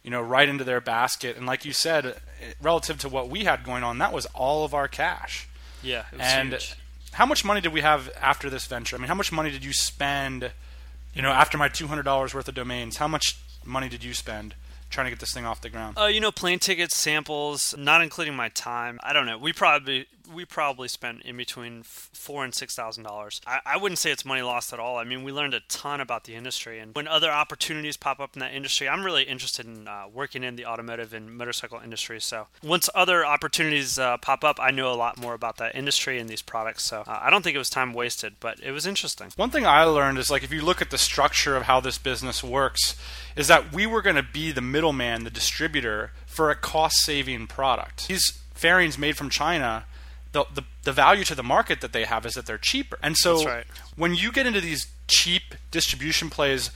you 0.03 0.11
know, 0.11 0.21
right 0.21 0.49
into 0.49 0.65
their 0.65 0.81
basket, 0.81 1.37
and 1.37 1.47
like 1.47 1.65
you 1.65 1.73
said, 1.73 2.17
relative 2.61 2.99
to 3.01 3.09
what 3.09 3.29
we 3.29 3.45
had 3.45 3.65
going 3.65 3.83
on, 3.85 3.99
that 3.99 4.13
was 4.13 4.27
all 4.27 4.65
of 4.65 4.75
our 4.75 4.89
cash. 4.89 5.49
Yeah, 5.83 6.05
and 6.19 6.53
huge. 6.53 6.75
how 7.13 7.27
much 7.27 7.45
money 7.45 7.61
did 7.61 7.73
we 7.73 7.81
have 7.81 8.11
after 8.21 8.49
this 8.49 8.67
venture? 8.67 8.97
I 8.97 8.99
mean, 8.99 9.09
how 9.09 9.15
much 9.15 9.33
money 9.33 9.51
did 9.51 9.65
you 9.65 9.73
spend? 9.73 10.53
You 11.15 11.23
know, 11.23 11.31
after 11.31 11.59
my 11.59 11.69
two 11.69 11.89
hundred 11.89 12.05
dollars 12.05 12.35
worth 12.35 12.49
of 12.49 12.55
domains, 12.55 12.97
how 12.97 13.09
much 13.09 13.37
money 13.65 13.89
did 13.89 14.03
you 14.05 14.15
spend 14.15 14.55
trying 14.91 15.07
to 15.07 15.11
get 15.11 15.19
this 15.21 15.33
thing 15.33 15.45
off 15.45 15.61
the 15.61 15.71
ground? 15.71 15.99
Uh, 15.99 16.07
you 16.07 16.21
know, 16.21 16.31
plane 16.31 16.59
tickets, 16.59 16.97
samples, 16.97 17.75
not 17.77 18.03
including 18.03 18.35
my 18.35 18.49
time. 18.51 19.01
I 19.03 19.13
don't 19.13 19.27
know. 19.27 19.39
We 19.39 19.53
probably 19.53 20.07
we 20.33 20.45
probably 20.45 20.89
spent 20.89 21.23
in 21.23 21.37
between 21.37 21.83
four 21.83 22.45
and 22.45 22.55
six 22.55 22.75
thousand 22.75 23.05
dollars. 23.05 23.41
I 23.47 23.77
wouldn't 23.77 23.99
say 23.99 24.11
it's 24.11 24.25
money 24.25 24.43
lost 24.43 24.73
at 24.73 24.81
all. 24.81 24.97
I 24.97 25.05
mean, 25.05 25.25
we 25.25 25.33
learned 25.33 25.55
a 25.55 25.61
ton 25.61 26.01
about 26.01 26.25
the 26.25 26.35
industry, 26.35 26.79
and 26.79 26.95
when 26.95 27.09
other 27.09 27.31
opportunities 27.31 27.97
pop 27.97 28.21
up 28.21 28.35
in 28.35 28.41
that 28.41 28.55
industry, 28.55 28.89
I'm 28.89 29.05
really 29.05 29.25
interested 29.25 29.67
in 29.67 29.89
uh, 29.89 30.05
working 30.13 30.45
in 30.45 30.57
the 30.57 30.67
automotive 30.67 31.13
and 31.13 31.37
motorcycle 31.37 31.81
industry. 31.83 32.21
So 32.21 32.47
once 32.63 32.89
other 32.95 33.25
opportunities 33.25 33.99
uh, 33.99 34.17
pop 34.19 34.45
up, 34.45 34.59
I 34.61 34.71
know 34.71 34.93
a 34.93 34.95
lot 34.95 35.19
more 35.19 35.35
about 35.35 35.57
that 35.59 35.75
industry 35.75 36.19
and 36.19 36.29
these 36.29 36.43
products. 36.43 36.85
So 36.85 37.03
uh, 37.07 37.21
I 37.23 37.31
don't 37.31 37.43
think 37.43 37.55
it 37.55 37.59
was 37.59 37.71
time 37.71 37.93
wasted, 37.93 38.35
but 38.41 38.61
it 38.61 38.73
was 38.73 38.87
interesting. 38.87 39.31
One 39.37 39.51
thing 39.51 39.67
I 39.67 39.85
learned 39.85 40.19
is 40.19 40.31
like 40.31 40.43
if 40.43 40.53
you 40.53 40.63
look 40.63 40.83
at 40.83 40.91
the 40.91 40.99
structure 40.99 41.57
of 41.57 41.65
how 41.65 41.81
this 41.81 41.99
business 41.99 42.43
works, 42.43 42.97
is 43.37 43.49
that 43.49 43.73
we 43.73 43.87
were 43.87 44.03
going 44.03 44.17
to 44.17 44.23
be 44.23 44.53
the 44.53 44.61
middleman, 44.61 45.25
the 45.25 45.31
distributor 45.31 46.13
for 46.27 46.51
a 46.51 46.55
cost-saving 46.55 47.47
product. 47.47 48.09
These 48.09 48.39
fairings 48.55 48.99
made 48.99 49.17
from 49.17 49.31
China 49.31 49.87
the, 50.33 50.45
the, 50.55 50.65
the 50.85 50.93
value 50.93 51.25
to 51.25 51.35
the 51.35 51.43
market 51.43 51.81
that 51.81 51.93
they 51.93 52.05
have 52.05 52.27
is 52.27 52.33
that 52.35 52.47
they're 52.47 52.59
cheaper. 52.59 52.99
And 53.03 53.17
so 53.17 53.45
right. 53.45 53.65
when 53.97 54.15
you 54.15 54.33
get 54.33 54.47
into 54.47 54.61
these 54.61 54.87
cheap 55.07 55.55
distribution 55.71 56.31
plays, 56.31 56.71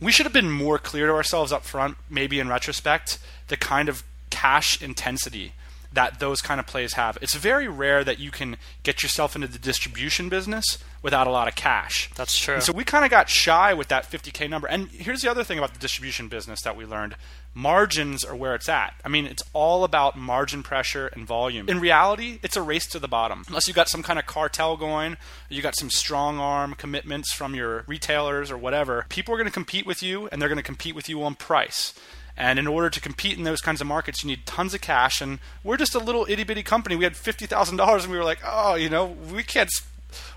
We 0.00 0.12
should 0.12 0.24
have 0.24 0.32
been 0.32 0.50
more 0.50 0.78
clear 0.78 1.06
to 1.08 1.12
ourselves 1.12 1.52
up 1.52 1.64
front, 1.64 1.98
maybe 2.08 2.40
in 2.40 2.48
retrospect, 2.48 3.18
the 3.48 3.56
kind 3.56 3.88
of 3.88 4.02
cash 4.30 4.80
intensity 4.80 5.52
that 5.92 6.18
those 6.18 6.40
kind 6.40 6.58
of 6.58 6.66
plays 6.66 6.94
have. 6.94 7.18
It's 7.20 7.34
very 7.34 7.68
rare 7.68 8.02
that 8.02 8.18
you 8.18 8.30
can 8.30 8.56
get 8.82 9.02
yourself 9.02 9.34
into 9.34 9.46
the 9.46 9.58
distribution 9.58 10.30
business 10.30 10.78
without 11.02 11.26
a 11.26 11.30
lot 11.30 11.48
of 11.48 11.54
cash. 11.54 12.08
That's 12.14 12.38
true. 12.38 12.54
And 12.54 12.62
so 12.62 12.72
we 12.72 12.84
kind 12.84 13.04
of 13.04 13.10
got 13.10 13.28
shy 13.28 13.74
with 13.74 13.88
that 13.88 14.10
50k 14.10 14.48
number. 14.48 14.66
And 14.66 14.88
here's 14.88 15.20
the 15.20 15.30
other 15.30 15.44
thing 15.44 15.58
about 15.58 15.74
the 15.74 15.78
distribution 15.78 16.28
business 16.28 16.62
that 16.62 16.76
we 16.76 16.86
learned. 16.86 17.14
Margins 17.54 18.24
are 18.24 18.34
where 18.34 18.54
it's 18.54 18.68
at. 18.68 18.94
I 19.04 19.08
mean, 19.08 19.26
it's 19.26 19.42
all 19.52 19.84
about 19.84 20.16
margin 20.16 20.62
pressure 20.62 21.08
and 21.08 21.26
volume. 21.26 21.68
In 21.68 21.80
reality, 21.80 22.38
it's 22.42 22.56
a 22.56 22.62
race 22.62 22.86
to 22.88 22.98
the 22.98 23.08
bottom. 23.08 23.44
Unless 23.46 23.68
you 23.68 23.74
got 23.74 23.88
some 23.88 24.02
kind 24.02 24.18
of 24.18 24.26
cartel 24.26 24.76
going, 24.76 25.18
you 25.50 25.60
got 25.60 25.76
some 25.76 25.90
strong 25.90 26.38
arm 26.38 26.74
commitments 26.74 27.32
from 27.34 27.54
your 27.54 27.84
retailers 27.86 28.50
or 28.50 28.56
whatever, 28.56 29.04
people 29.10 29.34
are 29.34 29.36
going 29.36 29.48
to 29.48 29.52
compete 29.52 29.84
with 29.84 30.02
you 30.02 30.28
and 30.28 30.40
they're 30.40 30.48
going 30.48 30.56
to 30.56 30.62
compete 30.62 30.94
with 30.94 31.10
you 31.10 31.22
on 31.22 31.34
price. 31.34 31.92
And 32.36 32.58
in 32.58 32.66
order 32.66 32.88
to 32.88 33.00
compete 33.00 33.36
in 33.36 33.44
those 33.44 33.60
kinds 33.60 33.82
of 33.82 33.86
markets, 33.86 34.24
you 34.24 34.28
need 34.28 34.46
tons 34.46 34.72
of 34.72 34.80
cash. 34.80 35.20
And 35.20 35.38
we're 35.62 35.76
just 35.76 35.94
a 35.94 35.98
little 35.98 36.24
itty 36.28 36.44
bitty 36.44 36.62
company. 36.62 36.96
We 36.96 37.04
had 37.04 37.16
fifty 37.16 37.44
thousand 37.44 37.76
dollars, 37.76 38.04
and 38.04 38.12
we 38.12 38.18
were 38.18 38.24
like, 38.24 38.40
oh, 38.42 38.74
you 38.74 38.88
know, 38.88 39.04
we 39.04 39.42
can't, 39.42 39.68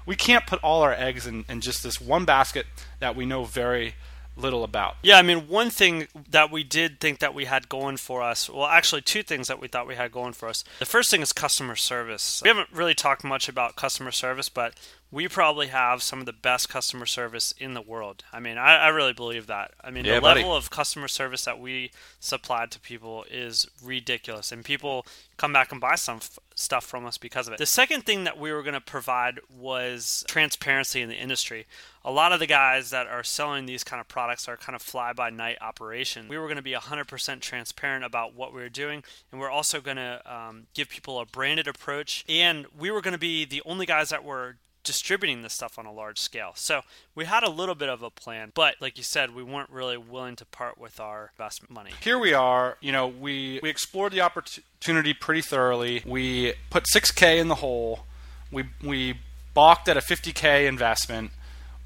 we 0.06 0.17
can't 0.17 0.45
put 0.45 0.62
all 0.62 0.82
our 0.82 0.93
eggs 0.93 1.25
in, 1.25 1.45
in 1.47 1.62
just 1.62 1.84
this 1.84 2.01
one 2.01 2.25
basket 2.25 2.65
that 2.99 3.15
we 3.15 3.25
know 3.25 3.45
very 3.45 3.95
little 4.38 4.63
about. 4.63 4.95
Yeah, 5.02 5.17
I 5.17 5.21
mean, 5.21 5.48
one 5.48 5.69
thing 5.69 6.08
that 6.30 6.52
we 6.52 6.63
did 6.63 7.00
think 7.00 7.19
that 7.19 7.34
we 7.34 7.45
had 7.45 7.69
going 7.69 7.98
for 7.98 8.21
us, 8.21 8.50
well, 8.50 8.65
actually, 8.65 9.02
two 9.02 9.24
things 9.24 9.48
that 9.48 9.60
we 9.60 9.67
thought 9.67 9.88
we 9.88 9.95
had 9.95 10.12
going 10.12 10.34
for 10.34 10.50
us. 10.50 10.63
The 10.80 10.86
first 10.86 11.12
thing 11.12 11.21
is 11.21 11.32
customer 11.34 11.76
service. 11.76 12.41
We 12.43 12.50
haven't 12.50 12.69
really 12.71 12.93
talked 12.93 13.24
much 13.24 13.48
about 13.48 13.76
customer 13.76 14.12
service, 14.12 14.50
but 14.50 14.74
we 15.12 15.28
probably 15.28 15.68
have 15.68 16.02
some 16.04 16.20
of 16.20 16.26
the 16.26 16.34
best 16.34 16.68
customer 16.68 17.06
service 17.06 17.54
in 17.58 17.74
the 17.74 17.82
world. 17.82 18.24
I 18.34 18.39
mean, 18.39 18.58
I, 18.58 18.76
I 18.78 18.88
really 18.89 19.13
believe 19.13 19.48
that. 19.48 19.72
I 19.84 19.89
mean, 19.91 20.04
Yeah, 20.04 20.15
the 20.15 20.22
buddy. 20.22 20.41
level 20.41 20.56
of 20.58 20.70
customer 20.70 21.08
service 21.08 21.46
that 21.46 21.60
we 21.60 21.91
supplied 22.20 22.72
to 22.72 22.80
people 22.80 23.26
is 23.30 23.68
ridiculous, 23.84 24.52
and 24.52 24.65
people 24.65 25.06
come 25.38 25.54
back 25.54 25.72
and 25.72 25.80
buy 25.80 25.96
some 25.96 26.18
f- 26.18 26.39
stuff 26.56 26.86
from 26.86 27.06
us 27.06 27.18
because 27.18 27.48
of 27.48 27.54
it. 27.54 27.60
The 27.60 27.65
second 27.65 28.06
thing 28.06 28.24
that 28.24 28.38
we 28.39 28.52
were 28.52 28.63
going 28.63 28.74
to 28.74 28.82
provide 28.82 29.39
was 29.50 30.24
transparency 30.28 31.02
in 31.02 31.08
the 31.10 31.15
industry. 31.15 31.65
A 32.04 32.12
lot 32.12 32.32
of 32.34 32.39
the 32.39 32.48
guys 32.48 32.89
that 32.89 33.08
are 33.08 33.24
selling 33.24 33.65
these 33.65 33.84
kind 33.84 34.00
of 34.02 34.08
products 34.08 34.48
are 34.48 34.58
kind 34.58 34.76
of 34.76 34.82
fly 34.82 35.13
by 35.13 35.30
night 35.30 35.58
operation. 35.62 36.28
We 36.28 36.38
were 36.38 36.46
going 36.48 36.56
to 36.58 36.62
be 36.63 36.74
100% 36.74 37.41
transparent 37.41 38.04
about 38.06 38.34
what 38.36 38.54
we 38.54 38.62
were 38.62 38.70
doing, 38.70 39.04
and 39.32 39.39
we're 39.39 39.50
also 39.50 39.82
going 39.82 39.98
to 39.98 40.22
um, 40.26 40.68
give 40.74 40.89
people 40.89 41.20
a 41.20 41.26
branded 41.26 41.68
approach, 41.68 42.26
and 42.28 42.65
we 42.78 42.89
were 42.91 43.02
going 43.02 43.13
to 43.13 43.18
be 43.20 43.46
the 43.46 43.62
only 43.65 43.86
guys 43.86 44.10
that 44.10 44.24
were 44.24 44.58
distributing 44.86 45.41
this 45.41 45.54
stuff 45.54 45.78
on 45.78 45.86
a 45.86 45.91
large 45.91 46.19
scale. 46.19 46.52
So 46.56 46.82
we 47.13 47.26
had 47.26 47.43
a 47.43 47.50
little 47.50 47.76
bit 47.76 47.89
of 47.89 48.02
a 48.02 48.10
plan, 48.10 48.52
but 48.56 48.76
like 48.80 48.98
you 48.98 49.04
said, 49.04 49.36
we 49.36 49.43
weren't 49.43 49.69
really 49.69 49.98
willing 49.98 50.36
to 50.38 50.45
part 50.45 50.78
with 50.78 51.00
our 51.00 51.32
investment 51.34 51.71
money. 51.71 51.91
Here 52.02 52.17
we 52.17 52.34
are. 52.34 52.78
You 52.80 52.91
know, 52.91 53.08
we 53.08 53.60
we 53.62 53.69
explored 53.69 54.13
the 54.13 54.21
opportunity 54.21 55.13
pretty 55.13 55.41
thoroughly. 55.41 56.02
We 56.06 56.54
put 56.69 56.86
6k 56.86 57.39
in 57.39 57.50
the 57.50 57.56
hole. 57.56 58.06
We 58.52 58.65
we 58.82 59.19
balked 59.54 59.89
at 59.89 59.98
a 59.98 60.02
50k 60.02 60.67
investment. 60.67 61.32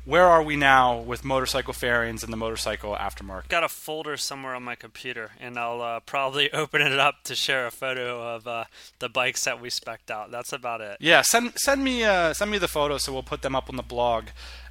Where 0.06 0.26
are 0.26 0.42
we 0.42 0.56
now 0.56 0.98
with 0.98 1.24
motorcycle 1.24 1.74
fairings 1.74 2.24
and 2.24 2.34
the 2.34 2.38
motorcycle 2.38 2.96
aftermarket? 2.96 3.50
Got 3.50 3.64
a 3.64 3.70
folder 3.70 4.18
somewhere 4.18 4.56
on 4.56 4.64
my 4.64 4.76
computer, 4.76 5.32
and 5.40 5.58
I'll 5.58 5.82
uh, 5.82 6.00
probably 6.00 6.52
open 6.54 6.82
it 6.82 6.98
up 6.98 7.24
to 7.26 7.36
share 7.36 7.68
a 7.68 7.72
photo 7.72 8.36
of 8.36 8.48
uh, 8.48 8.66
the 9.00 9.10
bikes 9.10 9.44
that 9.44 9.62
we 9.62 9.70
specced 9.70 10.10
out. 10.10 10.32
That's 10.32 10.54
about 10.54 10.82
it. 10.82 10.98
Yeah, 11.00 11.22
send 11.22 11.54
send 11.58 11.84
me 11.84 12.04
uh, 12.04 12.34
send 12.34 12.50
me 12.50 12.58
the 12.58 12.68
photos 12.68 13.04
so 13.04 13.14
we'll 13.14 13.24
put 13.24 13.42
them 13.42 13.56
up 13.56 13.70
on 13.70 13.76
the 13.76 13.84
blog. 13.84 14.26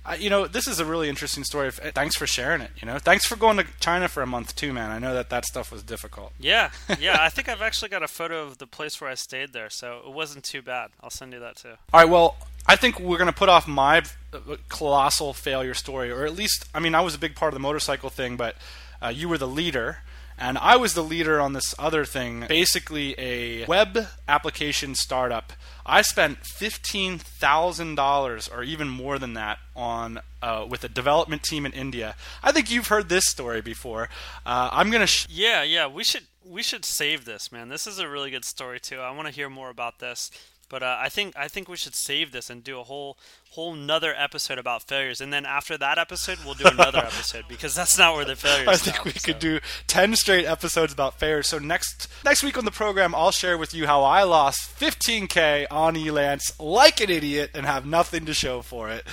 Uh, 0.04 0.16
you 0.18 0.30
know, 0.30 0.46
this 0.46 0.66
is 0.66 0.80
a 0.80 0.84
really 0.86 1.08
interesting 1.08 1.44
story. 1.44 1.70
Thanks 1.70 2.16
for 2.16 2.26
sharing 2.26 2.62
it. 2.62 2.70
You 2.80 2.86
know, 2.86 2.98
thanks 2.98 3.26
for 3.26 3.36
going 3.36 3.58
to 3.58 3.66
China 3.78 4.08
for 4.08 4.22
a 4.22 4.26
month 4.26 4.56
too, 4.56 4.72
man. 4.72 4.90
I 4.90 4.98
know 4.98 5.12
that 5.12 5.28
that 5.28 5.44
stuff 5.44 5.70
was 5.70 5.82
difficult. 5.82 6.32
Yeah, 6.40 6.70
yeah. 6.98 7.18
I 7.20 7.28
think 7.28 7.48
I've 7.48 7.60
actually 7.60 7.90
got 7.90 8.02
a 8.02 8.08
photo 8.08 8.42
of 8.42 8.56
the 8.56 8.66
place 8.66 9.00
where 9.00 9.10
I 9.10 9.14
stayed 9.14 9.52
there, 9.52 9.68
so 9.68 10.00
it 10.06 10.12
wasn't 10.12 10.44
too 10.44 10.62
bad. 10.62 10.90
I'll 11.02 11.10
send 11.10 11.34
you 11.34 11.40
that 11.40 11.56
too. 11.56 11.74
All 11.92 12.00
right, 12.00 12.08
well, 12.08 12.36
I 12.68 12.76
think 12.76 13.00
we're 13.00 13.16
going 13.18 13.26
to 13.33 13.33
put 13.33 13.48
off 13.48 13.66
my 13.66 14.02
uh, 14.33 14.38
colossal 14.68 15.33
failure 15.33 15.74
story, 15.74 16.11
or 16.11 16.24
at 16.26 16.35
least, 16.35 16.66
I 16.74 16.81
mean, 16.81 16.94
I 16.94 17.00
was 17.00 17.14
a 17.14 17.18
big 17.18 17.35
part 17.35 17.52
of 17.52 17.54
the 17.54 17.61
motorcycle 17.61 18.11
thing, 18.11 18.37
but 18.37 18.57
uh, 19.02 19.09
you 19.09 19.28
were 19.28 19.38
the 19.38 19.48
leader. 19.48 19.98
And 20.40 20.57
I 20.57 20.76
was 20.76 20.94
the 20.94 21.02
leader 21.02 21.40
on 21.40 21.52
this 21.52 21.74
other 21.81 22.04
thing, 22.04 22.44
basically 22.48 23.12
a 23.18 23.66
web 23.66 24.07
application 24.28 24.94
startup. 24.94 25.52
I 25.85 26.02
spent 26.02 26.38
fifteen 26.46 27.18
thousand 27.18 27.96
dollars, 27.96 28.46
or 28.46 28.62
even 28.62 28.88
more 28.88 29.18
than 29.18 29.33
that, 29.35 29.59
on 29.74 30.20
uh, 30.40 30.64
with 30.68 30.85
a 30.85 30.88
development 30.88 31.42
team 31.42 31.66
in 31.66 31.72
India. 31.72 32.14
I 32.40 32.52
think 32.52 32.70
you've 32.70 32.87
heard 32.87 33.09
this 33.09 33.24
story 33.26 33.61
before. 33.62 34.11
Uh, 34.46 34.68
I'm 34.70 34.92
gonna. 34.92 35.09
Sh- 35.09 35.26
Yeah, 35.28 35.64
yeah. 35.64 35.88
We 35.88 36.04
should 36.04 36.22
we 36.46 36.62
should 36.62 36.85
save 36.85 37.24
this, 37.24 37.50
man. 37.50 37.68
This 37.68 37.88
is 37.88 37.98
a 37.98 38.09
really 38.09 38.31
good 38.31 38.44
story 38.44 38.78
too. 38.78 39.00
I 39.00 39.11
want 39.11 39.26
to 39.26 39.35
hear 39.35 39.50
more 39.50 39.70
about 39.70 39.98
this. 39.98 40.31
But 40.68 40.83
uh, 40.83 40.96
I 40.98 41.09
think 41.09 41.35
I 41.37 41.48
think 41.48 41.68
we 41.68 41.76
should 41.76 41.94
save 41.94 42.33
this 42.33 42.50
and 42.50 42.62
do 42.62 42.78
a 42.78 42.85
whole 42.85 43.16
whole 43.50 43.74
nother 43.74 44.14
episode 44.16 44.59
about 44.59 44.83
failures, 44.83 45.20
and 45.20 45.33
then 45.33 45.46
after 45.46 45.78
that 45.78 45.96
episode, 45.98 46.38
we'll 46.44 46.54
do 46.54 46.66
another 46.66 46.98
episode 47.07 47.44
because 47.48 47.74
that's 47.74 47.96
not 47.98 48.14
where 48.14 48.24
the 48.24 48.37
failures. 48.37 48.68
I 48.68 48.76
think 48.76 49.04
we 49.04 49.12
so. 49.12 49.33
could 49.33 49.38
do 49.38 49.61
ten 49.87 50.14
straight 50.14 50.44
episodes 50.44 50.92
about 50.92 51.18
failures. 51.18 51.48
So 51.48 51.59
next 51.59 52.09
next 52.24 52.42
week 52.42 52.59
on 52.59 52.64
the 52.64 52.70
program, 52.70 53.14
I'll 53.14 53.33
share 53.33 53.57
with 53.57 53.74
you 53.74 53.87
how 53.87 54.02
I 54.02 54.24
lost 54.24 54.78
15k 54.78 55.66
on 55.70 55.94
Elance 55.94 56.52
like 56.59 57.00
an 57.00 57.11
idiot 57.11 57.50
and 57.54 57.64
have 57.64 57.87
nothing 57.87 58.26
to 58.26 58.35
show 58.35 58.62
for 58.62 58.90
it. 58.90 59.04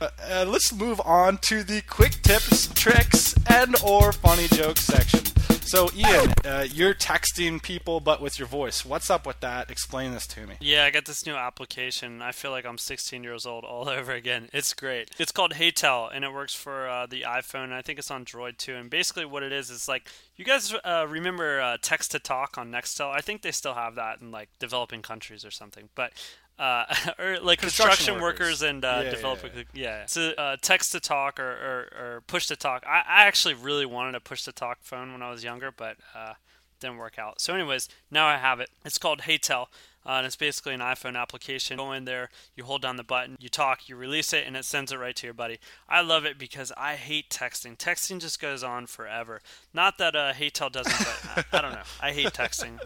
Uh, 0.00 0.08
uh, 0.30 0.44
let's 0.48 0.72
move 0.72 1.00
on 1.04 1.38
to 1.42 1.62
the 1.62 1.82
quick 1.82 2.22
tips, 2.22 2.68
tricks, 2.74 3.34
and 3.48 3.76
or 3.84 4.12
funny 4.12 4.48
jokes 4.48 4.80
section. 4.80 5.33
So 5.74 5.90
Ian, 5.92 6.32
uh, 6.44 6.68
you're 6.72 6.94
texting 6.94 7.60
people 7.60 7.98
but 7.98 8.22
with 8.22 8.38
your 8.38 8.46
voice. 8.46 8.84
What's 8.84 9.10
up 9.10 9.26
with 9.26 9.40
that? 9.40 9.72
Explain 9.72 10.12
this 10.12 10.24
to 10.28 10.46
me. 10.46 10.54
Yeah, 10.60 10.84
I 10.84 10.90
got 10.90 11.04
this 11.04 11.26
new 11.26 11.34
application. 11.34 12.22
I 12.22 12.30
feel 12.30 12.52
like 12.52 12.64
I'm 12.64 12.78
16 12.78 13.24
years 13.24 13.44
old 13.44 13.64
all 13.64 13.88
over 13.88 14.12
again. 14.12 14.50
It's 14.52 14.72
great. 14.72 15.10
It's 15.18 15.32
called 15.32 15.54
HeyTell, 15.54 16.10
and 16.14 16.24
it 16.24 16.32
works 16.32 16.54
for 16.54 16.88
uh, 16.88 17.06
the 17.06 17.22
iPhone. 17.22 17.72
I 17.72 17.82
think 17.82 17.98
it's 17.98 18.12
on 18.12 18.24
Droid 18.24 18.56
too. 18.56 18.76
And 18.76 18.88
basically, 18.88 19.24
what 19.24 19.42
it 19.42 19.50
is 19.50 19.68
is 19.68 19.88
like 19.88 20.08
you 20.36 20.44
guys 20.44 20.72
uh, 20.84 21.06
remember 21.08 21.60
uh, 21.60 21.76
text 21.82 22.12
to 22.12 22.20
talk 22.20 22.56
on 22.56 22.70
Nextel? 22.70 23.10
I 23.10 23.20
think 23.20 23.42
they 23.42 23.50
still 23.50 23.74
have 23.74 23.96
that 23.96 24.20
in 24.20 24.30
like 24.30 24.50
developing 24.60 25.02
countries 25.02 25.44
or 25.44 25.50
something. 25.50 25.88
But 25.96 26.12
uh, 26.58 26.84
or 27.18 27.38
like 27.40 27.60
Construction 27.60 28.14
construction, 28.14 28.14
workers. 28.20 28.38
workers. 28.40 28.62
and 28.62 28.84
uh, 28.84 29.00
Yeah, 29.04 29.10
developing, 29.10 29.50
yeah, 29.56 29.64
yeah. 29.74 30.06
So 30.06 30.30
uh, 30.38 30.56
text 30.60 30.92
to 30.92 31.00
talk 31.00 31.38
or, 31.40 31.50
or, 31.50 31.80
or 31.98 32.20
push 32.26 32.46
to 32.48 32.56
talk. 32.56 32.84
I, 32.86 32.98
I 33.06 33.24
actually 33.26 33.54
really 33.54 33.86
wanted 33.86 34.14
a 34.14 34.20
push 34.20 34.42
to 34.44 34.52
talk 34.52 34.78
phone 34.82 35.12
when 35.12 35.22
I 35.22 35.30
was 35.30 35.42
younger, 35.44 35.70
but 35.70 35.96
uh, 36.14 36.34
didn't 36.80 36.98
work 36.98 37.18
out. 37.18 37.40
So, 37.40 37.54
anyways, 37.54 37.88
now 38.10 38.26
I 38.26 38.36
have 38.36 38.60
it. 38.60 38.70
It's 38.84 38.98
called 38.98 39.20
HeyTell. 39.22 39.66
Uh, 40.06 40.12
and 40.18 40.26
it's 40.26 40.36
basically 40.36 40.74
an 40.74 40.80
iPhone 40.80 41.16
application. 41.16 41.78
Go 41.78 41.92
in 41.92 42.04
there, 42.04 42.28
you 42.56 42.64
hold 42.64 42.82
down 42.82 42.96
the 42.96 43.02
button, 43.04 43.36
you 43.40 43.48
talk, 43.48 43.88
you 43.88 43.96
release 43.96 44.32
it, 44.32 44.44
and 44.46 44.56
it 44.56 44.64
sends 44.64 44.92
it 44.92 44.98
right 44.98 45.16
to 45.16 45.26
your 45.26 45.34
buddy. 45.34 45.58
I 45.88 46.02
love 46.02 46.24
it 46.24 46.38
because 46.38 46.72
I 46.76 46.94
hate 46.94 47.30
texting. 47.30 47.76
Texting 47.78 48.20
just 48.20 48.40
goes 48.40 48.62
on 48.62 48.86
forever. 48.86 49.40
Not 49.72 49.98
that 49.98 50.14
uh, 50.14 50.32
HeyTell 50.34 50.70
doesn't, 50.72 50.98
but 50.98 51.46
I, 51.52 51.58
I 51.58 51.62
don't 51.62 51.72
know. 51.72 51.82
I 52.02 52.12
hate 52.12 52.32
texting. 52.32 52.78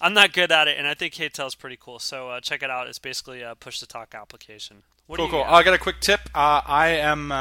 I'm 0.00 0.12
not 0.14 0.32
good 0.32 0.52
at 0.52 0.68
it, 0.68 0.76
and 0.78 0.86
I 0.86 0.94
think 0.94 1.14
HeyTell 1.14 1.46
is 1.46 1.54
pretty 1.54 1.78
cool. 1.80 1.98
So 1.98 2.28
uh, 2.30 2.40
check 2.40 2.62
it 2.62 2.70
out. 2.70 2.86
It's 2.86 2.98
basically 2.98 3.42
a 3.42 3.54
push 3.54 3.78
to 3.80 3.86
talk 3.86 4.14
application. 4.14 4.82
What 5.06 5.16
Cool, 5.18 5.28
cool. 5.30 5.42
got? 5.44 5.52
I 5.52 5.62
got 5.62 5.72
a 5.74 5.78
quick 5.78 6.00
tip. 6.00 6.20
Uh, 6.34 6.60
I 6.66 6.88
am. 6.88 7.32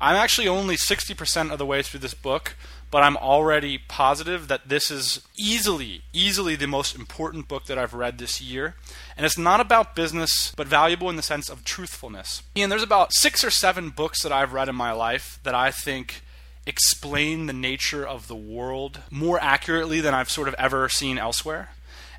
I'm 0.00 0.16
actually 0.16 0.48
only 0.48 0.76
60% 0.76 1.50
of 1.50 1.58
the 1.58 1.66
way 1.66 1.82
through 1.82 2.00
this 2.00 2.14
book, 2.14 2.56
but 2.90 3.02
I'm 3.02 3.16
already 3.16 3.78
positive 3.78 4.48
that 4.48 4.68
this 4.68 4.90
is 4.90 5.26
easily, 5.36 6.02
easily 6.12 6.56
the 6.56 6.66
most 6.66 6.94
important 6.94 7.48
book 7.48 7.66
that 7.66 7.78
I've 7.78 7.94
read 7.94 8.18
this 8.18 8.40
year. 8.40 8.74
And 9.16 9.26
it's 9.26 9.38
not 9.38 9.60
about 9.60 9.96
business, 9.96 10.52
but 10.56 10.66
valuable 10.66 11.10
in 11.10 11.16
the 11.16 11.22
sense 11.22 11.48
of 11.48 11.64
truthfulness. 11.64 12.42
And 12.56 12.70
there's 12.70 12.82
about 12.82 13.12
six 13.12 13.44
or 13.44 13.50
seven 13.50 13.90
books 13.90 14.22
that 14.22 14.32
I've 14.32 14.52
read 14.52 14.68
in 14.68 14.76
my 14.76 14.92
life 14.92 15.38
that 15.42 15.54
I 15.54 15.70
think 15.70 16.22
explain 16.66 17.46
the 17.46 17.52
nature 17.52 18.06
of 18.06 18.28
the 18.28 18.36
world 18.36 19.00
more 19.10 19.40
accurately 19.40 20.00
than 20.00 20.14
I've 20.14 20.30
sort 20.30 20.48
of 20.48 20.54
ever 20.54 20.88
seen 20.88 21.18
elsewhere. 21.18 21.70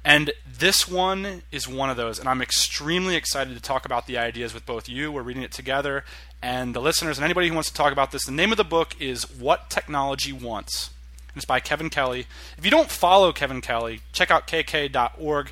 And 0.04 0.32
this 0.48 0.88
one 0.88 1.44
is 1.52 1.68
one 1.68 1.90
of 1.90 1.98
those, 1.98 2.20
and 2.20 2.30
I'm 2.30 2.42
extremely 2.42 3.16
excited 3.16 3.54
to 3.56 3.62
talk 3.62 3.86
about 3.86 4.08
the 4.08 4.18
ideas 4.18 4.54
with 4.54 4.66
both 4.66 4.88
you. 4.88 5.12
We're 5.12 5.24
reading 5.24 5.44
it 5.44 5.52
together, 5.52 6.06
and 6.42 6.74
the 6.74 6.80
listeners, 6.80 7.18
and 7.18 7.26
anybody 7.26 7.48
who 7.48 7.54
wants 7.54 7.70
to 7.70 7.76
talk 7.76 7.92
about 7.92 8.12
this. 8.12 8.26
The 8.26 8.32
name 8.32 8.52
of 8.52 8.58
the 8.58 8.64
book 8.64 8.96
is 9.00 9.30
What 9.30 9.70
Technology 9.70 10.32
Wants. 10.32 10.92
It's 11.36 11.46
by 11.46 11.60
Kevin 11.60 11.90
Kelly. 11.90 12.28
If 12.58 12.66
you 12.66 12.72
don't 12.72 12.90
follow 12.90 13.32
Kevin 13.32 13.62
Kelly, 13.62 14.02
check 14.14 14.32
out 14.32 14.48
kk.org. 14.48 15.52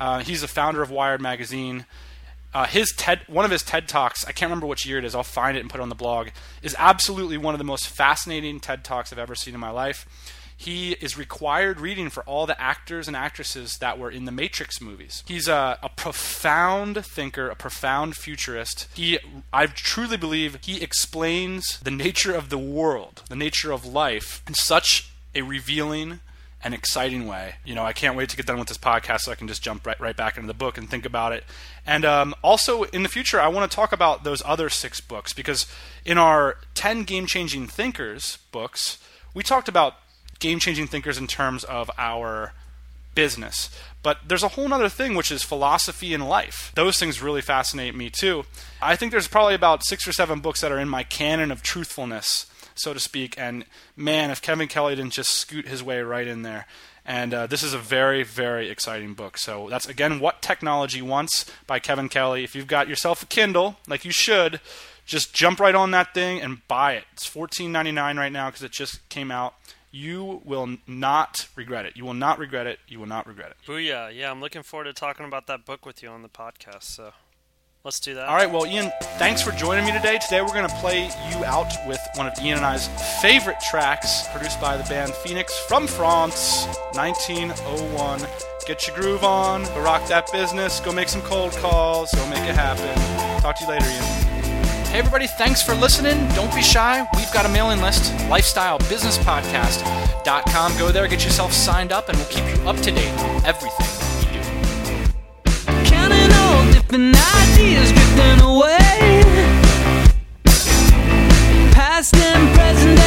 Uh, 0.00 0.20
he's 0.20 0.40
the 0.40 0.48
founder 0.48 0.82
of 0.82 0.90
Wired 0.90 1.20
Magazine. 1.20 1.86
Uh, 2.54 2.66
his 2.66 2.92
TED, 2.96 3.20
one 3.26 3.44
of 3.44 3.50
his 3.50 3.62
TED 3.62 3.88
talks, 3.88 4.24
I 4.24 4.32
can't 4.32 4.48
remember 4.48 4.66
which 4.66 4.86
year 4.86 4.98
it 4.98 5.04
is. 5.04 5.14
I'll 5.14 5.22
find 5.22 5.56
it 5.56 5.60
and 5.60 5.68
put 5.68 5.80
it 5.80 5.82
on 5.82 5.90
the 5.90 5.94
blog. 5.94 6.28
Is 6.62 6.74
absolutely 6.78 7.36
one 7.36 7.54
of 7.54 7.58
the 7.58 7.64
most 7.64 7.88
fascinating 7.88 8.58
TED 8.58 8.84
talks 8.84 9.12
I've 9.12 9.18
ever 9.18 9.34
seen 9.34 9.54
in 9.54 9.60
my 9.60 9.70
life. 9.70 10.06
He 10.60 10.94
is 10.94 11.16
required 11.16 11.78
reading 11.78 12.10
for 12.10 12.24
all 12.24 12.44
the 12.44 12.60
actors 12.60 13.06
and 13.06 13.16
actresses 13.16 13.78
that 13.78 13.96
were 13.96 14.10
in 14.10 14.24
the 14.24 14.32
Matrix 14.32 14.80
movies. 14.80 15.22
He's 15.24 15.46
a, 15.46 15.78
a 15.84 15.88
profound 15.88 17.06
thinker, 17.06 17.48
a 17.48 17.54
profound 17.54 18.16
futurist. 18.16 18.88
He, 18.92 19.20
I 19.52 19.66
truly 19.66 20.16
believe, 20.16 20.58
he 20.62 20.82
explains 20.82 21.78
the 21.78 21.92
nature 21.92 22.34
of 22.34 22.48
the 22.48 22.58
world, 22.58 23.22
the 23.28 23.36
nature 23.36 23.70
of 23.70 23.86
life, 23.86 24.42
in 24.48 24.54
such 24.54 25.12
a 25.32 25.42
revealing 25.42 26.18
and 26.64 26.74
exciting 26.74 27.28
way. 27.28 27.54
You 27.64 27.76
know, 27.76 27.84
I 27.84 27.92
can't 27.92 28.16
wait 28.16 28.28
to 28.30 28.36
get 28.36 28.46
done 28.46 28.58
with 28.58 28.66
this 28.66 28.78
podcast 28.78 29.20
so 29.20 29.32
I 29.32 29.36
can 29.36 29.46
just 29.46 29.62
jump 29.62 29.86
right, 29.86 30.00
right 30.00 30.16
back 30.16 30.36
into 30.36 30.48
the 30.48 30.54
book 30.54 30.76
and 30.76 30.90
think 30.90 31.06
about 31.06 31.32
it. 31.32 31.44
And 31.86 32.04
um, 32.04 32.34
also 32.42 32.82
in 32.82 33.04
the 33.04 33.08
future, 33.08 33.40
I 33.40 33.46
want 33.46 33.70
to 33.70 33.74
talk 33.76 33.92
about 33.92 34.24
those 34.24 34.42
other 34.44 34.68
six 34.68 35.00
books 35.00 35.32
because 35.32 35.66
in 36.04 36.18
our 36.18 36.56
10 36.74 37.04
game 37.04 37.26
changing 37.26 37.68
thinkers 37.68 38.38
books, 38.50 38.98
we 39.34 39.44
talked 39.44 39.68
about 39.68 39.94
game 40.38 40.58
changing 40.58 40.86
thinkers 40.86 41.18
in 41.18 41.26
terms 41.26 41.64
of 41.64 41.90
our 41.98 42.52
business. 43.14 43.70
But 44.02 44.18
there's 44.28 44.44
a 44.44 44.48
whole 44.48 44.72
other 44.72 44.88
thing, 44.88 45.14
which 45.14 45.32
is 45.32 45.42
philosophy 45.42 46.14
and 46.14 46.28
life. 46.28 46.70
Those 46.76 46.98
things 46.98 47.20
really 47.20 47.42
fascinate 47.42 47.94
me 47.94 48.10
too. 48.10 48.44
I 48.80 48.94
think 48.94 49.10
there's 49.10 49.26
probably 49.26 49.54
about 49.54 49.84
six 49.84 50.06
or 50.06 50.12
seven 50.12 50.40
books 50.40 50.60
that 50.60 50.70
are 50.70 50.78
in 50.78 50.88
my 50.88 51.02
canon 51.02 51.50
of 51.50 51.62
truthfulness, 51.62 52.46
so 52.76 52.94
to 52.94 53.00
speak. 53.00 53.34
And 53.36 53.64
man, 53.96 54.30
if 54.30 54.40
Kevin 54.40 54.68
Kelly 54.68 54.94
didn't 54.94 55.14
just 55.14 55.30
scoot 55.30 55.66
his 55.66 55.82
way 55.82 56.00
right 56.00 56.28
in 56.28 56.42
there. 56.42 56.66
And 57.04 57.34
uh, 57.34 57.46
this 57.46 57.62
is 57.62 57.74
a 57.74 57.78
very, 57.78 58.22
very 58.22 58.68
exciting 58.68 59.14
book. 59.14 59.38
So 59.38 59.68
that's 59.68 59.88
again 59.88 60.20
What 60.20 60.42
Technology 60.42 61.02
Wants 61.02 61.50
by 61.66 61.80
Kevin 61.80 62.08
Kelly. 62.08 62.44
If 62.44 62.54
you've 62.54 62.66
got 62.66 62.86
yourself 62.86 63.22
a 63.22 63.26
Kindle, 63.26 63.78
like 63.88 64.04
you 64.04 64.12
should, 64.12 64.60
just 65.06 65.34
jump 65.34 65.58
right 65.58 65.74
on 65.74 65.90
that 65.92 66.14
thing 66.14 66.40
and 66.40 66.66
buy 66.68 66.92
it. 66.92 67.04
It's 67.14 67.28
$14.99 67.28 68.16
right 68.16 68.30
now 68.30 68.50
because 68.50 68.62
it 68.62 68.72
just 68.72 69.08
came 69.08 69.30
out 69.30 69.54
you 69.90 70.42
will 70.44 70.76
not 70.86 71.48
regret 71.56 71.86
it. 71.86 71.96
You 71.96 72.04
will 72.04 72.14
not 72.14 72.38
regret 72.38 72.66
it. 72.66 72.78
You 72.88 72.98
will 72.98 73.06
not 73.06 73.26
regret 73.26 73.50
it. 73.50 73.56
Booyah. 73.66 74.14
Yeah, 74.14 74.30
I'm 74.30 74.40
looking 74.40 74.62
forward 74.62 74.84
to 74.84 74.92
talking 74.92 75.26
about 75.26 75.46
that 75.46 75.64
book 75.64 75.86
with 75.86 76.02
you 76.02 76.08
on 76.08 76.22
the 76.22 76.28
podcast. 76.28 76.82
So 76.84 77.12
let's 77.84 78.00
do 78.00 78.14
that. 78.14 78.28
All 78.28 78.34
right. 78.36 78.50
Well, 78.50 78.66
Ian, 78.66 78.92
thanks 79.18 79.40
for 79.42 79.50
joining 79.52 79.84
me 79.86 79.92
today. 79.92 80.18
Today 80.18 80.42
we're 80.42 80.48
going 80.48 80.68
to 80.68 80.74
play 80.76 81.04
you 81.30 81.44
out 81.44 81.72
with 81.86 82.00
one 82.16 82.26
of 82.26 82.38
Ian 82.42 82.58
and 82.58 82.66
I's 82.66 82.88
favorite 83.22 83.60
tracks 83.70 84.28
produced 84.28 84.60
by 84.60 84.76
the 84.76 84.84
band 84.84 85.12
Phoenix 85.14 85.58
from 85.58 85.86
France, 85.86 86.66
1901. 86.94 88.20
Get 88.66 88.86
your 88.86 88.96
groove 88.96 89.24
on. 89.24 89.64
Go 89.64 89.80
rock 89.80 90.06
that 90.08 90.30
business. 90.30 90.80
Go 90.80 90.92
make 90.92 91.08
some 91.08 91.22
cold 91.22 91.52
calls. 91.52 92.12
Go 92.12 92.28
make 92.28 92.40
it 92.46 92.54
happen. 92.54 93.40
Talk 93.40 93.56
to 93.56 93.64
you 93.64 93.70
later, 93.70 93.86
Ian. 93.86 94.27
Hey, 94.90 95.00
everybody, 95.00 95.26
thanks 95.26 95.60
for 95.60 95.74
listening. 95.74 96.16
Don't 96.28 96.50
be 96.54 96.62
shy. 96.62 97.06
We've 97.14 97.30
got 97.30 97.44
a 97.44 97.48
mailing 97.50 97.82
list, 97.82 98.10
lifestylebusinesspodcast.com. 98.30 100.78
Go 100.78 100.90
there, 100.90 101.06
get 101.06 101.22
yourself 101.22 101.52
signed 101.52 101.92
up, 101.92 102.08
and 102.08 102.16
we'll 102.16 102.26
keep 102.28 102.46
you 102.46 102.54
up 102.66 102.76
to 102.76 102.90
date 102.90 103.12
on 103.20 103.44
everything 103.44 103.86
we 104.18 104.24
do. 104.32 104.40
Counting 105.84 106.32
all 106.32 106.64
different 106.72 107.14
ideas 107.36 107.92
drifting 107.92 108.40
away. 108.40 109.22
Past 111.74 112.16
and 112.16 112.54
present 112.56 112.98